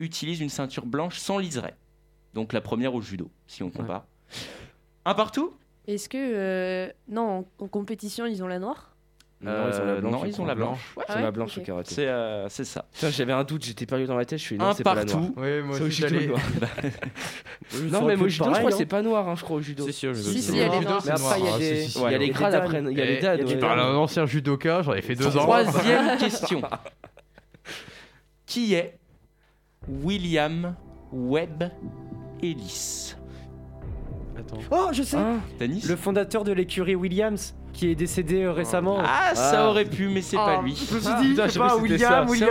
utilise 0.01 0.41
une 0.41 0.51
ceinture 0.51 0.85
blanche 0.85 1.19
sans 1.19 1.39
liseré. 1.39 1.73
Donc 2.35 2.53
la 2.53 2.61
première 2.61 2.95
au 2.95 3.01
judo, 3.01 3.31
si 3.47 3.63
on 3.63 3.71
compare. 3.71 4.05
Un 5.07 5.15
partout? 5.15 5.55
Est-ce 5.87 6.09
que. 6.11 6.19
euh, 6.19 6.93
Non, 7.09 7.47
en, 7.61 7.65
en 7.65 7.69
compétition, 7.69 8.27
ils 8.27 8.43
ont 8.43 8.47
la 8.49 8.59
noire? 8.59 8.97
Non, 9.41 9.53
ils 9.53 9.81
ont 9.81 9.85
la 9.85 9.93
Euh, 9.93 10.01
blanche. 10.01 10.13
non, 10.13 10.25
ils 10.27 10.41
ont 10.41 10.45
la 10.47 10.55
blanche. 10.57 10.95
Ils 11.09 11.17
ont 11.17 11.21
la 11.23 11.31
blanche 11.31 11.59
au 11.59 11.61
karaté. 11.61 11.95
C'est 11.95 12.09
euh, 12.09 12.49
c'est 12.49 12.65
ça. 12.65 12.85
Putain, 12.93 13.11
j'avais 13.11 13.33
un 13.33 13.45
doute, 13.45 13.65
j'étais 13.65 13.87
perdu 13.87 14.05
dans 14.07 14.17
la 14.17 14.25
tête, 14.25 14.41
je 14.41 14.45
suis 14.45 14.59
non, 14.59 14.67
Un 14.67 14.75
c'est 14.75 14.83
pas 14.83 14.95
la 14.97 15.05
partout. 15.05 15.19
noire. 15.21 15.31
Oui, 15.37 15.63
moi 15.63 15.77
C'est 15.77 15.83
au 15.83 15.87
aussi, 15.87 16.01
j'allais- 16.01 16.27
Non, 17.93 18.01
moi, 18.03 18.15
pu 18.17 18.31
judo, 18.31 18.45
je 18.53 18.59
crois 18.59 18.71
que 18.71 18.77
c'est 18.77 18.83
hein. 18.83 18.87
pas 18.87 19.03
noir, 19.03 19.29
hein, 19.29 19.35
je 19.37 19.45
crois, 19.45 19.59
au 19.59 19.61
judo. 19.61 19.87
Si, 19.87 19.93
si, 19.93 20.07
je 20.09 20.15
Si, 20.15 20.43
sais. 20.43 20.53
si, 20.53 20.59
elle 20.59 20.73
est 20.73 20.79
Judo, 20.79 20.89
noire. 20.89 21.03
c'est 21.03 21.09
Mais 21.11 21.21
après, 21.21 21.39
il 21.39 21.45
y 21.45 21.49
a 21.49 21.59
des- 21.59 21.85
Il 21.85 22.01
y 22.03 22.05
a 22.05 22.11
les 22.11 22.19
des 22.19 22.29
grades 22.31 22.55
après, 22.55 22.83
il 22.91 22.99
y 22.99 23.01
a 23.01 23.05
les 23.05 23.21
dads. 23.21 23.39
Tu 23.39 23.45
ouais. 23.45 23.57
parles 23.59 23.79
à 23.81 23.85
un 23.85 23.95
ancien 23.97 24.27
judoka, 24.27 24.83
j'en 24.83 24.95
ai 24.95 25.03
fait 25.03 25.15
deux 25.15 25.37
ans. 25.37 25.43
Troisième 25.43 26.17
question. 26.19 26.61
Qui 28.47 28.75
est 28.75 28.99
William 29.87 30.75
Webb 31.13 31.71
Ellis? 32.43 33.15
Attends. 34.51 34.61
Oh, 34.71 34.89
je 34.93 35.03
sais 35.03 35.17
Tanis 35.59 35.85
Le 35.89 35.97
fondateur 35.97 36.43
de 36.45 36.53
l'écurie 36.53 36.95
Williams, 36.95 37.55
qui 37.75 37.91
est 37.91 37.95
décédé 37.95 38.43
euh, 38.45 38.53
récemment. 38.53 38.99
Ah, 39.05 39.35
ça 39.35 39.65
Ah. 39.65 39.69
aurait 39.69 39.85
pu, 39.85 40.09
mais 40.09 40.23
c'est 40.23 40.37
Oh, 40.39 40.45
pas 40.45 40.63
lui. 40.63 40.75
Je 40.75 40.95
me 40.95 41.01
suis 41.01 41.09
Ah, 41.13 41.21
dit, 41.21 41.29
putain, 41.31 41.43
je 41.45 41.49
je 41.49 41.53
sais 41.53 41.59
savais 41.59 41.69
pas, 41.71 41.77
William, 41.77 41.99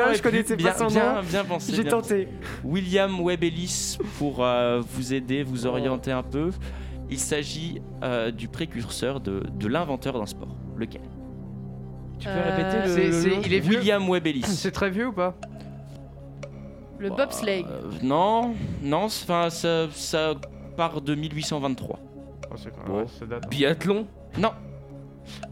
ça. 0.07 0.13
Je 0.13 0.21
connaissais 0.21 0.57
pas 0.57 0.73
son 0.77 0.87
bien, 0.87 1.15
nom. 1.15 1.21
bien 1.27 1.43
pensé. 1.43 1.73
J'ai 1.75 1.83
tenté. 1.85 2.27
William 2.63 3.19
Webb 3.21 3.43
Ellis 3.43 3.97
pour 4.19 4.43
euh, 4.45 4.81
vous 4.93 5.13
aider, 5.13 5.41
vous 5.43 5.65
orienter 5.65 6.11
un 6.11 6.23
peu. 6.23 6.51
Il 7.09 7.19
s'agit 7.19 7.81
euh, 8.03 8.31
du 8.31 8.47
précurseur 8.47 9.19
de, 9.19 9.41
de 9.57 9.67
l'inventeur 9.67 10.19
d'un 10.19 10.25
sport. 10.25 10.55
Lequel? 10.77 11.01
Tu 12.19 12.27
peux 12.27 12.33
Euh, 12.33 12.55
répéter 12.55 13.01
le. 13.05 13.11
C'est- 13.11 13.41
il 13.45 13.53
est. 13.53 13.67
William 13.67 14.07
Webb 14.09 14.27
Ellis. 14.27 14.43
C'est 14.43 14.71
très 14.71 14.89
vieux 14.89 15.07
ou 15.07 15.13
pas? 15.13 15.35
Le 16.99 17.09
bobsleigh. 17.09 17.63
Euh, 17.69 17.81
non, 18.03 18.55
non, 18.81 19.03
enfin 19.05 19.49
ça, 19.51 19.87
ça 19.91 20.33
part 20.77 21.01
de 21.01 21.15
1823. 21.15 21.99
Oh, 22.49 22.53
c'est 22.55 22.69
quand 22.73 22.85
Bon. 22.87 22.99
ouais, 22.99 23.05
ça 23.19 23.25
date. 23.25 23.49
Biathlon 23.49 24.07
Non. 24.37 24.51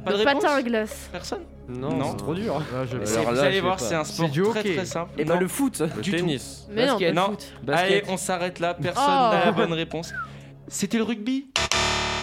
Pas 0.05 0.11
de 0.13 0.17
Le 0.17 0.23
réponse 0.23 0.43
patin 0.43 0.55
à 0.55 0.61
glace. 0.61 1.09
Personne 1.11 1.41
Non, 1.67 1.89
Non. 1.97 2.11
c'est 2.11 2.17
trop 2.17 2.33
dur. 2.35 2.61
Ah, 2.61 2.85
je- 2.85 2.95
Alors 2.95 3.07
C'est- 3.07 3.23
Vous 3.25 3.31
là, 3.33 3.41
allez 3.41 3.57
je 3.57 3.61
voir, 3.61 3.79
sais 3.79 3.87
c'est 3.89 3.95
un 3.95 4.03
sport 4.05 4.27
C'est 4.27 4.31
du 4.31 4.41
très 4.43 4.59
hockey. 4.61 4.75
très 4.75 4.85
simple. 4.85 5.11
Et 5.19 5.25
bah 5.25 5.33
Non. 5.33 5.39
le 5.41 5.47
foot. 5.47 5.79
Le 5.81 6.01
Du 6.01 6.11
tout. 6.11 6.17
tennis. 6.17 6.67
Mais 6.71 6.85
non, 6.85 6.97
pas 6.99 7.25
foot. 7.31 7.53
Allez, 7.67 7.95
Basket. 7.95 8.05
on 8.09 8.17
s'arrête 8.17 8.59
là. 8.59 8.73
Personne 8.75 9.03
Oh. 9.05 9.33
n'a 9.33 9.45
la 9.45 9.51
bonne 9.51 9.73
réponse. 9.73 10.13
C'était 10.67 10.97
le 10.97 11.03
rugby. 11.03 11.47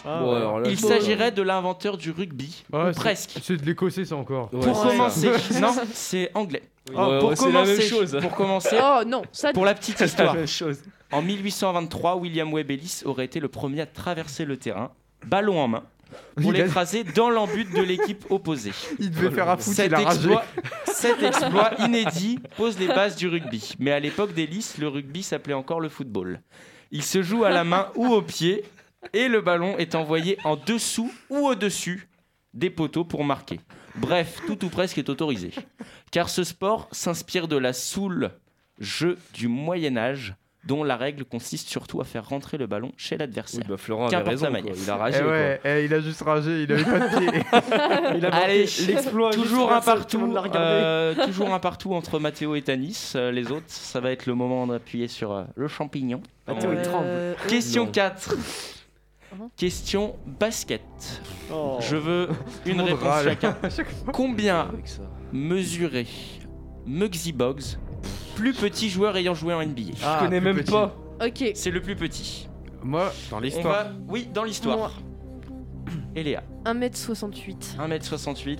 Ah, 0.04 0.20
Bon, 0.20 0.30
ouais. 0.32 0.36
alors 0.38 0.60
là, 0.60 0.68
Il 0.70 0.76
je- 0.76 0.82
s'agirait 0.86 1.30
de 1.32 1.42
l'inventeur 1.42 1.96
du 1.96 2.10
rugby. 2.10 2.64
Ouais, 2.72 2.80
ou 2.80 2.86
c'est- 2.92 2.98
presque. 3.00 3.30
C'est 3.42 3.56
de 3.56 3.64
l'écossais, 3.64 4.04
ça 4.04 4.16
encore. 4.16 4.52
Ouais, 4.52 4.60
Pour 4.60 4.76
c'est 4.82 4.88
commencer, 4.88 5.38
ça. 5.38 5.60
non, 5.60 5.74
c'est 5.92 6.30
anglais. 6.34 6.62
Ouais, 6.88 6.94
Oh, 6.98 7.10
ouais, 7.12 7.18
pour 7.20 7.36
c'est 7.36 7.44
la 7.52 7.52
même 7.52 7.64
commencer, 7.66 7.82
chose. 7.88 8.18
pour 8.20 8.34
commencer, 8.34 8.76
Oh 8.82 9.02
non, 9.06 9.22
ça. 9.30 9.52
pour 9.52 9.64
la 9.64 9.74
petite 9.74 9.94
C'est 9.98 10.04
la 10.04 10.08
histoire. 10.08 10.34
même 10.34 10.46
chose. 10.48 10.78
En 11.12 11.22
1823, 11.22 12.16
William 12.16 12.52
Webb 12.52 12.70
Ellis 12.70 13.02
aurait 13.04 13.26
été 13.26 13.38
le 13.38 13.48
premier 13.48 13.82
à 13.82 13.86
traverser 13.86 14.44
le 14.44 14.56
terrain, 14.56 14.90
ballon 15.24 15.60
en 15.60 15.68
main, 15.68 15.84
pour 16.36 16.52
Il 16.52 16.60
a- 16.60 16.64
l'écraser 16.64 17.04
dans 17.04 17.30
l'embut 17.30 17.64
de 17.72 17.82
l'équipe 17.82 18.24
opposée. 18.30 18.72
Il 18.98 19.10
devait 19.10 19.30
faire 19.30 19.48
un 19.48 19.56
foot, 19.56 19.74
Cet 19.74 19.86
il 19.88 19.94
a 19.94 19.98
ragé. 19.98 20.16
exploit, 20.16 20.44
cet 20.86 21.22
exploit 21.22 21.70
inédit 21.78 22.40
pose 22.56 22.78
les 22.78 22.88
bases 22.88 23.14
du 23.16 23.28
rugby. 23.28 23.74
Mais 23.78 23.92
à 23.92 24.00
l'époque 24.00 24.34
d'Ellis, 24.34 24.74
le 24.80 24.88
rugby 24.88 25.22
s'appelait 25.22 25.54
encore 25.54 25.80
le 25.80 25.88
football. 25.88 26.40
Il 26.90 27.02
se 27.04 27.22
joue 27.22 27.44
à 27.44 27.50
la 27.50 27.62
main 27.64 27.86
ou 27.94 28.06
au 28.08 28.20
pied 28.22 28.64
et 29.12 29.28
le 29.28 29.40
ballon 29.40 29.76
est 29.78 29.94
envoyé 29.94 30.38
en 30.44 30.56
dessous 30.56 31.12
ou 31.30 31.46
au-dessus 31.46 32.08
des 32.54 32.70
poteaux 32.70 33.04
pour 33.04 33.24
marquer. 33.24 33.60
Bref, 33.96 34.40
tout 34.46 34.64
ou 34.64 34.68
presque 34.68 34.98
est 34.98 35.08
autorisé. 35.08 35.52
Car 36.10 36.28
ce 36.28 36.44
sport 36.44 36.88
s'inspire 36.92 37.48
de 37.48 37.56
la 37.56 37.72
soule 37.72 38.30
jeu 38.78 39.18
du 39.34 39.48
Moyen 39.48 39.96
Âge 39.96 40.34
dont 40.64 40.84
la 40.84 40.96
règle 40.96 41.24
consiste 41.24 41.68
surtout 41.68 42.00
à 42.00 42.04
faire 42.04 42.28
rentrer 42.28 42.56
le 42.56 42.66
ballon 42.66 42.92
chez 42.96 43.16
l'adversaire. 43.16 43.62
Oui, 43.64 43.68
bah 43.68 43.76
Florent 43.76 44.08
avait 44.08 44.30
raison. 44.30 44.48
la. 44.50 44.60
Il 44.60 44.90
a 44.90 44.96
ragé. 44.96 45.18
Eh 45.20 45.24
ouais, 45.24 45.60
eh, 45.64 45.84
il 45.84 45.94
a 45.94 46.00
juste 46.00 46.22
ragé, 46.22 46.62
il 46.62 46.72
avait 46.72 46.84
pas 46.84 47.00
de 47.00 47.18
pied. 47.18 47.42
Il 48.16 48.26
a 48.26 48.34
Allez, 48.34 48.66
l'exploit. 48.86 49.30
Toujours 49.30 49.72
un 49.72 49.80
personne, 49.80 50.06
tout 50.06 50.26
le 50.26 50.32
partout, 50.32 50.56
euh, 50.56 51.26
toujours 51.26 51.52
un 51.52 51.58
partout 51.58 51.94
entre 51.94 52.18
Mathéo 52.18 52.54
et 52.54 52.62
Tanis. 52.62 53.12
Euh, 53.16 53.32
les 53.32 53.50
autres, 53.50 53.66
ça 53.66 54.00
va 54.00 54.12
être 54.12 54.26
le 54.26 54.34
moment 54.34 54.66
d'appuyer 54.66 55.08
sur 55.08 55.32
euh, 55.32 55.42
le 55.56 55.66
champignon. 55.66 56.22
Mathéo, 56.46 56.70
il 56.72 56.82
tremble. 56.82 57.08
Question 57.48 57.86
Non. 57.86 57.90
4. 57.92 58.36
Question 59.56 60.16
basket. 60.26 60.82
Oh. 61.52 61.78
Je 61.80 61.96
veux 61.96 62.28
une 62.66 62.80
réponse 62.80 63.02
râle. 63.02 63.24
chacun. 63.24 63.56
Combien 64.12 64.68
mesurait 65.32 66.06
Muggsy 66.86 67.32
Boggs, 67.32 67.78
plus 68.36 68.52
petit 68.52 68.88
joueur 68.88 69.16
ayant 69.16 69.34
joué 69.34 69.54
en 69.54 69.62
NBA 69.64 69.82
Ah, 70.04 70.18
Je 70.20 70.24
connais 70.24 70.40
même 70.40 70.56
petit. 70.56 70.70
pas. 70.72 70.94
Ok. 71.24 71.52
C'est 71.54 71.70
le 71.70 71.80
plus 71.80 71.94
petit. 71.96 72.48
Moi, 72.82 73.12
Dans 73.30 73.38
l'histoire. 73.40 73.84
va... 73.84 73.90
Oui, 74.08 74.28
dans 74.32 74.42
l'histoire. 74.44 74.92
Et 76.16 76.22
Léa, 76.22 76.42
1m68. 76.64 77.76
1m68. 77.78 78.58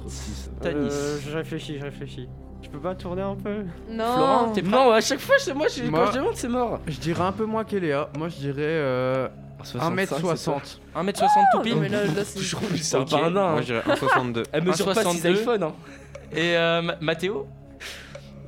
Tanis. 0.60 0.88
Euh, 0.90 1.18
je 1.26 1.36
réfléchis, 1.36 1.78
je 1.78 1.84
réfléchis. 1.84 2.28
Je 2.62 2.68
peux 2.68 2.78
pas 2.78 2.94
tourner 2.94 3.22
un 3.22 3.34
peu? 3.34 3.64
Non. 3.90 4.14
Florent, 4.14 4.52
t'es 4.52 4.62
prêt? 4.62 4.70
Non, 4.70 4.92
à 4.92 5.00
chaque 5.00 5.18
fois, 5.18 5.34
c'est 5.38 5.52
moi, 5.52 5.66
je- 5.68 5.82
Moi- 5.82 6.04
quand 6.06 6.12
je 6.12 6.18
demande, 6.18 6.36
c'est 6.36 6.48
mort. 6.48 6.78
je 6.86 6.98
dirais 7.00 7.24
un 7.24 7.32
peu 7.32 7.44
moins 7.44 7.64
qu'Eléa. 7.64 8.08
Moi, 8.16 8.28
je 8.28 8.36
dirais 8.36 8.54
euh, 8.60 9.28
1m60. 9.64 10.78
1m60 10.96 11.28
tout 11.52 11.60
pile. 11.62 11.74
Non, 11.74 11.80
mais 11.80 11.88
là, 11.88 12.04
là 12.04 12.24
c'est. 12.24 12.40
Je 12.40 12.56
trouve 12.56 12.68
que 12.70 12.76
c'est 12.78 12.96
Ok. 12.96 13.10
pas 13.10 13.16
un 13.24 13.30
nain. 13.30 13.50
Moi, 13.50 13.50
hein. 13.50 13.56
je 13.60 13.64
dirais 13.66 13.82
1,62. 13.86 14.42
Elle 14.52 14.64
mesure 14.64 14.86
pas 14.86 15.02
1,62. 15.02 15.12
6 15.20 15.26
iPhone. 15.26 15.62
Hein. 15.62 15.72
Et 16.34 16.56
euh, 16.56 16.82
Ma- 16.82 16.96
Mathéo 17.00 17.46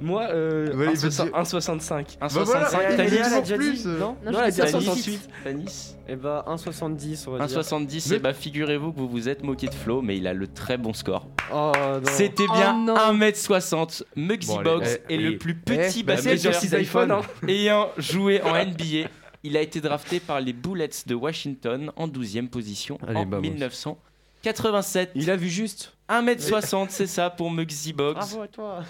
Moi, 0.01 0.23
euh, 0.33 0.75
Ouais, 0.75 0.87
il 0.93 0.99
veut 0.99 1.09
1,60 1.09 1.25
dire- 1.25 1.35
1,65. 1.35 2.19
1,65. 2.19 2.19
Bah 2.21 2.29
voilà, 2.45 2.69
Eh, 2.93 2.97
Tanis, 2.97 3.11
toujours 3.23 3.41
déjà 3.43 3.57
plus, 3.57 3.73
dit, 3.83 3.83
euh. 3.87 3.99
non 4.01 4.17
elle 4.27 4.37
a 4.37 4.51
dit 4.51 4.59
Tanis. 4.59 4.73
1,68. 4.87 5.19
Tanis. 5.45 5.97
Eh 6.09 6.17
bah 6.17 6.45
1,70 6.49 7.25
on 7.29 7.31
va 7.37 7.47
dire. 7.47 7.59
1,70. 7.61 8.15
Et 8.15 8.19
bah 8.19 8.33
figurez-vous 8.35 8.93
que 8.93 8.99
vous 8.99 9.09
vous 9.09 9.29
êtes 9.29 9.43
moqué 9.45 9.69
de 9.69 9.75
Flo, 9.75 10.03
mais 10.03 10.17
il 10.17 10.27
a 10.27 10.35
le 10.35 10.47
très 10.49 10.77
bon 10.79 10.93
score. 10.93 11.29
Oh 11.53 11.73
non. 11.77 12.01
C'était 12.11 12.45
Oh 12.49 12.53
bien 12.53 12.77
non. 12.77 12.95
1m60. 12.95 14.03
Muggsy 14.17 14.49
Bon, 14.49 14.59
allez, 14.59 14.65
Boggs 14.71 14.87
eh, 15.09 15.15
est 15.15 15.17
eh, 15.17 15.19
le 15.19 15.39
plus 15.39 15.53
eh, 15.53 15.71
petit 15.77 16.03
bah, 16.03 16.17
c'est 16.17 16.37
sur 16.39 16.51
basketteur 16.51 16.61
6 16.61 16.75
iPhone. 16.75 17.11
Hein. 17.13 17.21
ayant 17.49 17.89
joué 17.97 18.43
en 18.43 18.53
NBA. 18.55 19.09
Il 19.45 19.57
a 19.57 19.61
été 19.61 19.81
drafté 19.81 20.19
par 20.21 20.41
les 20.41 20.53
Bullets 20.53 20.89
de 21.07 21.15
Washington 21.15 21.93
en 21.97 22.09
12e 22.09 22.49
position 22.49 22.99
Allez, 23.07 23.21
en 23.21 23.27
bah, 23.27 23.39
moi. 23.41 23.41
1987. 23.41 25.11
Il 25.15 25.31
a 25.31 25.37
vu 25.37 25.49
juste. 25.49 25.93
1m60, 26.11 26.87
c'est 26.91 27.07
ça 27.07 27.31
pour 27.31 27.51
Muggsy 27.51 27.93
Boggs. 27.93 28.15
Bravo 28.17 28.43
à 28.43 28.49
toi. 28.49 28.83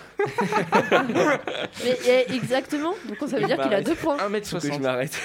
Mais 1.85 1.99
eh, 2.09 2.33
exactement. 2.35 2.95
Donc 3.09 3.19
ça 3.29 3.39
veut 3.39 3.47
dire 3.47 3.61
qu'il 3.61 3.73
a 3.75 3.83
deux 3.83 3.95
points. 3.95 4.17
Faut 4.19 4.29
que 4.31 4.35
je 4.45 4.69
1m60. 4.69 4.81
m'arrête. 4.81 5.21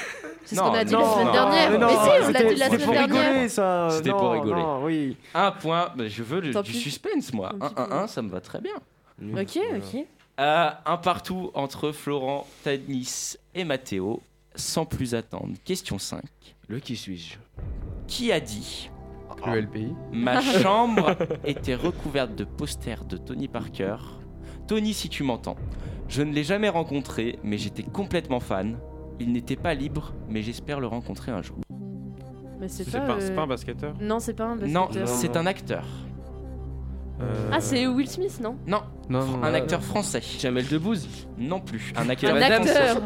C'est 0.45 0.55
ce 0.55 0.61
Non, 0.61 0.69
qu'on 0.69 0.75
a 0.75 0.83
dit 0.83 0.93
non, 0.93 0.99
la 1.01 1.13
semaine 1.13 1.31
dernière. 1.31 1.71
mais 1.71 1.77
si, 1.77 1.93
on 1.93 2.05
l'a 2.05 2.25
c'était- 2.39 2.49
dit 2.53 2.55
la 2.59 2.65
c'était 2.69 2.83
semaine 2.83 2.85
pour 2.85 2.93
dernière. 2.93 3.29
rigoler 3.31 3.49
ça. 3.49 3.87
C'était 3.91 4.09
pour 4.11 4.31
rigoler. 4.31 4.61
non, 4.61 4.83
oui. 4.83 5.17
Un 5.33 5.51
point. 5.51 5.91
Bah, 5.95 6.07
je 6.07 6.23
veux 6.23 6.41
du 6.41 6.73
suspense, 6.73 7.33
moi. 7.33 7.51
Un 7.59 7.69
petit 7.69 7.81
1-1-1, 7.81 8.07
ça 8.07 8.21
me 8.21 8.29
va 8.29 8.41
très 8.41 8.61
bien. 8.61 8.73
Ok, 9.21 9.59
ok. 9.75 10.05
Euh, 10.39 10.69
un 10.85 10.97
partout 10.97 11.51
entre 11.53 11.91
Florent, 11.91 12.47
Tanis 12.63 13.35
et 13.53 13.63
Mathéo. 13.65 14.21
Sans 14.59 14.85
plus 14.85 15.15
attendre, 15.15 15.53
question 15.63 15.97
5. 15.97 16.21
Le 16.67 16.79
qui 16.79 16.95
suis-je? 16.95 17.37
Qui 18.07 18.31
a 18.31 18.39
dit 18.39 18.89
Le 19.45 19.61
LPI. 19.61 19.93
Ma 20.11 20.41
chambre 20.61 21.15
était 21.45 21.75
recouverte 21.75 22.35
de 22.35 22.43
posters 22.43 23.05
de 23.05 23.17
Tony 23.17 23.47
Parker. 23.47 23.95
Tony, 24.67 24.93
si 24.93 25.07
tu 25.09 25.23
m'entends, 25.23 25.55
je 26.09 26.21
ne 26.21 26.33
l'ai 26.33 26.43
jamais 26.43 26.69
rencontré, 26.69 27.39
mais 27.43 27.57
j'étais 27.57 27.83
complètement 27.83 28.39
fan. 28.39 28.77
Il 29.19 29.31
n'était 29.31 29.55
pas 29.55 29.73
libre, 29.73 30.13
mais 30.27 30.41
j'espère 30.41 30.79
le 30.79 30.87
rencontrer 30.87 31.31
un 31.31 31.41
jour. 31.41 31.57
Mais 32.59 32.67
c'est 32.67 32.83
C'est 32.83 32.99
pas. 32.99 33.05
pas, 33.07 33.19
c'est 33.21 33.31
euh, 33.31 33.35
pas 33.35 33.41
un 33.43 33.47
basketteur? 33.47 33.93
Non, 34.01 34.19
c'est 34.19 34.33
pas 34.33 34.45
un 34.45 34.55
Non, 34.57 34.85
basketteur. 34.85 35.07
c'est 35.07 35.37
un 35.37 35.45
acteur. 35.45 35.85
Euh, 37.21 37.49
Ah, 37.51 37.59
c'est 37.59 37.85
Will 37.87 38.07
Smith, 38.09 38.39
non 38.41 38.55
Non, 38.65 38.81
Non, 39.09 39.25
non, 39.25 39.43
un 39.43 39.53
acteur 39.53 39.81
français. 39.83 40.21
Jamel 40.39 40.65
Debbouze. 40.67 41.07
Non 41.37 41.59
plus, 41.59 41.91
un 41.97 42.03
Un 42.05 42.09
acteur 42.09 42.35
Adams. 42.41 42.61
acteur. 42.67 43.01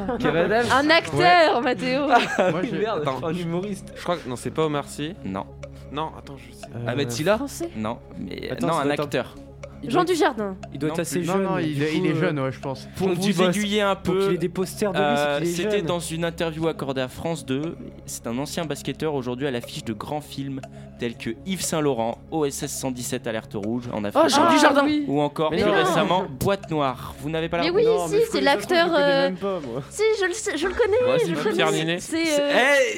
Un 0.72 0.90
acteur, 0.90 1.62
Mathéo 1.62 2.02
Moi, 2.52 2.62
j'ai- 2.64 2.78
Merde, 2.78 3.02
Attends. 3.02 3.26
un 3.26 3.34
humoriste. 3.34 3.92
Je 3.96 4.04
crois 4.04 4.18
que 4.18 4.28
non, 4.30 4.36
c'est 4.36 4.52
pas 4.52 4.66
Omar 4.66 4.88
Sy. 4.88 5.14
Non, 5.26 5.46
Non, 5.92 6.12
attends, 6.18 6.38
je 6.38 6.54
sais. 6.56 6.66
Euh, 6.76 6.88
Ahmed 6.88 7.12
Silla. 7.12 7.38
Français 7.38 7.70
non, 7.76 7.98
mais 8.20 8.50
Attends, 8.52 8.68
non, 8.68 8.74
un 8.74 8.88
un- 8.88 8.90
acteur. 8.92 9.36
Il 9.86 9.90
Jean 9.92 10.06
doit, 10.06 10.14
Dujardin. 10.14 10.56
il 10.72 10.80
doit 10.80 10.88
Non 10.90 10.96
être 10.96 11.02
assez. 11.02 11.20
Non, 11.20 11.34
jeune. 11.34 11.44
non, 11.44 11.58
il, 11.58 11.84
est- 11.84 11.94
il 11.94 12.00
coup, 12.00 12.06
est 12.08 12.12
euh, 12.12 12.20
jeune, 12.22 12.40
ouais, 12.40 12.52
je 12.54 12.60
pense. 12.62 12.88
Pour 12.96 13.10
Ponty 13.10 13.32
vous 13.34 13.44
aiguiller 13.44 13.82
un 13.82 13.96
Pour 13.98 14.14
peu, 14.14 14.26
qu'il 14.28 14.36
ait 14.36 14.38
des 14.38 14.48
posters 14.48 14.94
de 14.94 14.98
Euh, 14.98 15.40
qu'il 15.40 15.48
C'était 15.50 15.82
dans 15.82 16.00
une 16.00 16.24
interview 16.24 16.70
accordée 16.70 17.02
à 17.02 17.10
France 17.10 17.46
2. 17.46 17.76
C'est 18.06 18.26
un 18.28 18.38
ancien 18.38 18.64
basketteur 18.64 19.14
aujourd'hui 19.14 19.46
à 19.46 19.52
l'affiche 19.52 19.84
de 19.84 19.92
grands 19.92 20.22
films 20.22 20.62
tels 21.04 21.18
que 21.18 21.32
Yves 21.46 21.62
Saint 21.64 21.82
Laurent, 21.82 22.18
OSS 22.32 22.68
117 22.68 23.28
Alerte 23.28 23.56
Rouge 23.56 23.84
en 23.92 24.06
Afrique. 24.06 24.24
Oh, 24.26 24.30
Jean 24.30 24.44
Ah, 24.48 24.54
Dujardin. 24.54 24.86
oui. 24.86 25.04
ou 25.06 25.20
encore 25.20 25.52
Mais 25.52 25.58
plus 25.62 25.70
non. 25.70 25.76
récemment 25.76 26.26
Boîte 26.40 26.72
Noire. 26.72 27.14
Vous 27.20 27.30
n'avez 27.30 27.50
pas 27.50 27.58
la 27.58 27.64
Mais 27.64 27.72
oui, 27.72 27.84
Non, 27.86 28.08
si, 28.08 28.16
je 28.16 28.22
c'est 28.32 28.40
l'acteur. 28.40 28.88
je 28.88 28.92
le 28.92 28.96
connais 28.96 29.04
euh, 29.12 29.22
même 29.30 29.36
pas, 29.36 29.60
moi. 29.68 29.84
Si, 29.90 30.02
je 30.22 30.26
le, 30.26 30.34
sais- 30.34 30.58
je 30.58 30.66
le 30.68 30.74
connais. 30.74 30.98
Ouais, 31.04 31.20
je 31.20 31.26
c'est 31.36 31.50
le. 31.50 31.56
Pierre 31.56 31.72
Ninet. 31.74 32.00
C'est. 32.00 32.40
Euh, 32.40 32.50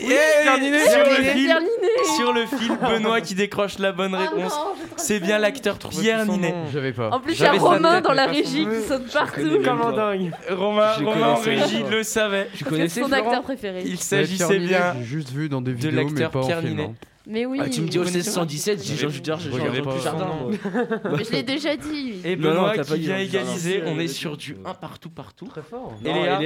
sur 0.05 1.03
le 1.03 1.15
film, 1.23 1.35
Ninet. 1.59 2.15
sur 2.15 2.33
le 2.33 2.45
film 2.45 2.77
Benoît 2.89 3.21
qui 3.21 3.33
décroche 3.33 3.79
la 3.79 3.91
bonne 3.91 4.13
Ah 4.13 4.29
réponse. 4.29 4.53
je 4.53 5.03
C'est 5.03 5.19
bien 5.19 5.39
l'acteur 5.39 5.79
Pierre 5.79 6.27
Ninet. 6.27 6.53
J'avais 6.71 6.93
pas. 6.93 7.09
En 7.09 7.19
plus, 7.19 7.33
il 7.33 7.41
y 7.41 7.45
a 7.45 7.53
Romain 7.53 8.01
dans 8.01 8.13
la 8.13 8.27
régie 8.27 8.67
qui 8.67 8.87
saute 8.87 9.11
partout. 9.11 9.41
connais 9.41 9.63
Comme 9.63 9.79
même 9.79 9.87
un 9.87 9.91
pas. 9.91 10.15
dingue. 10.15 10.31
Romain, 10.51 10.91
Je 10.99 11.05
Romain 11.05 11.27
en 11.29 11.35
régie 11.37 11.83
le 11.89 12.03
savait. 12.03 12.49
C'est 12.55 12.65
connaissais 12.65 13.01
son 13.01 13.11
acteur 13.11 13.41
préféré. 13.41 13.81
Il 13.83 13.97
s'agissait 13.99 14.59
bien 14.59 14.93
J'ai 14.99 15.05
juste 15.05 15.31
vu 15.31 15.49
dans 15.49 15.61
des 15.61 15.71
de 15.71 15.75
vidéos, 15.77 15.91
mais 15.93 16.03
l'acteur 16.03 16.29
pas 16.31 16.39
en 16.41 16.45
Pierre 16.45 16.59
film. 16.59 16.71
Ninet. 16.77 16.89
Mais 17.27 17.45
oui. 17.45 17.59
Ah, 17.61 17.69
tu 17.69 17.81
me 17.81 17.87
dis 17.87 17.97
connaissez 17.97 18.21
117, 18.21 18.83
j'ai 18.83 18.95
Jean 18.97 19.09
nom. 20.19 20.51
Mais 20.51 21.23
je 21.23 21.31
l'ai 21.31 21.43
déjà 21.43 21.75
dit. 21.75 22.21
Et 22.23 22.35
Benoît 22.35 22.77
qui 22.77 22.99
vient 22.99 23.17
égaliser. 23.17 23.81
On 23.85 23.99
est 23.99 24.07
Si, 24.07 24.13
sur 24.15 24.33
euh, 24.33 24.37
du 24.37 24.57
1 24.63 24.73
partout 24.75 25.09
partout. 25.09 25.45
Très 25.47 25.63
fort. 25.63 25.93
Et 26.05 26.13
Léa, 26.13 26.39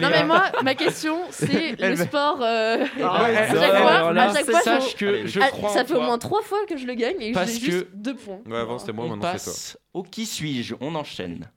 Non 0.00 0.08
mais 0.10 0.24
moi, 0.24 0.42
ma 0.64 0.74
question, 0.74 1.16
c'est 1.30 1.76
le 1.80 1.96
sport. 1.96 2.38
euh, 2.42 2.84
Ah 3.02 3.22
ouais, 3.22 3.36
à 3.36 3.46
chaque 3.46 3.56
fois, 3.56 3.90
alors 3.90 4.12
là, 4.12 4.30
à 4.30 4.34
chaque 4.34 4.50
fois, 4.50 4.60
Sache 4.62 4.90
je- 4.92 4.96
que 4.96 5.26
je 5.26 5.40
Ah, 5.40 5.48
crois 5.50 5.70
ça 5.70 5.84
fait 5.84 5.94
au 5.94 6.00
moins 6.00 6.18
trois 6.18 6.42
fois 6.42 6.58
que 6.68 6.76
je 6.76 6.86
le 6.86 6.94
gagne 6.94 7.20
et 7.20 7.32
Parce 7.32 7.52
j'ai 7.52 7.60
que- 7.60 7.64
juste 7.72 7.86
deux 7.94 8.14
points. 8.16 8.40
Ouais, 8.46 8.58
avant 8.58 8.78
c'était 8.78 8.92
moi, 8.92 9.04
On 9.06 9.10
maintenant 9.10 9.32
c'est 9.38 9.72
toi. 9.72 9.80
au 9.94 10.02
qui 10.02 10.26
suis-je? 10.26 10.74
On 10.80 10.94
enchaîne. 10.96 11.48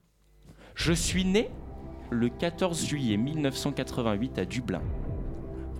Je 0.76 0.92
suis 0.92 1.24
né 1.24 1.50
le 2.10 2.28
14 2.28 2.86
juillet 2.86 3.16
1988 3.16 4.38
à 4.38 4.44
Dublin. 4.44 4.82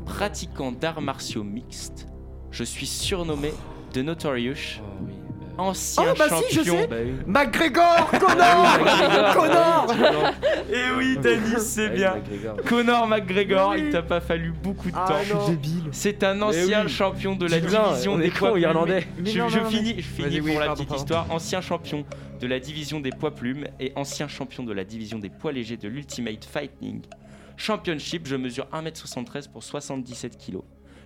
Pratiquant 0.04 0.72
d'arts 0.72 1.00
martiaux 1.02 1.44
mixtes, 1.44 2.07
je 2.50 2.64
suis 2.64 2.86
surnommé 2.86 3.52
The 3.92 3.98
Notorious, 3.98 4.80
Oh 4.80 4.84
oui. 5.06 5.12
ancien 5.58 6.04
Oh, 6.12 6.14
bah 6.18 6.26
si, 6.28 6.54
je 6.54 6.58
champion. 6.58 6.74
sais. 6.82 6.86
Bah 6.86 6.96
oui. 7.04 7.12
McGregor 7.26 8.10
Connor 8.20 9.34
Connor 9.34 9.94
Et 10.72 10.96
oui, 10.96 11.18
Tanis, 11.22 11.60
c'est 11.60 11.88
Ouais, 11.88 11.94
bien. 11.96 12.14
McGregor. 12.16 12.56
Conor 12.66 13.06
McGregor, 13.06 13.76
il 13.76 13.90
t'a 13.90 14.02
pas 14.02 14.20
fallu 14.20 14.52
beaucoup 14.52 14.90
de 14.90 14.96
Ah 14.96 15.08
temps. 15.08 15.34
non. 15.38 15.48
débile. 15.48 15.88
C'est 15.92 16.22
un 16.22 16.40
ancien 16.42 16.84
oui. 16.84 16.88
champion 16.90 17.34
de 17.36 17.46
la 17.46 17.60
division 17.60 18.12
on 18.14 18.18
des 18.18 18.26
est 18.26 18.30
poids 18.30 18.52
plumes. 18.52 18.62
irlandais. 18.62 19.06
Mais 19.18 19.30
je 19.30 19.38
non, 19.38 19.48
je 19.48 19.58
non, 19.58 19.64
finis, 19.70 19.94
je 19.98 20.02
finis 20.02 20.38
pour 20.38 20.48
oui, 20.48 20.54
la 20.54 20.66
pardon, 20.66 20.74
petite 20.84 20.88
pardon. 20.88 21.02
histoire. 21.02 21.26
Ancien 21.30 21.60
champion 21.60 22.04
de 22.40 22.46
la 22.46 22.60
division 22.60 23.00
des 23.00 23.10
poids 23.10 23.34
plumes 23.34 23.66
et 23.80 23.92
ancien 23.96 24.28
champion 24.28 24.62
de 24.62 24.72
la 24.72 24.84
division 24.84 25.18
des 25.18 25.30
poids 25.30 25.50
légers 25.52 25.76
de 25.76 25.88
l'Ultimate 25.88 26.44
Fighting 26.44 27.02
Championship. 27.56 28.26
Je 28.28 28.36
mesure 28.36 28.66
1m73 28.72 29.48
pour 29.50 29.62
77 29.64 30.38
kg. 30.38 30.58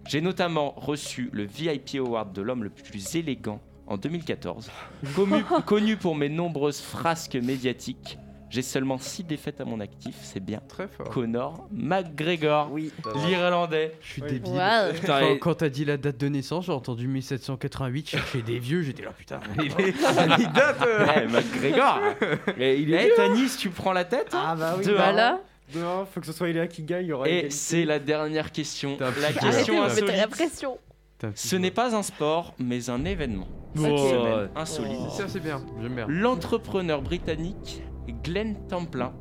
J'ai 0.09 0.21
notamment 0.21 0.75
reçu 0.77 1.31
le 1.33 1.45
VIP 1.45 1.97
Award 1.97 2.33
de 2.33 2.43
l'homme 2.43 2.65
le 2.65 2.71
plus 2.71 3.15
élégant 3.17 3.61
en 3.87 3.97
2014. 3.97 4.71
Connu, 5.15 5.45
connu 5.67 5.97
pour 5.97 6.15
mes 6.17 6.29
nombreuses 6.29 6.81
frasques 6.81 7.37
médiatiques, 7.37 8.19
j'ai 8.51 8.61
seulement 8.63 8.99
6 8.99 9.25
défaites 9.25 9.61
à 9.63 9.65
mon 9.65 9.81
actif. 9.81 10.15
C'est 10.21 10.45
bien. 10.45 10.61
Très 10.69 10.87
fort. 10.87 11.09
Conor 11.09 11.69
McGregor, 11.73 12.71
Oui. 12.71 12.93
l'Irlandais. 13.27 13.97
Je 14.03 14.13
suis 14.13 14.23
débile. 14.23 14.61
Putain, 14.95 15.37
Quand, 15.41 15.55
t'as 15.55 15.69
dit 15.71 15.85
la 15.87 15.97
date 15.97 16.19
de 16.19 16.29
naissance, 16.29 16.67
j'ai 16.67 16.73
entendu 16.73 17.09
1788, 17.09 18.11
chercher 18.11 18.43
des 18.43 18.59
vieux, 18.59 18.83
j'étais 18.83 19.05
là 19.05 19.13
putain. 19.17 19.41
Il 19.59 19.71
est- 19.81 19.95
il 20.39 20.53
date, 20.53 20.83
euh. 20.87 21.29
McGregor 21.29 21.99
et 22.59 22.77
il 22.79 22.93
est 22.93 23.11
Eh, 23.13 23.17
Tanis, 23.17 23.57
tu 23.59 23.71
prends 23.71 23.93
la 23.95 24.05
tête 24.05 24.35
hein 24.35 24.43
Ah 24.49 24.55
bah 24.57 24.75
oui. 24.79 24.85
Deux, 24.85 24.97
Bah 24.97 25.39
Dehors, 25.75 26.09
faut 26.09 26.21
que 26.21 26.27
ce 26.27 26.33
soit 26.33 26.49
Léa 26.49 26.67
qui 26.67 26.83
gagne. 26.83 27.05
il 27.07 27.09
y 27.09 27.13
aura 27.13 27.29
Et 27.29 27.33
égalité. 27.33 27.51
c'est 27.51 27.85
la 27.85 27.99
dernière 27.99 28.53
question. 28.53 28.97
T'as 28.99 29.11
La 29.21 29.27
arrêtez, 29.29 29.39
question 29.41 29.83
mettez 29.85 30.01
la 30.07 30.13
insolite. 30.13 30.29
pression. 30.31 30.79
T'as 31.19 31.29
Ce 31.35 31.57
n'est 31.57 31.71
pas 31.71 31.95
un 31.97 32.03
sport, 32.03 32.55
mais 32.59 32.91
un 32.91 33.05
événement. 33.05 33.47
Cette 33.75 33.91
Oh. 33.91 33.97
semaine, 34.11 34.51
insolite. 34.57 35.11
Ça 35.11 35.29
c'est 35.29 35.41
bien, 35.41 35.63
j'aime 35.81 35.95
bien. 35.95 36.07
L'entrepreneur 36.09 37.01
britannique 37.01 37.83
Glenn 38.25 38.57
Templin 38.69 39.13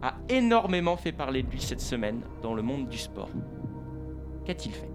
a 0.00 0.14
énormément 0.28 0.96
fait 0.96 1.12
parler 1.12 1.42
de 1.42 1.50
lui 1.50 1.60
cette 1.60 1.80
semaine 1.80 2.20
dans 2.42 2.54
le 2.54 2.62
monde 2.62 2.88
du 2.88 2.96
sport. 2.98 3.28
Qu'a-t-il 4.46 4.72
fait? 4.72 4.88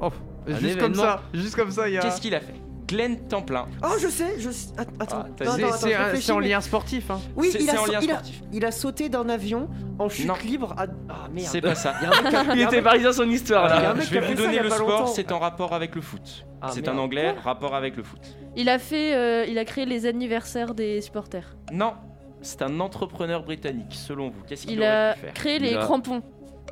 Oh, 0.00 0.10
Un 0.46 0.58
juste 0.58 0.78
comme 0.78 0.92
événement. 0.92 1.02
ça, 1.02 1.22
juste 1.34 1.56
comme 1.56 1.70
ça, 1.70 1.88
il 1.88 1.94
y 1.94 1.98
a. 1.98 2.02
Qu'est-ce 2.02 2.20
qu'il 2.20 2.34
a 2.34 2.40
fait? 2.40 2.54
Glenn 2.90 3.16
Templin. 3.28 3.66
Oh, 3.84 3.88
je 4.00 4.08
sais, 4.08 4.34
je 4.38 4.50
sais. 4.50 4.68
Att- 4.76 4.88
Attends, 4.98 5.22
Ah, 5.24 5.26
t'as 5.36 5.44
Non, 5.44 5.54
dit- 5.56 5.62
attends, 5.64 5.72
C'est- 5.72 5.76
attends, 5.76 5.76
C'est 5.78 5.90
je 5.90 5.94
un- 5.94 6.04
réfléchis, 6.04 6.26
c'est 6.26 6.32
en 6.32 6.38
mais- 6.40 6.48
lien 6.48 6.60
sportif. 6.60 7.10
Hein. 7.10 7.20
Oui, 7.36 7.48
C'est 7.52 7.60
il 7.62 7.70
a, 7.70 7.72
c'est 7.72 7.78
en 7.78 7.86
lien 7.86 8.00
il, 8.02 8.10
a, 8.10 8.14
sportif. 8.14 8.42
il 8.52 8.64
a 8.64 8.70
sauté 8.72 9.08
d'un 9.08 9.28
avion 9.28 9.68
en 9.98 10.08
chute 10.08 10.26
Non. 10.26 10.34
libre 10.44 10.74
à. 10.76 10.86
Ah 11.08 11.28
merde. 11.32 11.48
C'est 11.50 11.60
pas 11.60 11.74
ça. 11.74 11.94
Il 12.00 12.04
y 12.04 12.06
a 12.06 12.18
un 12.18 12.22
mec 12.22 12.30
qui 12.30 12.36
a- 12.36 12.42
Il 12.42 12.50
il 12.52 12.58
y 12.58 12.62
a 12.62 12.66
un 12.66 12.68
était 12.68 12.76
mec- 12.76 12.84
parisien 12.84 13.12
son 13.12 13.30
histoire 13.30 13.66
Il 13.66 13.68
y 13.68 13.72
a 13.72 13.76
un 13.78 13.82
là. 13.82 13.94
mec 13.94 14.04
Je 14.04 14.08
qui 14.10 14.18
a 14.18 14.20
vais 14.20 14.26
fait 14.26 14.34
vous 14.34 14.40
il 14.40 14.44
donner 14.44 14.56
y 14.56 14.58
a 14.58 14.62
le 14.64 14.68
pas 14.68 14.74
sport, 14.76 14.88
longtemps. 14.90 15.06
c'est 15.06 15.32
en 15.32 15.38
rapport 15.38 15.72
avec 15.72 15.94
le 15.94 16.00
foot. 16.00 16.44
Ah, 16.62 16.70
c'est 16.72 16.82
merde. 16.82 16.96
un 16.96 17.00
anglais, 17.00 17.34
rapport 17.42 17.74
avec 17.74 17.96
le 17.96 18.02
foot. 18.02 18.20
Il 18.56 18.68
a 18.68 18.78
fait, 18.78 19.14
euh, 19.14 19.44
il 19.48 19.56
a 19.58 19.64
créé 19.64 19.86
les 19.86 20.06
anniversaires 20.06 20.74
des 20.74 21.00
supporters. 21.00 21.56
Non, 21.72 21.94
c'est 22.42 22.62
un 22.62 22.80
entrepreneur 22.80 23.42
britannique, 23.44 23.92
selon 23.94 24.30
vous. 24.30 24.42
Qu'est-ce 24.46 24.66
qu'il 24.66 24.74
Il 24.76 24.80
aurait 24.80 24.88
a 25.10 25.12
pu 25.14 25.20
faire? 25.20 25.32
créé 25.34 25.56
Il 25.56 25.62
les 25.62 25.74
a- 25.76 25.78
crampons. 25.78 26.22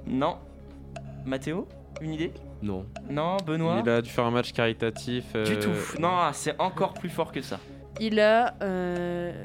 Non. 0.07 0.37
Mathéo 1.25 1.67
Une 2.01 2.13
idée? 2.15 2.33
Non. 2.63 2.87
Non, 3.09 3.37
Benoît 3.47 3.81
Il 3.85 3.89
a 3.89 4.03
dû 4.03 4.11
faire 4.11 4.25
un 4.25 4.31
match 4.31 4.53
caritatif. 4.53 5.25
Du 5.33 5.39
euh, 5.39 5.63
tout. 5.63 6.01
Non, 6.01 6.11
c'est 6.33 6.55
encore 6.61 6.95
plus 6.95 7.09
fort 7.09 7.31
que 7.33 7.41
ça. 7.43 7.59
Il 8.01 8.19
a. 8.21 8.55
euh, 8.63 9.45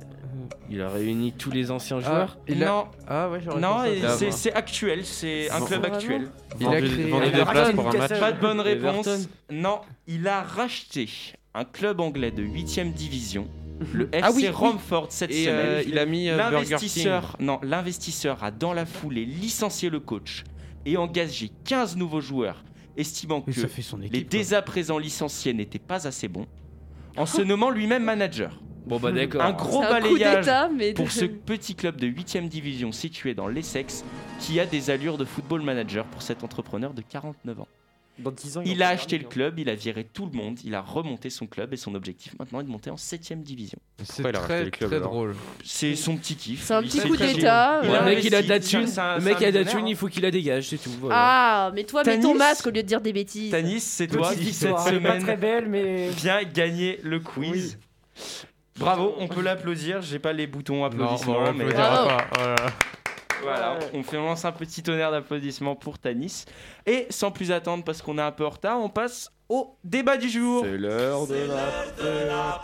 Il 0.69 0.81
a 0.81 0.89
réuni 0.89 1.31
tous 1.31 1.51
les 1.51 1.69
anciens 1.71 1.97
Ah, 1.99 2.05
joueurs. 2.07 2.37
il 2.47 2.63
a- 2.63 2.67
Non, 2.67 2.85
Ah 3.07 3.29
ouais, 3.29 3.39
j'aurais 3.43 3.59
non, 3.59 3.77
c'est- 4.31 4.53
actuel, 4.53 5.05
c'est 5.05 5.49
un 5.51 5.61
club 5.61 5.81
Vraiment 5.81 5.95
actuel. 5.95 6.27
Il 6.59 6.65
a 6.67 6.69
vendu- 6.79 6.87
créé- 6.89 7.09
vendu 7.09 7.31
des 7.31 7.45
places 7.45 7.71
pour 7.73 7.87
un 7.89 7.93
match. 7.97 8.19
Pas 8.19 8.31
de 8.31 8.39
bonne 8.39 8.59
réponse. 8.59 9.07
Everton. 9.07 9.29
Non, 9.51 9.81
il 10.07 10.27
a 10.27 10.41
racheté 10.41 11.07
un 11.55 11.65
club 11.65 11.99
anglais 11.99 12.31
de 12.31 12.43
8ème 12.43 12.91
division, 12.93 13.47
le 13.93 14.05
FC 14.11 14.21
Ah 14.23 14.31
oui, 14.35 14.43
oui. 14.43 14.49
Romford 14.49 15.07
cette 15.09 15.31
Et 15.31 15.45
semaine. 15.45 15.57
euh, 15.65 15.83
il 15.87 15.97
a 15.99 16.05
mis 16.05 16.29
euh. 16.29 16.37
L'investisseur, 16.37 17.35
non, 17.39 17.59
l'investisseur 17.63 18.43
a 18.43 18.51
dans 18.51 18.73
la 18.73 18.85
foulée 18.85 19.25
licencié 19.25 19.89
le 19.89 19.99
coach 19.99 20.43
et 20.85 20.97
engagé 20.97 21.51
15 21.65 21.95
nouveaux 21.95 22.21
joueurs, 22.21 22.63
estimant 22.97 23.41
que 23.41 23.51
ça 23.51 23.67
fait 23.67 23.81
son 23.81 23.97
les 23.97 24.07
équipe. 24.07 24.29
dès 24.29 24.53
à 24.53 24.61
présent 24.61 24.97
licenciés 24.97 25.53
n'étaient 25.53 25.79
pas 25.79 26.07
assez 26.07 26.27
bons, 26.27 26.47
en 27.17 27.25
se 27.25 27.41
nommant 27.41 27.69
lui-même 27.69 28.03
manager. 28.03 28.59
Bon 28.85 28.99
bah 28.99 29.11
d'accord. 29.11 29.41
Un 29.41 29.53
gros 29.53 29.81
un 29.81 29.89
balayage 29.89 30.71
mais. 30.75 30.93
pour 30.93 31.11
ce 31.11 31.25
petit 31.25 31.75
club 31.75 31.95
de 31.97 32.07
8ème 32.07 32.49
division 32.49 32.91
situé 32.91 33.33
dans 33.33 33.47
l'Essex 33.47 34.03
qui 34.39 34.59
a 34.59 34.65
des 34.65 34.89
allures 34.89 35.17
de 35.17 35.23
football 35.23 35.61
manager 35.61 36.05
pour 36.05 36.21
cet 36.21 36.43
entrepreneur 36.43 36.93
de 36.93 37.01
49 37.01 37.61
ans. 37.61 37.67
Dans 38.19 38.29
10 38.31 38.57
ans, 38.57 38.61
Il 38.63 38.83
a 38.83 38.89
acheté 38.89 39.17
le 39.17 39.23
club, 39.27 39.57
il 39.57 39.69
a 39.69 39.75
viré 39.75 40.03
tout 40.03 40.27
le 40.31 40.37
monde, 40.37 40.59
il 40.63 40.75
a 40.75 40.81
remonté 40.81 41.31
son 41.31 41.47
club 41.47 41.73
et 41.73 41.77
son 41.77 41.95
objectif 41.95 42.37
maintenant 42.37 42.59
est 42.59 42.63
de 42.63 42.69
monter 42.69 42.91
en 42.91 42.95
7ème 42.95 43.41
division. 43.41 43.79
C'est 44.03 44.31
très, 44.31 44.69
très 44.69 44.99
drôle. 44.99 45.35
C'est 45.63 45.95
son 45.95 46.17
petit 46.17 46.35
kiff. 46.35 46.63
C'est 46.63 46.75
un 46.75 46.83
petit 46.83 46.99
coup 46.99 47.17
d'état. 47.17 47.81
Le 47.81 48.05
mec 48.05 48.23
il 48.23 48.35
a 48.35 48.43
de 48.43 48.49
la 48.49 48.59
thune. 48.59 48.81
Le 48.85 49.21
mec 49.21 49.41
a 49.41 49.51
de 49.51 49.59
la 49.59 49.65
thune, 49.65 49.87
il 49.87 49.95
faut 49.95 50.07
qu'il 50.07 50.21
la 50.21 50.31
dégage, 50.31 50.69
c'est 50.69 50.77
tout. 50.77 50.91
voilà. 50.99 51.15
Ah, 51.17 51.71
mais 51.73 51.83
toi, 51.85 52.03
mets 52.03 52.19
ton 52.19 52.35
masque 52.35 52.67
au 52.67 52.69
lieu 52.69 52.83
de 52.83 52.87
dire 52.87 53.01
des 53.01 53.13
bêtises. 53.13 53.51
Tanis, 53.51 53.79
c'est 53.79 54.07
toi 54.07 54.33
qui 54.35 54.53
cette 54.53 54.71
pas 54.71 54.83
très 54.83 54.91
semaine 54.95 55.39
belle, 55.39 55.67
mais. 55.67 56.09
vient 56.09 56.43
gagner 56.43 56.99
le 57.03 57.19
quiz. 57.19 57.79
Bravo, 58.77 59.15
on 59.19 59.27
peut 59.27 59.41
l'applaudir. 59.41 60.01
J'ai 60.01 60.19
pas 60.19 60.33
les 60.33 60.47
boutons 60.47 60.77
Non, 60.77 60.85
applaudissements, 60.85 61.39
on 61.39 61.53
mais 61.53 61.65
Bravo. 61.65 62.09
pas. 62.09 62.27
Voilà. 62.35 62.55
Voilà, 63.43 63.77
on 63.93 64.03
fait 64.03 64.17
on 64.17 64.25
lance 64.25 64.45
un 64.45 64.51
petit 64.51 64.81
tonnerre 64.81 65.11
d'applaudissements 65.11 65.75
pour 65.75 65.99
Tanis. 65.99 66.45
Et 66.85 67.07
sans 67.09 67.31
plus 67.31 67.51
attendre, 67.51 67.83
parce 67.83 68.01
qu'on 68.01 68.17
est 68.17 68.21
un 68.21 68.31
peu 68.31 68.45
en 68.45 68.49
retard, 68.49 68.79
on 68.79 68.89
passe 68.89 69.31
au 69.49 69.77
débat 69.83 70.17
du 70.17 70.29
jour. 70.29 70.63
C'est 70.63 70.77
l'heure 70.77 71.27
de 71.27 71.35
la 71.35 72.61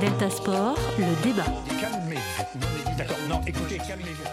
Delta 0.00 0.30
Sport, 0.30 0.78
le 0.98 1.22
débat. 1.22 1.44
Calmez-vous. 1.80 2.96
D'accord. 2.96 3.16
Non, 3.28 3.40
écoutez, 3.46 3.78
calmez-vous. 3.78 4.24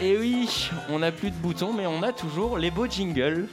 Et 0.00 0.16
oui, 0.16 0.70
on 0.88 0.98
n'a 0.98 1.12
plus 1.12 1.30
de 1.30 1.36
boutons, 1.36 1.72
mais 1.72 1.86
on 1.86 2.02
a 2.02 2.12
toujours 2.12 2.58
les 2.58 2.70
beaux 2.70 2.86
jingles. 2.86 3.48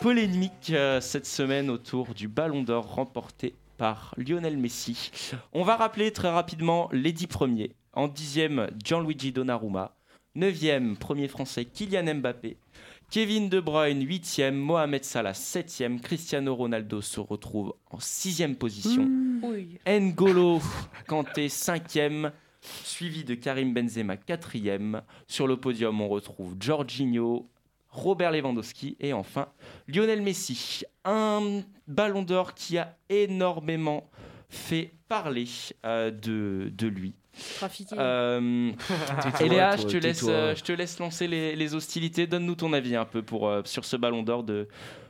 Polémique 0.00 0.70
euh, 0.70 1.00
cette 1.00 1.26
semaine 1.26 1.70
autour 1.70 2.14
du 2.14 2.28
Ballon 2.28 2.62
d'Or 2.62 2.94
remporté 2.94 3.54
par 3.76 4.14
Lionel 4.16 4.56
Messi. 4.56 5.10
On 5.52 5.62
va 5.62 5.76
rappeler 5.76 6.12
très 6.12 6.30
rapidement 6.30 6.88
les 6.92 7.12
dix 7.12 7.26
premiers. 7.26 7.72
En 7.92 8.08
dixième, 8.08 8.68
Gianluigi 8.84 9.32
Donnarumma. 9.32 9.96
Neuvième, 10.34 10.96
premier 10.96 11.28
français, 11.28 11.64
Kylian 11.64 12.16
Mbappé. 12.16 12.58
Kevin 13.10 13.48
De 13.48 13.60
Bruyne, 13.60 14.04
huitième. 14.04 14.56
Mohamed 14.56 15.04
Salah, 15.04 15.32
septième. 15.32 16.00
Cristiano 16.00 16.54
Ronaldo 16.54 17.00
se 17.00 17.20
retrouve 17.20 17.74
en 17.90 18.00
sixième 18.00 18.56
position. 18.56 19.08
Oui. 19.42 19.78
N'Golo 19.86 20.60
Kanté, 21.06 21.48
cinquième, 21.48 22.32
suivi 22.60 23.24
de 23.24 23.34
Karim 23.34 23.72
Benzema, 23.72 24.16
quatrième. 24.16 25.02
Sur 25.26 25.46
le 25.46 25.56
podium, 25.56 26.00
on 26.00 26.08
retrouve 26.08 26.56
Jorginho, 26.60 27.48
Robert 27.96 28.30
Lewandowski 28.30 28.96
et 29.00 29.12
enfin 29.12 29.48
Lionel 29.88 30.22
Messi. 30.22 30.84
Un 31.04 31.62
ballon 31.88 32.22
d'or 32.22 32.54
qui 32.54 32.78
a 32.78 32.96
énormément 33.08 34.08
fait 34.48 34.92
parler 35.08 35.46
euh, 35.84 36.10
de, 36.10 36.70
de 36.76 36.86
lui. 36.86 37.14
Trafiqué. 37.56 37.96
Euh, 37.98 38.70
Eléa, 39.40 39.76
toi, 39.76 39.86
je 39.88 39.92
te, 39.92 39.96
laisse, 39.96 40.18
tais-toi. 40.20 40.32
euh, 40.32 40.54
je 40.56 40.62
te 40.62 40.72
laisse 40.72 40.98
lancer 40.98 41.26
les, 41.26 41.56
les 41.56 41.74
hostilités. 41.74 42.26
Donne-nous 42.26 42.54
ton 42.54 42.72
avis 42.72 42.96
un 42.96 43.04
peu 43.04 43.22
pour, 43.22 43.48
euh, 43.48 43.62
sur 43.64 43.84
ce 43.84 43.96
ballon 43.96 44.22
d'or 44.22 44.42
de, 44.44 44.68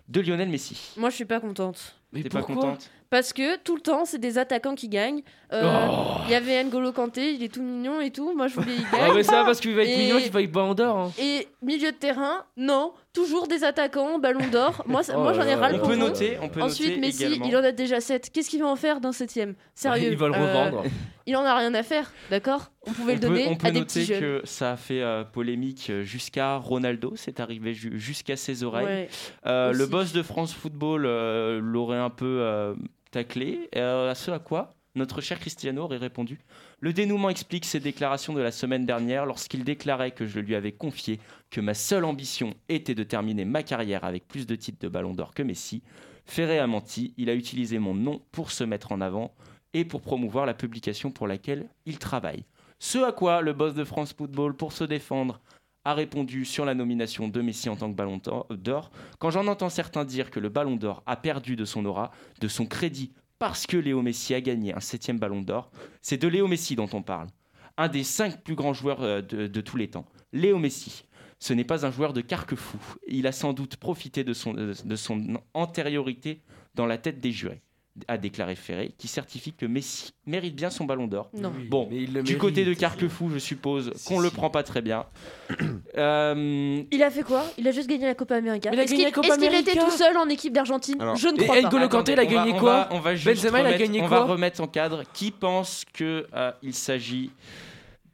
de 0.08 0.20
Lionel 0.20 0.48
Messi. 0.48 0.92
Moi, 0.96 1.10
je 1.10 1.16
suis 1.16 1.24
pas 1.24 1.40
contente. 1.40 1.96
Mais 2.12 2.22
T'es 2.22 2.28
pas 2.28 2.38
pourquoi 2.40 2.54
contente? 2.56 2.90
Parce 3.10 3.32
que 3.32 3.56
tout 3.58 3.76
le 3.76 3.80
temps, 3.82 4.04
c'est 4.04 4.18
des 4.18 4.36
attaquants 4.38 4.74
qui 4.74 4.88
gagnent. 4.88 5.22
Euh, 5.52 5.62
Oh. 5.88 6.02
Il 6.26 6.32
y 6.32 6.34
avait 6.34 6.62
N'Golo 6.64 6.90
Kanté, 6.90 7.32
il 7.34 7.42
est 7.44 7.54
tout 7.54 7.62
mignon 7.62 8.00
et 8.00 8.10
tout. 8.10 8.34
Moi, 8.36 8.48
je 8.48 8.54
voulais 8.54 8.74
qu'il 8.74 8.84
Ah 8.92 9.06
gagne. 9.06 9.14
mais 9.14 9.22
ça 9.22 9.44
parce 9.44 9.60
qu'il 9.60 9.76
va 9.76 9.82
être 9.84 9.90
Et- 9.90 9.96
mignon, 9.98 10.18
qu'il 10.18 10.32
va 10.32 10.42
être 10.42 10.50
ballon 10.50 10.74
d'or. 10.74 10.96
hein. 10.98 11.12
Et 11.20 11.46
milieu 11.62 11.92
de 11.92 11.96
terrain, 11.96 12.44
non, 12.56 12.92
toujours 13.12 13.46
des 13.46 13.62
attaquants, 13.62 14.18
ballon 14.18 14.44
d'or. 14.50 14.82
Moi, 14.86 15.04
ça- 15.04 15.14
Oh 15.16 15.22
moi 15.22 15.32
j'en 15.34 15.42
ai 15.42 15.54
ras 15.54 15.70
le 15.70 15.80
On 15.82 15.86
peut 15.86 15.94
noter, 15.94 16.36
on 16.42 16.48
peut 16.48 16.60
Ensuite, 16.62 16.88
noter 16.88 17.00
Messi, 17.00 17.24
également. 17.26 17.46
il 17.46 17.56
en 17.56 17.62
a 17.64 17.70
déjà 17.70 18.00
7. 18.00 18.30
Qu'est-ce 18.32 18.50
qu'il 18.50 18.60
va 18.60 18.66
en 18.66 18.74
faire 18.76 19.00
d'un 19.00 19.12
septième 19.12 19.54
Sérieux 19.76 20.10
Il 20.10 20.18
va 20.18 20.26
le 20.26 20.34
euh, 20.34 20.38
revendre. 20.38 20.82
il 21.26 21.36
en 21.36 21.44
a 21.44 21.54
rien 21.56 21.72
à 21.74 21.84
faire, 21.84 22.10
d'accord? 22.30 22.72
On 22.88 22.90
pouvait 22.92 23.12
on 23.12 23.14
le 23.14 23.20
peut, 23.20 23.28
donner 23.28 23.46
on 23.48 23.54
peut 23.56 23.68
à 23.68 23.70
des 23.70 23.78
noter 23.80 24.00
petits 24.00 24.04
jeunes. 24.06 24.20
que 24.20 24.40
ça 24.44 24.72
a 24.72 24.76
fait 24.76 25.00
euh, 25.02 25.22
polémique 25.22 25.92
jusqu'à 26.02 26.56
Ronaldo, 26.56 27.12
c'est 27.14 27.38
arrivé 27.38 27.72
ju- 27.72 28.00
jusqu'à 28.00 28.34
ses 28.34 28.64
oreilles. 28.64 28.84
Ouais. 28.86 29.08
Euh, 29.46 29.72
le 29.72 29.86
boss 29.86 30.12
de 30.12 30.22
France 30.24 30.52
Football 30.52 31.04
euh, 31.06 31.60
l'aurait 31.62 31.98
un 31.98 32.10
peu 32.10 32.38
euh, 32.40 32.74
taclé, 33.16 33.70
euh, 33.76 34.10
à 34.10 34.14
ce 34.14 34.30
à 34.30 34.38
quoi 34.38 34.74
notre 34.94 35.22
cher 35.22 35.40
Cristiano 35.40 35.84
aurait 35.84 35.96
répondu. 35.96 36.38
Le 36.80 36.92
dénouement 36.92 37.30
explique 37.30 37.64
ses 37.64 37.80
déclarations 37.80 38.34
de 38.34 38.42
la 38.42 38.50
semaine 38.50 38.84
dernière 38.84 39.24
lorsqu'il 39.24 39.64
déclarait 39.64 40.10
que 40.10 40.26
je 40.26 40.38
lui 40.38 40.54
avais 40.54 40.72
confié 40.72 41.18
que 41.50 41.62
ma 41.62 41.72
seule 41.72 42.04
ambition 42.04 42.52
était 42.68 42.94
de 42.94 43.04
terminer 43.04 43.46
ma 43.46 43.62
carrière 43.62 44.04
avec 44.04 44.28
plus 44.28 44.46
de 44.46 44.54
titres 44.54 44.80
de 44.80 44.88
ballon 44.88 45.14
d'or 45.14 45.32
que 45.32 45.42
Messi. 45.42 45.82
Ferré 46.26 46.58
a 46.58 46.66
menti, 46.66 47.14
il 47.16 47.30
a 47.30 47.34
utilisé 47.34 47.78
mon 47.78 47.94
nom 47.94 48.20
pour 48.32 48.50
se 48.50 48.64
mettre 48.64 48.92
en 48.92 49.00
avant 49.00 49.34
et 49.72 49.86
pour 49.86 50.02
promouvoir 50.02 50.44
la 50.44 50.54
publication 50.54 51.10
pour 51.10 51.26
laquelle 51.26 51.70
il 51.86 51.98
travaille. 51.98 52.44
Ce 52.78 52.98
à 52.98 53.12
quoi 53.12 53.40
le 53.40 53.54
boss 53.54 53.72
de 53.72 53.84
France 53.84 54.12
Football, 54.12 54.54
pour 54.54 54.72
se 54.72 54.84
défendre, 54.84 55.40
a 55.86 55.94
répondu 55.94 56.44
sur 56.44 56.64
la 56.64 56.74
nomination 56.74 57.28
de 57.28 57.40
Messi 57.40 57.68
en 57.68 57.76
tant 57.76 57.88
que 57.88 57.96
ballon 57.96 58.20
d'or-. 58.50 58.90
Quand 59.20 59.30
j'en 59.30 59.46
entends 59.46 59.68
certains 59.68 60.04
dire 60.04 60.32
que 60.32 60.40
le 60.40 60.48
ballon 60.48 60.74
d'or 60.74 61.04
a 61.06 61.16
perdu 61.16 61.54
de 61.54 61.64
son 61.64 61.84
aura, 61.84 62.10
de 62.40 62.48
son 62.48 62.66
crédit, 62.66 63.12
parce 63.38 63.68
que 63.68 63.76
Léo 63.76 64.02
Messi 64.02 64.34
a 64.34 64.40
gagné 64.40 64.74
un 64.74 64.80
septième 64.80 65.20
ballon 65.20 65.42
d'or, 65.42 65.70
c'est 66.02 66.20
de 66.20 66.26
Léo 66.26 66.48
Messi 66.48 66.74
dont 66.74 66.88
on 66.92 67.02
parle. 67.02 67.28
Un 67.76 67.86
des 67.86 68.02
cinq 68.02 68.42
plus 68.42 68.56
grands 68.56 68.72
joueurs 68.72 69.02
euh, 69.02 69.22
de, 69.22 69.46
de 69.46 69.60
tous 69.60 69.76
les 69.76 69.88
temps. 69.88 70.06
Léo 70.32 70.58
Messi. 70.58 71.04
Ce 71.38 71.52
n'est 71.52 71.64
pas 71.64 71.86
un 71.86 71.90
joueur 71.92 72.12
de 72.12 72.20
carque-fou. 72.22 72.78
Il 73.06 73.26
a 73.28 73.32
sans 73.32 73.52
doute 73.52 73.76
profité 73.76 74.24
de 74.24 74.32
son, 74.32 74.56
euh, 74.56 74.74
de 74.84 74.96
son 74.96 75.40
antériorité 75.54 76.42
dans 76.74 76.86
la 76.86 76.98
tête 76.98 77.20
des 77.20 77.30
jurés, 77.30 77.62
a 78.08 78.18
déclaré 78.18 78.54
Ferré, 78.56 78.92
qui 78.98 79.08
certifie 79.08 79.52
que 79.54 79.64
Messi 79.66 80.12
mérite 80.26 80.54
bien 80.54 80.68
son 80.70 80.84
ballon 80.84 81.06
d'or. 81.06 81.30
Non. 81.32 81.52
Bon, 81.70 81.88
Mais 81.90 82.02
il 82.02 82.12
le 82.12 82.22
du 82.22 82.36
côté 82.38 82.64
de. 82.64 82.74
Carquefou, 82.74 83.30
je 83.30 83.38
suppose 83.38 83.92
qu'on 84.06 84.20
le 84.20 84.28
prend 84.30 84.50
pas 84.50 84.62
très 84.62 84.82
bien. 84.82 85.06
Euh, 85.98 86.82
Il 86.90 87.02
a 87.02 87.10
fait 87.10 87.22
quoi? 87.22 87.42
Il 87.56 87.66
a 87.66 87.70
juste 87.70 87.88
gagné 87.88 88.04
la 88.04 88.14
Copa 88.14 88.36
América. 88.36 88.68
Mais 88.70 88.76
il 88.76 88.80
a 88.80 88.82
Est-ce 88.82 88.92
gagné 88.92 89.04
qu'il 89.04 89.10
la 89.10 89.14
Copa 89.14 89.28
est-ce 89.28 89.36
qu'il 89.38 89.48
América 89.48 89.70
était 89.72 89.80
tout 89.80 89.90
seul 89.90 90.16
en 90.18 90.28
équipe 90.28 90.52
d'Argentine? 90.52 91.00
Alors- 91.00 91.16
Je 91.16 91.28
ne 91.28 91.40
Et 91.40 91.44
crois 91.44 91.56
pas. 91.56 91.62
N'Golo 91.62 91.88
Kanté, 91.88 92.12
il 92.12 92.18
a 92.18 92.26
gagné 92.26 92.52
on 92.52 92.58
quoi 92.58 92.88
on 92.90 92.94
va, 92.94 92.96
on 92.96 93.00
va 93.00 93.14
juste 93.14 93.26
Benzema, 93.42 93.60
il 93.60 93.62
a 93.62 93.64
remettre- 93.68 93.78
gagné 93.84 94.02
On 94.02 94.08
quoi 94.08 94.18
va 94.20 94.24
remettre 94.26 94.60
en 94.60 94.66
cadre. 94.68 95.02
Qui 95.14 95.30
pense 95.30 95.84
que 95.92 96.26
euh, 96.34 96.52
il 96.62 96.74
s'agit 96.74 97.30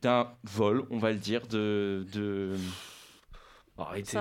d'un 0.00 0.28
vol, 0.44 0.84
on 0.90 0.98
va 0.98 1.10
le 1.10 1.18
dire, 1.18 1.46
de. 1.48 2.06
de... 2.12 2.52
Arrêtez. 3.78 4.16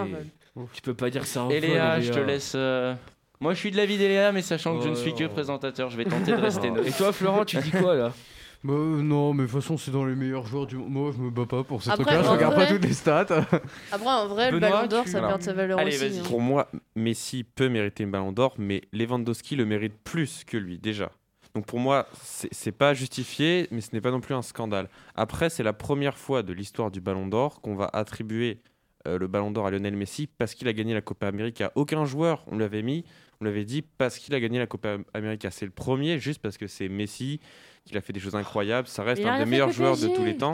Tu 0.73 0.81
peux 0.81 0.93
pas 0.95 1.09
dire 1.11 1.21
que 1.21 1.27
c'est 1.27 1.39
un 1.39 1.43
vol. 1.45 1.53
Eléa, 1.53 2.01
je 2.01 2.11
te 2.11 2.19
laisse. 2.19 2.53
euh, 2.55 2.95
Moi, 3.41 3.53
je 3.53 3.59
suis 3.59 3.71
de 3.71 3.77
l'avis 3.77 3.97
d'Eléa, 3.97 4.31
mais 4.31 4.41
sachant 4.41 4.77
que 4.77 4.83
je 4.85 4.89
ne 4.89 4.95
suis 4.95 5.13
que 5.13 5.25
Oh. 5.25 5.29
présentateur, 5.29 5.89
je 5.89 5.97
vais 5.97 6.05
tenter 6.05 6.31
de 6.31 6.37
rester 6.41 6.69
neutre. 6.71 6.87
Et 6.87 6.91
toi, 6.91 7.11
Florent, 7.11 7.43
tu 7.43 7.57
dis 7.57 7.71
quoi 7.71 7.95
là 7.95 8.13
Bah, 8.63 8.73
euh, 8.73 9.01
non, 9.01 9.33
mais 9.33 9.45
de 9.45 9.49
toute 9.51 9.59
façon, 9.59 9.75
c'est 9.75 9.89
dans 9.89 10.05
les 10.05 10.13
meilleurs 10.15 10.45
joueurs 10.45 10.67
du 10.67 10.75
monde. 10.77 10.89
Moi, 10.91 11.11
je 11.17 11.19
me 11.19 11.31
bats 11.31 11.47
pas 11.47 11.63
pour 11.63 11.81
ces 11.81 11.89
Après, 11.89 12.03
trucs-là. 12.03 12.21
Je 12.21 12.27
en 12.29 12.33
regarde 12.33 12.53
vrai- 12.53 12.67
pas 12.67 12.71
toutes 12.73 12.85
les 12.85 12.93
stats. 12.93 13.25
Après, 13.91 14.07
en 14.07 14.27
vrai, 14.27 14.51
le 14.51 14.59
ballon 14.59 14.85
d'or, 14.85 15.03
tu- 15.05 15.09
ça 15.09 15.17
Alors, 15.17 15.29
perd 15.31 15.41
sa 15.41 15.53
valeur 15.53 15.79
allez, 15.79 15.95
aussi. 15.95 16.09
vas-y. 16.09 16.19
hein. 16.19 16.23
Pour 16.27 16.41
moi, 16.41 16.69
Messi 16.95 17.43
peut 17.43 17.69
mériter 17.69 18.03
une 18.03 18.11
ballon 18.11 18.31
d'or, 18.31 18.53
mais 18.59 18.81
Lewandowski 18.93 19.55
le 19.55 19.65
mérite 19.65 19.95
plus 20.03 20.43
que 20.45 20.57
lui 20.57 20.77
déjà. 20.77 21.09
Donc 21.55 21.65
pour 21.65 21.79
moi, 21.79 22.05
c'est 22.21 22.47
c'est 22.53 22.71
pas 22.71 22.93
justifié, 22.93 23.67
mais 23.71 23.81
ce 23.81 23.89
n'est 23.93 23.99
pas 23.99 24.11
non 24.11 24.21
plus 24.21 24.35
un 24.35 24.43
scandale. 24.43 24.87
Après, 25.15 25.49
c'est 25.49 25.63
la 25.63 25.73
première 25.73 26.17
fois 26.17 26.43
de 26.43 26.53
l'histoire 26.53 26.91
du 26.91 27.01
ballon 27.01 27.25
d'or 27.27 27.59
qu'on 27.61 27.75
va 27.75 27.89
attribuer 27.91 28.59
euh, 29.07 29.17
le 29.17 29.25
ballon 29.27 29.49
d'or 29.51 29.65
à 29.65 29.71
Lionel 29.71 29.95
Messi 29.97 30.27
parce 30.27 30.53
qu'il 30.53 30.67
a 30.67 30.73
gagné 30.73 30.93
la 30.93 31.01
Copa 31.01 31.27
América. 31.27 31.71
Aucun 31.75 32.05
joueur, 32.05 32.43
on 32.47 32.57
l'avait 32.59 32.83
mis, 32.83 33.03
on 33.41 33.45
l'avait 33.45 33.65
dit 33.65 33.81
parce 33.81 34.17
qu'il 34.19 34.33
a 34.35 34.39
gagné 34.39 34.59
la 34.59 34.67
Copa 34.67 34.97
América. 35.13 35.51
C'est 35.51 35.65
le 35.65 35.71
premier, 35.71 36.19
juste 36.19 36.41
parce 36.41 36.57
que 36.57 36.67
c'est 36.67 36.87
Messi, 36.89 37.39
qu'il 37.85 37.97
a 37.97 38.01
fait 38.01 38.13
des 38.13 38.19
choses 38.19 38.35
incroyables. 38.35 38.87
Ça 38.87 39.03
reste 39.03 39.25
un 39.25 39.39
des 39.39 39.45
meilleurs 39.45 39.71
joueurs 39.71 39.97
de 39.97 40.07
tous 40.07 40.23
les 40.23 40.37
temps. 40.37 40.51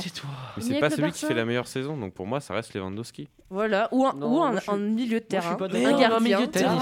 Mais 0.56 0.64
c'est 0.64 0.80
pas 0.80 0.90
celui 0.90 1.12
qui 1.12 1.26
fait 1.26 1.34
la 1.34 1.46
meilleure 1.46 1.68
saison. 1.68 1.98
Donc 1.98 2.14
pour 2.14 2.26
moi, 2.26 2.40
ça 2.40 2.54
reste 2.54 2.74
Lewandowski. 2.74 3.28
Voilà, 3.50 3.88
ou 3.92 4.06
un, 4.06 4.14
ou 4.22 4.78
milieu 4.78 5.20
de 5.20 5.26
terrain, 5.26 5.58
un 5.62 6.20
milieu 6.20 6.46
de 6.46 6.52
terrain. 6.52 6.80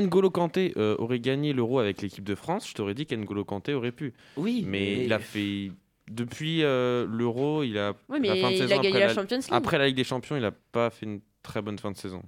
N'Golo 0.00 0.30
Kanté 0.30 0.72
euh, 0.76 0.96
aurait 0.98 1.20
gagné 1.20 1.52
l'Euro 1.52 1.78
avec 1.78 2.02
l'équipe 2.02 2.24
de 2.24 2.34
France, 2.34 2.68
je 2.68 2.74
t'aurais 2.74 2.94
dit 2.94 3.06
qu'N'Golo 3.06 3.44
Kanté 3.44 3.74
aurait 3.74 3.92
pu. 3.92 4.14
Oui, 4.36 4.64
Mais 4.66 5.04
il 5.04 5.12
a 5.12 5.18
fait 5.18 5.70
depuis 6.10 6.62
euh, 6.62 7.06
l'Euro, 7.08 7.62
il 7.62 7.78
a 7.78 7.92
Oui, 8.08 8.18
la 8.26 8.34
mais 8.34 8.40
fin 8.40 8.48
de 8.48 8.54
il 8.54 8.58
saison 8.58 8.74
a 8.74 8.76
gagné 8.82 8.88
après 8.88 9.00
la 9.00 9.06
la- 9.08 9.14
Champions 9.14 9.36
League. 9.38 9.48
après 9.50 9.78
la 9.78 9.86
Ligue 9.86 9.96
des 9.96 10.04
Champions, 10.04 10.36
il 10.36 10.44
a 10.44 10.52
pas 10.52 10.90
fait 10.90 11.06
une 11.06 11.20
très 11.42 11.60
bonne 11.62 11.78
fin 11.78 11.90
de 11.90 11.96
saison. 11.96 12.22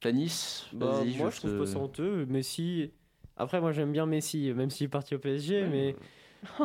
Stanis, 0.00 0.66
Bah, 0.72 1.02
moi, 1.18 1.30
je 1.30 1.36
trouve 1.36 1.52
te- 1.52 1.58
pas 1.58 1.66
ça 1.66 1.78
honteux. 1.78 2.24
Messi. 2.26 2.90
Après, 3.36 3.60
moi, 3.60 3.72
j'aime 3.72 3.92
bien 3.92 4.06
Messi, 4.06 4.52
même 4.54 4.70
s'il 4.70 4.86
est 4.86 4.88
parti 4.88 5.14
au 5.14 5.18
PSG, 5.18 5.66
mais 5.70 5.94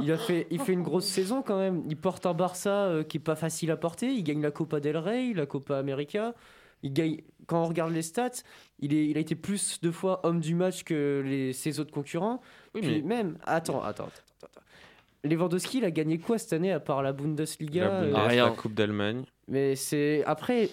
il 0.01 0.09
a 0.11 0.17
fait, 0.17 0.47
il 0.51 0.59
fait 0.59 0.71
une 0.73 0.83
grosse 0.83 1.05
saison 1.17 1.41
quand 1.41 1.57
même. 1.57 1.83
Il 1.89 1.97
porte 1.97 2.25
un 2.25 2.33
Barça 2.33 2.85
euh, 2.85 3.03
qui 3.03 3.17
est 3.17 3.19
pas 3.19 3.35
facile 3.35 3.71
à 3.71 3.77
porter. 3.77 4.07
Il 4.13 4.23
gagne 4.23 4.41
la 4.41 4.51
Copa 4.51 4.79
del 4.79 4.95
Rey, 4.97 5.33
la 5.33 5.45
Copa 5.45 5.77
América. 5.77 6.33
Il 6.81 6.93
gagne. 6.93 7.21
Quand 7.47 7.61
on 7.63 7.65
regarde 7.65 7.91
les 7.93 8.01
stats, 8.01 8.31
il, 8.79 8.93
est, 8.93 9.05
il 9.07 9.17
a 9.17 9.19
été 9.19 9.35
plus 9.35 9.79
de 9.81 9.91
fois 9.91 10.25
homme 10.25 10.39
du 10.39 10.55
match 10.55 10.83
que 10.83 11.21
les, 11.25 11.51
ses 11.53 11.79
autres 11.81 11.91
concurrents. 11.91 12.41
Oui, 12.73 12.81
Puis 12.81 13.01
mais 13.03 13.15
même, 13.23 13.37
attends, 13.45 13.83
attends, 13.83 14.05
attends, 14.05 14.47
attends. 14.47 14.61
Lewandowski, 15.23 15.79
il 15.79 15.85
a 15.85 15.91
gagné 15.91 16.19
quoi 16.19 16.37
cette 16.37 16.53
année 16.53 16.71
à 16.71 16.79
part 16.79 17.01
la 17.03 17.11
Bundesliga 17.13 17.83
la, 17.85 17.91
euh, 18.03 18.11
Bundes, 18.11 18.27
rien. 18.29 18.45
la 18.45 18.51
Coupe 18.51 18.73
d'Allemagne. 18.73 19.23
Mais 19.47 19.75
c'est 19.75 20.23
après, 20.25 20.69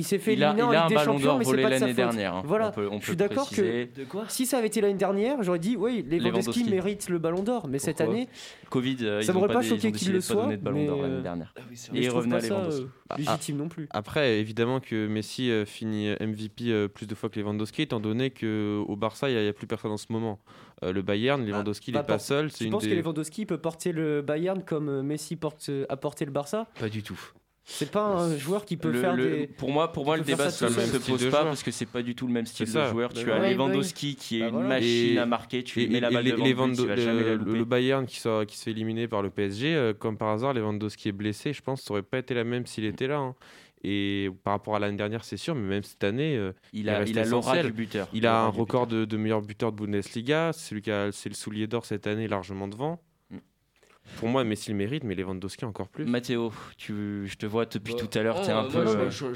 il 0.00 0.04
s'est 0.04 0.18
fait 0.18 0.32
Il 0.34 0.42
a, 0.42 0.48
éliminer 0.48 0.62
en 0.64 0.72
il 0.72 0.76
a 0.76 0.78
Ligue 0.78 0.84
un 0.84 0.88
des 0.88 0.94
ballon 0.96 1.12
Champions, 1.12 1.26
d'or 1.26 1.38
mais 1.38 1.44
c'est 1.44 1.50
volé 1.50 1.62
pas 1.62 1.68
de 1.70 1.74
sa 1.74 1.80
l'année 1.80 1.92
faute. 1.92 1.96
dernière. 1.96 2.34
hein. 2.34 2.42
Voilà, 2.44 2.68
On 2.68 2.72
peut- 2.72 2.88
on 2.90 3.00
je 3.00 3.04
suis 3.06 3.16
d'accord 3.16 3.48
que- 3.48 3.54
préciser. 3.54 3.86
De 3.96 4.04
quoi 4.04 4.24
Si 4.28 4.46
ça 4.46 4.58
avait 4.58 4.66
été 4.66 4.80
l'année 4.80 4.94
dernière, 4.94 5.42
j'aurais 5.42 5.58
dit 5.58 5.76
oui, 5.76 6.02
Lewandowski, 6.02 6.18
Lewandowski. 6.30 6.70
mérite 6.70 7.08
le 7.08 7.18
ballon 7.18 7.42
d'or. 7.42 7.68
Mais 7.68 7.78
cette 7.78 7.98
Pourquoi 7.98 8.14
année, 8.14 8.28
Covid, 8.68 8.96
euh, 9.02 9.20
Ça 9.22 9.26
ils 9.26 9.30
ont 9.36 9.40
m'aurait 9.40 9.52
pas 9.54 9.60
des- 9.60 9.68
choqué 9.68 9.82
ils 9.82 9.88
ont 9.88 9.92
qu'il 9.92 9.92
décidé 9.92 10.12
le 10.12 10.18
de 10.20 10.26
pas 10.26 10.34
donner 10.34 10.46
soit, 10.48 10.56
de 10.56 10.62
ballon 10.62 10.86
d'or 10.86 10.96
mais, 10.96 11.02
l'année 11.02 11.14
euh, 11.14 11.22
dernière. 11.22 11.54
Ah 11.56 11.60
oui, 11.70 11.76
c'est 11.76 11.92
Et 11.92 11.96
je 11.96 12.00
il 12.02 12.06
trouve 12.08 12.18
revenait 12.18 12.34
à 12.34 12.38
pas 12.38 12.44
ça 12.46 12.54
Lewandowski. 12.54 12.82
euh, 12.82 12.86
Ah, 13.10 13.16
légitime 13.18 13.56
non 13.56 13.68
plus. 13.68 13.86
Après, 13.90 14.38
évidemment 14.38 14.80
que 14.80 15.06
Messi 15.06 15.50
euh, 15.50 15.64
finit 15.64 16.08
MVP 16.20 16.70
euh, 16.70 16.88
plus 16.88 17.06
de 17.06 17.14
fois 17.14 17.28
que 17.28 17.38
Lewandowski, 17.40 17.82
étant 17.82 18.00
donné 18.00 18.30
qu'au 18.30 18.96
Barça, 18.96 19.28
il 19.30 19.36
n'y 19.38 19.48
a, 19.48 19.52
plus 19.52 19.66
personne 19.66 19.90
en 19.90 19.96
ce 19.96 20.06
moment. 20.10 20.38
Euh, 20.82 20.92
le 20.92 21.02
Bayern, 21.02 21.44
Lewandowski, 21.44 21.90
il 21.90 21.94
bah, 21.94 22.00
n'est 22.00 22.06
pas 22.06 22.14
pour- 22.14 22.22
seul. 22.22 22.50
C'est 22.50 22.58
Tu 22.58 22.64
une 22.64 22.70
penses 22.70 22.84
des... 22.84 22.90
que 22.90 22.94
Lewandowski 22.94 23.44
peut 23.46 23.58
porter 23.58 23.92
le 23.92 24.22
Bayern 24.22 24.62
comme 24.62 24.88
euh, 24.88 25.02
Messi 25.02 25.36
porte, 25.36 25.66
euh, 25.68 25.84
a 25.88 25.96
porté 25.96 26.24
le 26.24 26.30
Barça 26.30 26.68
Pas 26.78 26.88
du 26.88 27.02
tout. 27.02 27.20
C'est 27.72 27.90
pas 27.90 28.04
un 28.04 28.36
joueur 28.36 28.64
qui 28.64 28.76
peut 28.76 28.90
Le- 28.90 29.00
faire 29.00 29.14
le- 29.14 29.30
des. 29.30 29.46
Pour 29.46 29.70
moi, 29.70 29.92
pour 29.92 30.04
moi 30.04 30.16
le 30.16 30.24
débat 30.24 30.50
ça 30.50 30.68
se, 30.68 30.74
se 30.74 30.96
pose 30.98 31.22
pas 31.24 31.30
joueur. 31.30 31.44
parce 31.44 31.62
que 31.62 31.70
c'est 31.70 31.86
pas 31.86 32.02
du 32.02 32.14
tout 32.14 32.26
le 32.26 32.32
même 32.32 32.44
style 32.46 32.66
de 32.66 32.84
joueur. 32.86 33.10
Bah 33.10 33.20
Tu 33.22 33.30
as 33.30 33.40
ouais, 33.40 33.54
Lewandowski 33.54 34.16
qui 34.16 34.36
est 34.38 34.40
Bah 34.40 34.46
une 34.46 34.52
voilà. 34.54 34.68
machine 34.68 35.16
Et- 35.16 35.18
à 35.18 35.26
marquer. 35.26 35.62
Tu 35.62 35.82
Et, 35.82 35.88
mets 35.88 36.00
la 36.00 36.10
balle 36.10 36.26
et 36.26 36.32
devant 36.32 36.66
le 36.66 36.74
but, 36.74 36.86
la 36.86 36.96
le, 37.36 37.64
Bayern 37.64 38.06
qui, 38.06 38.18
sort- 38.18 38.44
qui 38.44 38.56
se 38.58 38.64
fait 38.64 38.72
éliminer 38.72 39.06
par 39.08 39.22
le 39.22 39.30
PSG, 39.30 39.74
euh, 39.74 39.94
comme 39.94 40.18
par 40.18 40.28
hasard, 40.30 40.52
Lewandowski 40.52 41.08
est 41.10 41.12
blessé. 41.12 41.52
Je 41.52 41.62
pense 41.62 41.80
que 41.80 41.86
ça 41.86 41.92
aurait 41.92 42.02
pas 42.02 42.18
été 42.18 42.34
la 42.34 42.44
même 42.44 42.66
s'il 42.66 42.84
était 42.84 43.06
là. 43.06 43.18
hein. 43.18 43.34
Et 43.82 44.28
par 44.44 44.52
rapport 44.52 44.76
à 44.76 44.78
l'année 44.78 44.98
dernière, 44.98 45.24
c'est 45.24 45.38
sûr, 45.38 45.54
mais 45.54 45.66
même 45.66 45.82
cette 45.84 46.04
année, 46.04 46.36
euh, 46.36 46.52
Il 46.74 46.80
il 46.80 46.90
a, 46.90 47.02
il 47.04 47.18
a 47.18 47.24
l'aura 47.24 47.62
du 47.62 47.72
buteur. 47.72 48.08
il 48.12 48.26
a 48.26 48.42
un 48.42 48.48
record 48.48 48.86
de, 48.86 49.06
de 49.06 49.16
meilleur 49.16 49.40
buteur 49.40 49.72
de 49.72 49.76
Bundesliga. 49.82 50.50
C'est 50.52 50.68
celui 50.68 50.82
qui 50.82 50.90
a 50.90 51.10
c'est 51.12 51.30
le 51.30 51.34
soulier 51.34 51.66
d'or 51.66 51.86
cette 51.86 52.06
année, 52.06 52.28
largement 52.28 52.68
devant. 52.68 53.00
Pour 54.16 54.28
moi, 54.28 54.44
Messi 54.44 54.70
le 54.70 54.76
mérite, 54.76 55.04
mais 55.04 55.14
Lewandowski 55.14 55.64
encore 55.64 55.88
plus. 55.88 56.04
Mathéo, 56.04 56.52
tu, 56.76 57.22
je 57.26 57.36
te 57.36 57.46
vois 57.46 57.64
depuis 57.64 57.94
Bah, 57.94 58.00
tout 58.00 58.18
à 58.18 58.22
l'heure, 58.22 58.42
t'es 58.42 58.50
un 58.50 58.64
peu. 58.64 59.10
sur, 59.10 59.28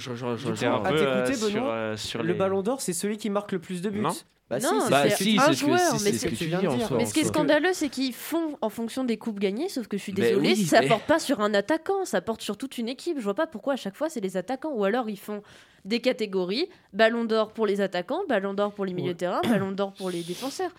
le 2.23 2.35
ballon 2.35 2.63
d'or, 2.63 2.81
c'est 2.81 2.93
celui 2.93 3.17
qui 3.17 3.31
marque 3.31 3.53
le 3.53 3.61
plus 3.61 3.83
de 3.83 3.91
buts. 3.91 4.01
Non. 4.01 4.11
Bah 4.51 4.59
Non, 4.59 4.81
si, 4.85 4.91
Bah, 4.91 5.09
c'est 5.09 5.25
si, 5.25 5.39
un 5.39 5.43
c'est 5.47 5.55
ce 5.55 5.61
que- 5.63 5.67
joueur, 5.67 5.93
mais 6.05 6.13
ce 6.13 6.27
que 6.27 6.35
tu 6.35 6.45
viens 6.45 6.61
de 6.63 6.77
dire. 6.77 6.93
Mais 6.99 7.07
ce 7.07 7.15
qui 7.15 7.21
est 7.21 7.25
scandaleux, 7.25 7.73
c'est 7.73 7.89
qu'ils 7.89 8.13
font 8.13 8.59
en 8.61 8.69
fonction 8.69 9.03
des 9.05 9.17
coupes 9.17 9.39
gagnées, 9.41 9.71
sauf 9.71 9.89
que 9.89 9.97
je 9.97 10.03
suis 10.03 10.13
Mais 10.13 10.29
désolée, 10.29 10.51
oui, 10.51 10.57
ça 10.67 10.83
mais- 10.83 10.89
porte 10.89 11.05
pas 11.05 11.19
sur 11.19 11.41
un 11.41 11.55
attaquant, 11.55 12.05
ça 12.05 12.21
porte 12.21 12.43
sur 12.43 12.59
toute 12.59 12.77
une 12.77 12.89
équipe. 12.89 13.17
Je 13.19 13.25
vois 13.25 13.35
pas 13.35 13.47
pourquoi 13.47 13.73
à 13.73 13.77
chaque 13.77 13.97
fois 13.97 14.11
c'est 14.11 14.21
les 14.21 14.37
attaquants. 14.37 14.73
Ou 14.75 14.85
alors 14.85 15.09
ils 15.09 15.19
font 15.19 15.43
des 15.87 16.01
catégories 16.01 16.69
ballon 16.93 17.25
d'or 17.25 17.53
pour 17.55 17.67
les 17.67 17.81
attaquants, 17.81 18.21
ballon 18.29 18.53
d'or 18.53 18.75
pour 18.75 18.85
les 18.85 18.93
milieux 18.93 19.15
de 19.15 19.19
terrain, 19.19 19.41
ballon 19.49 19.73
d'or 19.73 19.95
pour 19.95 20.11
les 20.11 20.23
défensenseurs. 20.23 20.73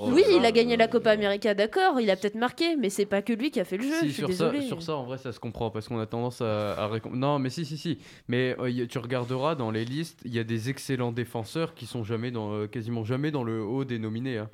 Oh 0.00 0.10
oui, 0.12 0.22
il 0.36 0.44
a 0.44 0.52
gagné 0.52 0.76
la 0.76 0.88
Copa 0.88 1.10
América, 1.12 1.54
d'accord, 1.54 2.00
il 2.00 2.10
a 2.10 2.16
peut-être 2.16 2.34
marqué, 2.34 2.76
mais 2.76 2.90
c'est 2.90 3.06
pas 3.06 3.22
que 3.22 3.32
lui 3.32 3.50
qui 3.50 3.60
a 3.60 3.64
fait 3.64 3.76
le 3.76 3.84
jeu. 3.84 3.94
Si, 4.00 4.08
je 4.08 4.12
suis 4.12 4.22
sur, 4.22 4.28
ça, 4.34 4.50
sur 4.62 4.82
ça, 4.82 4.96
en 4.96 5.04
vrai, 5.04 5.18
ça 5.18 5.32
se 5.32 5.40
comprend 5.40 5.70
parce 5.70 5.88
qu'on 5.88 5.98
a 6.00 6.06
tendance 6.06 6.40
à, 6.40 6.72
à 6.74 6.88
récom- 6.88 7.14
Non, 7.14 7.38
mais 7.38 7.50
si, 7.50 7.64
si, 7.64 7.78
si. 7.78 7.98
Mais 8.28 8.56
euh, 8.58 8.86
tu 8.86 8.98
regarderas 8.98 9.54
dans 9.54 9.70
les 9.70 9.84
listes, 9.84 10.20
il 10.24 10.34
y 10.34 10.38
a 10.38 10.44
des 10.44 10.70
excellents 10.70 11.12
défenseurs 11.12 11.74
qui 11.74 11.86
sont 11.86 12.02
jamais 12.04 12.30
dans, 12.30 12.52
euh, 12.54 12.66
quasiment 12.66 13.04
jamais 13.04 13.30
dans 13.30 13.44
le 13.44 13.62
haut 13.62 13.84
des 13.84 13.98
nominés. 13.98 14.38
hein. 14.38 14.50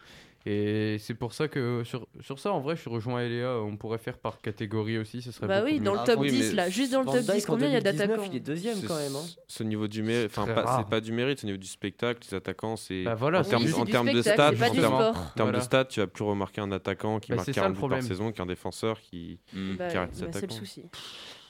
Et 0.46 0.96
c'est 0.98 1.12
pour 1.14 1.34
ça 1.34 1.48
que 1.48 1.82
sur, 1.84 2.06
sur 2.22 2.38
ça, 2.38 2.50
en 2.52 2.60
vrai, 2.60 2.74
je 2.74 2.88
rejoins 2.88 3.20
Eléa. 3.20 3.58
On 3.58 3.76
pourrait 3.76 3.98
faire 3.98 4.16
par 4.16 4.40
catégorie 4.40 4.96
aussi, 4.96 5.20
ce 5.20 5.32
serait 5.32 5.46
Bah 5.46 5.62
oui, 5.62 5.78
mieux. 5.78 5.84
dans 5.84 5.92
le 5.92 5.98
Ah, 6.00 6.04
top 6.06 6.20
oui, 6.20 6.30
10, 6.30 6.48
mais 6.50 6.54
là, 6.56 6.70
juste 6.70 6.92
dans 6.92 7.00
le 7.00 7.06
top 7.06 7.16
Dijk, 7.20 7.34
10, 7.34 7.44
en 7.44 7.52
combien 7.52 7.66
il 7.68 7.72
y 7.74 7.76
a 7.76 7.80
2019, 7.80 8.08
d'attaquants 8.08 8.28
Il 8.32 8.36
est 8.36 8.40
deuxième 8.40 8.82
quand 8.82 8.96
même. 8.96 9.14
hein. 9.16 9.24
Ce 9.48 9.62
niveau 9.62 9.86
du 9.86 10.02
mérite, 10.02 10.30
enfin, 10.34 10.46
c'est 10.78 10.88
pas 10.88 11.00
du 11.02 11.12
mérite, 11.12 11.40
c'est 11.40 11.44
au 11.44 11.48
niveau 11.48 11.58
du 11.60 11.66
spectacle, 11.66 12.20
les 12.30 12.34
attaquants, 12.36 12.76
c'est. 12.76 13.02
Bah 13.04 13.14
voilà, 13.14 13.40
en 13.40 13.42
c'est 13.42 13.50
termes, 13.50 13.62
en 13.64 13.66
de 14.14 14.22
stats, 14.22 14.48
en 14.48 14.54
termes, 14.54 14.72
sport. 14.80 15.08
en 15.08 15.12
termes 15.12 15.32
Voilà. 15.36 15.58
de 15.58 15.62
stats, 15.62 15.84
tu 15.84 16.00
vas 16.00 16.06
plus 16.06 16.24
remarquer 16.24 16.62
un 16.62 16.72
attaquant 16.72 17.20
qui 17.20 17.30
Bah, 17.32 17.36
marque 17.36 17.46
c'est 17.46 17.52
ça, 17.52 17.60
40 17.60 17.76
le 17.76 17.82
buts 17.82 17.88
par 17.90 18.02
saison 18.02 18.32
qu'un 18.32 18.46
défenseur 18.46 18.98
qui. 19.02 19.40
Bah, 19.52 19.84
arrête 19.84 19.90
ses 19.92 19.98
bah, 19.98 20.06
c'est 20.16 20.22
le 20.22 20.28
attaquants. 20.38 20.54
souci. 20.54 20.84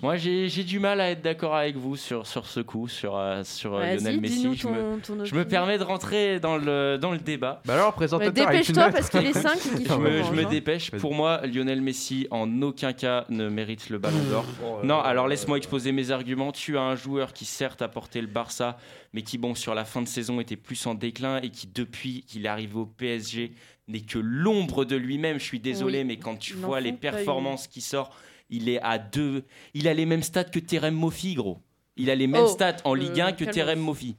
Moi, 0.02 0.16
j'ai 0.16 0.48
du 0.64 0.78
mal 0.78 0.98
à 1.00 1.10
être 1.10 1.20
d'accord 1.20 1.54
avec 1.54 1.76
vous 1.76 1.94
sur, 1.94 2.26
sur 2.26 2.46
ce 2.46 2.60
coup, 2.60 2.88
sur, 2.88 3.16
euh, 3.18 3.44
sur 3.44 3.74
euh, 3.74 3.96
Lionel 3.96 4.20
Messi. 4.20 4.54
Je 4.56 4.66
me, 4.66 4.98
ton, 4.98 5.14
ton 5.16 5.24
je 5.26 5.34
me 5.34 5.40
opinion. 5.42 5.44
permets 5.44 5.76
de 5.78 5.82
rentrer 5.84 6.40
dans 6.40 6.56
le, 6.56 6.96
dans 6.98 7.10
le 7.10 7.18
débat. 7.18 7.60
Bah 7.66 7.74
alors, 7.74 7.92
présentateur, 7.92 8.28
une 8.50 8.50
Dépêche-toi 8.52 8.88
parce 8.90 9.10
qu'il 9.10 9.26
est 9.26 9.34
5 9.34 9.56
et 9.56 9.58
qu'il 9.82 9.86
Je 9.88 9.94
me, 9.94 10.10
je 10.10 10.20
orange, 10.22 10.36
me 10.36 10.44
hein. 10.44 10.48
dépêche. 10.48 10.90
Pour 10.92 11.14
moi, 11.14 11.42
Lionel 11.46 11.82
Messi, 11.82 12.26
en 12.30 12.62
aucun 12.62 12.94
cas, 12.94 13.26
ne 13.28 13.48
mérite 13.50 13.90
le 13.90 13.98
ballon 13.98 14.22
d'or. 14.30 14.44
Non, 14.84 15.00
alors 15.00 15.28
laisse-moi 15.28 15.58
exposer 15.58 15.92
mes 15.92 16.10
arguments. 16.10 16.50
Tu 16.52 16.78
as 16.78 16.82
un 16.82 16.96
joueur 16.96 17.34
qui 17.34 17.44
certes 17.44 17.82
a 17.82 17.88
porté 17.88 18.22
le 18.22 18.26
Barça, 18.26 18.78
mais 19.12 19.20
qui, 19.20 19.36
bon, 19.36 19.54
sur 19.54 19.74
la 19.74 19.84
fin 19.84 20.00
de 20.00 20.08
saison 20.08 20.40
était 20.40 20.56
plus 20.56 20.86
en 20.86 20.94
déclin 20.94 21.42
et 21.42 21.50
qui, 21.50 21.66
depuis 21.66 22.22
qu'il 22.26 22.46
est 22.46 22.48
arrivé 22.48 22.74
au 22.76 22.86
PSG, 22.86 23.52
n'est 23.86 24.00
que 24.00 24.18
l'ombre 24.18 24.86
de 24.86 24.96
lui-même. 24.96 25.38
Je 25.38 25.44
suis 25.44 25.60
désolé, 25.60 25.98
Oui. 25.98 26.04
mais 26.04 26.16
quand 26.16 26.36
tu 26.38 26.54
vois 26.54 26.80
les 26.80 26.92
performances 26.92 27.66
qui 27.66 27.82
sortent, 27.82 28.14
il 28.50 28.68
est 28.68 28.80
à 28.82 28.98
deux. 28.98 29.44
Il 29.74 29.88
a 29.88 29.94
les 29.94 30.06
mêmes 30.06 30.22
stats 30.22 30.44
que 30.44 30.58
Terem 30.58 30.94
Moffi, 30.94 31.34
gros. 31.34 31.58
Il 31.96 32.10
a 32.10 32.14
les 32.14 32.26
mêmes 32.26 32.44
Oh, 32.44 32.48
stats 32.48 32.76
en 32.84 32.94
Ligue 32.94 33.20
1 33.20 33.32
que 33.32 33.38
calmos. 33.44 33.54
Terem 33.54 33.78
Moffi. 33.80 34.16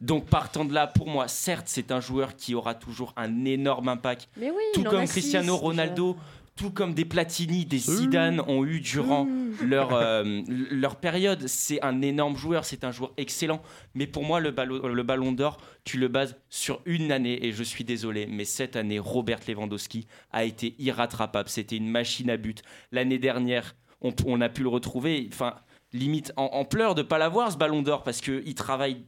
Donc 0.00 0.26
partant 0.26 0.64
de 0.64 0.72
là, 0.72 0.86
pour 0.86 1.08
moi, 1.08 1.26
certes, 1.26 1.66
c'est 1.66 1.90
un 1.90 2.00
joueur 2.00 2.36
qui 2.36 2.54
aura 2.54 2.74
toujours 2.74 3.12
un 3.16 3.44
énorme 3.44 3.88
impact 3.88 4.28
Mais 4.36 4.50
oui, 4.50 4.62
tout 4.72 4.84
comme 4.84 5.06
Cristiano 5.06 5.54
six. 5.56 5.60
Ronaldo, 5.60 6.16
tout 6.58 6.70
comme 6.72 6.92
des 6.92 7.04
Platini, 7.04 7.64
des 7.64 7.78
Zidane 7.78 8.40
ont 8.40 8.64
eu 8.64 8.80
durant 8.80 9.28
leur, 9.64 9.94
euh, 9.94 10.42
leur 10.70 10.96
période. 10.96 11.46
C'est 11.46 11.82
un 11.84 12.02
énorme 12.02 12.36
joueur, 12.36 12.64
c'est 12.64 12.82
un 12.84 12.90
joueur 12.90 13.12
excellent. 13.16 13.62
Mais 13.94 14.08
pour 14.08 14.24
moi, 14.24 14.40
le 14.40 14.50
ballon, 14.50 14.86
le 14.88 15.02
ballon 15.04 15.32
d'or, 15.32 15.58
tu 15.84 15.98
le 15.98 16.08
bases 16.08 16.36
sur 16.50 16.82
une 16.84 17.12
année. 17.12 17.46
Et 17.46 17.52
je 17.52 17.62
suis 17.62 17.84
désolé, 17.84 18.26
mais 18.26 18.44
cette 18.44 18.74
année, 18.74 18.98
Robert 18.98 19.38
Lewandowski 19.46 20.06
a 20.32 20.44
été 20.44 20.74
irrattrapable. 20.78 21.48
C'était 21.48 21.76
une 21.76 21.88
machine 21.88 22.28
à 22.28 22.36
but. 22.36 22.62
L'année 22.90 23.18
dernière, 23.18 23.76
on, 24.00 24.12
on 24.26 24.40
a 24.40 24.48
pu 24.48 24.62
le 24.62 24.68
retrouver. 24.68 25.28
Enfin. 25.32 25.54
Limite 25.94 26.34
en, 26.36 26.50
en 26.52 26.66
pleurs 26.66 26.94
de 26.94 27.00
pas 27.00 27.16
l'avoir 27.16 27.50
ce 27.50 27.56
ballon 27.56 27.80
d'or 27.80 28.02
parce 28.02 28.20
que 28.20 28.42
il 28.44 28.54
travaille 28.54 29.02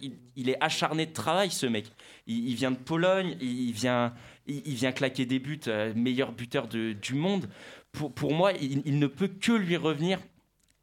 il, 0.00 0.12
il 0.36 0.48
est 0.48 0.56
acharné 0.58 1.04
de 1.04 1.12
travail 1.12 1.50
ce 1.50 1.66
mec. 1.66 1.84
Il, 2.26 2.48
il 2.48 2.54
vient 2.54 2.70
de 2.70 2.78
Pologne, 2.78 3.36
il, 3.42 3.68
il 3.68 3.72
vient, 3.72 4.14
il, 4.46 4.62
il 4.66 4.74
vient 4.74 4.92
claquer 4.92 5.26
des 5.26 5.38
buts, 5.38 5.60
euh, 5.68 5.92
meilleur 5.94 6.32
buteur 6.32 6.68
de- 6.68 6.92
du 6.92 7.14
monde. 7.14 7.48
Pour, 7.92 8.12
pour 8.12 8.32
moi, 8.34 8.52
il, 8.60 8.82
il 8.84 8.98
ne 8.98 9.06
peut 9.06 9.28
que 9.28 9.52
lui 9.52 9.76
revenir. 9.76 10.18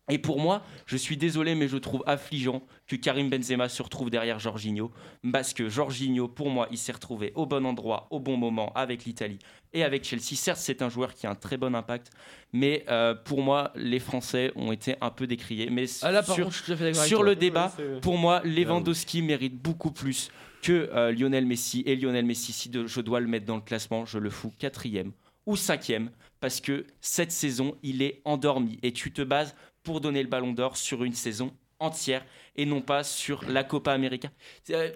Et 0.09 0.17
pour 0.17 0.41
moi, 0.41 0.61
je 0.87 0.97
suis 0.97 1.15
désolé, 1.15 1.55
mais 1.55 1.69
je 1.69 1.77
trouve 1.77 2.03
affligeant 2.05 2.63
que 2.85 2.97
Karim 2.97 3.29
Benzema 3.29 3.69
se 3.69 3.81
retrouve 3.81 4.09
derrière 4.09 4.39
Jorginho. 4.39 4.91
Parce 5.31 5.53
que 5.53 5.69
Jorginho, 5.69 6.27
pour 6.27 6.49
moi, 6.49 6.67
il 6.69 6.77
s'est 6.77 6.91
retrouvé 6.91 7.31
au 7.35 7.45
bon 7.45 7.65
endroit, 7.65 8.07
au 8.09 8.19
bon 8.19 8.35
moment, 8.35 8.73
avec 8.73 9.05
l'Italie 9.05 9.39
et 9.71 9.85
avec 9.85 10.03
Chelsea. 10.03 10.35
Certes, 10.35 10.57
c'est 10.59 10.81
un 10.81 10.89
joueur 10.89 11.13
qui 11.13 11.27
a 11.27 11.29
un 11.29 11.35
très 11.35 11.55
bon 11.55 11.73
impact, 11.75 12.09
mais 12.51 12.83
euh, 12.89 13.13
pour 13.15 13.41
moi, 13.41 13.71
les 13.75 13.99
Français 13.99 14.51
ont 14.57 14.73
été 14.73 14.95
un 14.99 15.11
peu 15.11 15.27
décriés. 15.27 15.69
Mais 15.69 15.85
Ah 16.01 16.11
là, 16.11 16.23
sur, 16.23 16.45
contre, 16.45 16.51
sur 17.05 17.23
le 17.23 17.35
débat, 17.37 17.71
pour 18.01 18.17
moi, 18.17 18.41
Lewandowski 18.43 19.21
mérite 19.21 19.55
beaucoup 19.61 19.91
plus 19.91 20.29
que 20.61 20.89
euh, 20.93 21.11
Lionel 21.11 21.45
Messi. 21.45 21.83
Et 21.85 21.95
Lionel 21.95 22.25
Messi, 22.25 22.53
si 22.53 22.69
de- 22.69 22.87
je 22.87 23.01
dois 23.01 23.19
le 23.19 23.27
mettre 23.27 23.45
dans 23.45 23.55
le 23.57 23.61
classement, 23.61 24.05
je 24.05 24.17
le 24.17 24.29
fous 24.29 24.53
quatrième 24.57 25.11
ou 25.45 25.55
cinquième, 25.55 26.11
parce 26.39 26.61
que 26.61 26.85
cette 27.01 27.31
saison, 27.31 27.75
il 27.83 28.01
est 28.01 28.21
endormi. 28.25 28.79
Et 28.83 28.91
tu 28.93 29.11
te 29.11 29.21
bases 29.21 29.55
pour 29.83 29.99
donner 30.01 30.21
le 30.21 30.29
ballon 30.29 30.53
d'or 30.53 30.77
sur 30.77 31.03
une 31.03 31.13
saison 31.13 31.51
entière 31.79 32.23
et 32.55 32.65
non 32.65 32.81
pas 32.81 33.03
sur 33.03 33.43
la 33.49 33.63
Copa 33.63 33.91
América. 33.91 34.29
Euh, 34.69 34.91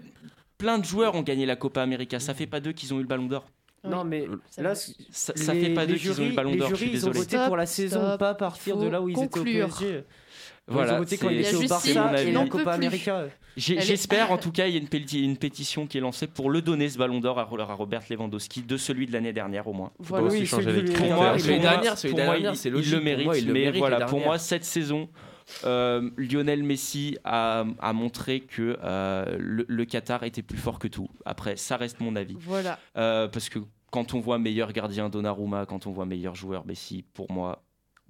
plein 0.57 0.77
de 0.77 0.85
joueurs 0.85 1.15
ont 1.15 1.23
gagné 1.23 1.45
la 1.47 1.55
Copa 1.55 1.81
América. 1.81 2.19
Ça 2.19 2.33
fait 2.35 2.45
pas 2.47 2.59
d'eux 2.59 2.73
qu'ils 2.73 2.93
ont 2.93 2.97
eu 2.99 3.01
le 3.01 3.07
ballon 3.07 3.25
d'or. 3.25 3.45
Non, 3.83 4.03
mais 4.03 4.25
là. 4.57 4.73
Ça, 4.75 4.93
ça 5.35 5.53
les- 5.53 5.61
fait 5.61 5.73
pas 5.73 5.85
les 5.85 5.93
d'eux 5.93 5.99
qu'ils 5.99 6.19
ont 6.21 6.25
eu 6.25 6.29
le 6.29 6.35
ballon 6.35 6.51
les 6.51 6.57
d'or. 6.57 6.69
Je 6.69 6.75
jurys, 6.75 6.91
ils 6.93 7.07
ont 7.07 7.11
voté 7.11 7.37
pour 7.45 7.55
la 7.57 7.65
saison, 7.65 8.01
stop. 8.07 8.19
pas 8.19 8.29
à 8.29 8.35
partir 8.35 8.77
de 8.77 8.87
là 8.87 9.01
où 9.01 9.09
ils 9.09 9.13
étaient 9.13 9.23
au 9.25 9.29
conclure. 9.29 9.77
PSG. 9.77 10.03
Voilà, 10.67 10.97
voté 10.97 11.17
quand 11.17 11.27
c'est- 11.29 11.35
ils 11.35 11.39
étaient 11.41 11.55
au 11.55 11.67
Barça 11.67 12.21
et 12.23 12.33
Copa 12.49 12.63
plus. 12.63 12.71
América. 12.71 13.25
J'espère 13.55 14.31
en 14.31 14.37
tout 14.39 14.51
cas, 14.51 14.67
il 14.67 14.73
y 14.73 14.77
a 14.77 14.79
une, 14.79 14.87
péti- 14.87 15.23
une 15.23 15.37
pétition 15.37 15.85
qui 15.87 15.97
est 15.97 16.01
lancée 16.01 16.27
pour 16.27 16.49
le 16.49 16.61
donner 16.61 16.89
ce 16.89 16.97
ballon 16.97 17.19
d'or 17.19 17.37
à, 17.39 17.43
à 17.43 17.73
Robert 17.73 18.01
Lewandowski 18.09 18.63
de 18.63 18.75
celui 18.77 19.05
de 19.05 19.13
l'année 19.13 19.33
dernière 19.33 19.67
au 19.67 19.73
moins. 19.73 19.91
Voilà. 19.99 20.25
aussi 20.25 20.39
Oui, 20.39 20.45
changer 20.45 20.71
celui 20.71 20.85
critères. 20.91 21.07
Pour 21.15 21.15
moi, 21.23 21.31
il 21.35 21.41
celui 21.41 21.59
dernière, 21.59 21.97
celui 21.97 22.13
dernière, 22.15 22.53
il- 22.53 22.75
il 22.83 22.91
le 22.91 22.99
mérite. 23.01 23.25
moi, 23.25 23.37
il 23.37 23.47
le 23.47 23.53
mais 23.53 23.59
mérite, 23.61 23.79
voilà, 23.79 24.05
pour 24.07 24.19
moi, 24.21 24.37
cette 24.39 24.65
saison, 24.65 25.07
euh, 25.65 26.09
Lionel 26.17 26.63
Messi 26.63 27.17
a, 27.23 27.65
a 27.79 27.93
montré 27.93 28.39
que 28.41 28.77
euh, 28.83 29.37
le, 29.39 29.65
le 29.67 29.85
Qatar 29.85 30.23
était 30.23 30.41
plus 30.41 30.57
fort 30.57 30.79
que 30.79 30.87
tout. 30.87 31.07
Après, 31.25 31.55
ça 31.55 31.77
reste 31.77 31.99
mon 31.99 32.15
avis. 32.15 32.37
Voilà. 32.39 32.79
Euh, 32.97 33.27
parce 33.27 33.49
que 33.49 33.59
quand 33.91 34.13
on 34.15 34.19
voit 34.19 34.39
meilleur 34.39 34.73
gardien 34.73 35.09
Donnarumma, 35.09 35.65
quand 35.67 35.85
on 35.87 35.91
voit 35.91 36.05
meilleur 36.05 36.35
joueur 36.35 36.65
Messi, 36.65 37.05
pour 37.13 37.31
moi, 37.31 37.61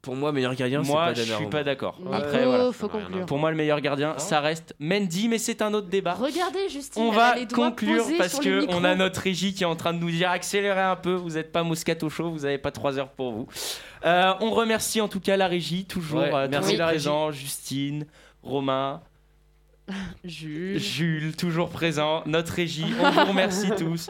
Pour 0.05 0.15
moi, 0.15 0.31
meilleur 0.31 0.55
gardien, 0.55 0.83
c'est 0.83 0.91
moi 0.91 1.07
pas 1.07 1.13
je 1.15 1.23
suis 1.33 1.47
pas 1.47 1.63
d'accord. 1.63 1.97
Après, 2.13 2.45
voilà. 2.45 2.71
faut 2.71 2.87
conclure. 2.87 3.25
Pour 3.25 3.37
moi, 3.39 3.49
le 3.51 3.57
meilleur 3.57 3.81
gardien, 3.81 4.17
ça 4.19 4.39
reste 4.39 4.73
Mendy, 4.79 5.27
mais 5.27 5.37
c'est 5.39 5.61
un 5.61 5.73
autre 5.73 5.87
débat. 5.87 6.13
Regardez, 6.13 6.69
Justine, 6.69 7.01
On 7.01 7.09
elle 7.09 7.15
va 7.15 7.25
a 7.29 7.35
les 7.35 7.45
doigts 7.47 7.69
conclure 7.71 8.03
posés 8.03 8.17
parce 8.17 8.33
sur 8.33 8.43
le 8.43 8.45
que 8.45 8.61
micro. 8.61 8.75
on 8.79 8.83
a 8.83 8.95
notre 8.95 9.19
régie 9.19 9.53
qui 9.53 9.63
est 9.63 9.65
en 9.65 9.75
train 9.75 9.93
de 9.93 9.99
nous 9.99 10.11
dire 10.11 10.29
accélérez 10.29 10.79
un 10.79 10.95
peu, 10.95 11.13
vous 11.13 11.31
n'êtes 11.31 11.51
pas 11.51 11.63
Moscato 11.63 12.09
Show, 12.09 12.29
vous 12.29 12.39
n'avez 12.39 12.57
pas 12.59 12.71
trois 12.71 12.97
heures 12.99 13.09
pour 13.09 13.31
vous. 13.33 13.47
Euh, 14.05 14.33
on 14.41 14.51
remercie 14.51 15.01
en 15.01 15.07
tout 15.07 15.19
cas 15.19 15.35
la 15.37 15.47
régie, 15.47 15.85
toujours 15.85 16.19
Ouais, 16.21 16.31
euh, 16.33 16.47
merci 16.49 16.69
toujours 16.73 16.79
la 16.79 16.85
régie. 16.87 16.97
présent, 17.05 17.31
Justine, 17.31 18.05
Romain, 18.43 19.01
Jules. 20.23 20.79
Jules, 20.79 21.35
toujours 21.35 21.69
présent, 21.69 22.21
notre 22.25 22.53
régie, 22.53 22.85
on 23.01 23.09
vous 23.11 23.25
remercie 23.25 23.69
tous. 23.77 24.09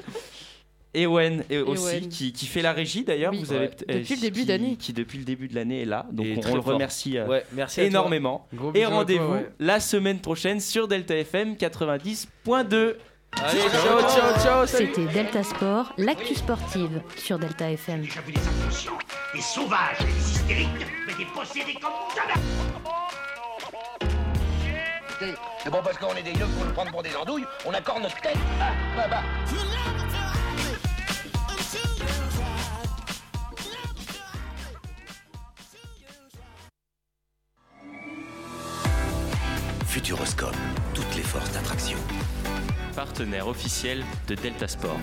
Ewen 0.96 1.44
et 1.50 1.60
aussi 1.60 1.98
Ewen. 1.98 2.10
qui, 2.10 2.32
qui 2.34 2.46
fait 2.46 2.62
la 2.62 2.74
régie 2.74 3.04
d'ailleurs, 3.04 3.32
Oui. 3.32 3.40
vous 3.40 3.52
avez 3.54 3.66
Ouais. 3.66 3.68
peut- 3.70 3.86
Depuis 3.94 4.14
euh, 4.14 4.18
le 4.18 4.22
début 4.22 4.46
d'année. 4.46 4.76
qui 4.78 4.94
depuis 4.94 5.18
le 5.18 5.24
début 5.26 5.48
de 5.48 5.56
l'année 5.56 5.82
est 5.82 5.86
là, 5.86 6.06
donc 6.12 6.26
Et 6.26 6.40
on, 6.46 6.52
on 6.52 6.56
le 6.56 6.60
remercie 6.62 7.18
euh, 7.18 7.26
Ouais, 7.28 7.46
merci 7.54 7.82
énormément. 7.82 8.48
Gros 8.54 8.72
Et 8.74 8.86
rendez-vous 8.86 9.34
ouais. 9.34 9.50
la 9.60 9.80
semaine 9.80 10.20
prochaine 10.20 10.60
sur 10.60 10.88
Delta 10.88 11.16
FM 11.16 11.56
90.2. 11.56 12.96
Allez, 13.38 13.60
ciao, 13.70 14.00
ciao, 14.10 14.40
ciao. 14.42 14.66
C'était 14.66 15.06
Delta 15.08 15.44
Sport, 15.44 15.94
l'actu 15.98 16.36
sportive 16.36 17.02
sur 17.18 17.38
Delta 17.38 17.70
FM. 17.70 18.04
J'ai 18.04 18.22
vu 18.22 18.32
des 18.32 18.40
inconscients, 18.48 18.98
des 19.34 19.42
sauvages, 19.42 20.00
des 20.00 20.32
hystériques, 20.32 20.70
mais 21.06 21.14
des 21.16 21.26
possédés 21.34 21.74
comme 21.82 21.92
jamais. 22.16 22.42
C'est 25.64 25.72
bon 25.72 25.80
parce 25.84 25.98
qu'on 25.98 26.14
est 26.16 26.22
des 26.24 26.32
yeux 26.32 26.46
pour 26.56 26.66
nous 26.66 26.72
prendre 26.74 26.92
pour 26.92 27.02
des 27.04 27.16
andouilles, 27.16 27.46
on 27.66 27.72
accorde 27.74 28.04
notre 28.04 28.20
tête. 28.22 28.38
Ah, 28.62 28.72
bah, 28.96 29.08
bah. 29.10 29.24
Futuroscope, 39.96 40.54
toutes 40.94 41.16
les 41.16 41.22
forces 41.22 41.54
d'attraction. 41.54 41.98
Partenaire 42.98 43.48
officiel 43.48 44.04
de 44.28 44.36
Delta 44.36 44.68
Sport. 44.68 45.00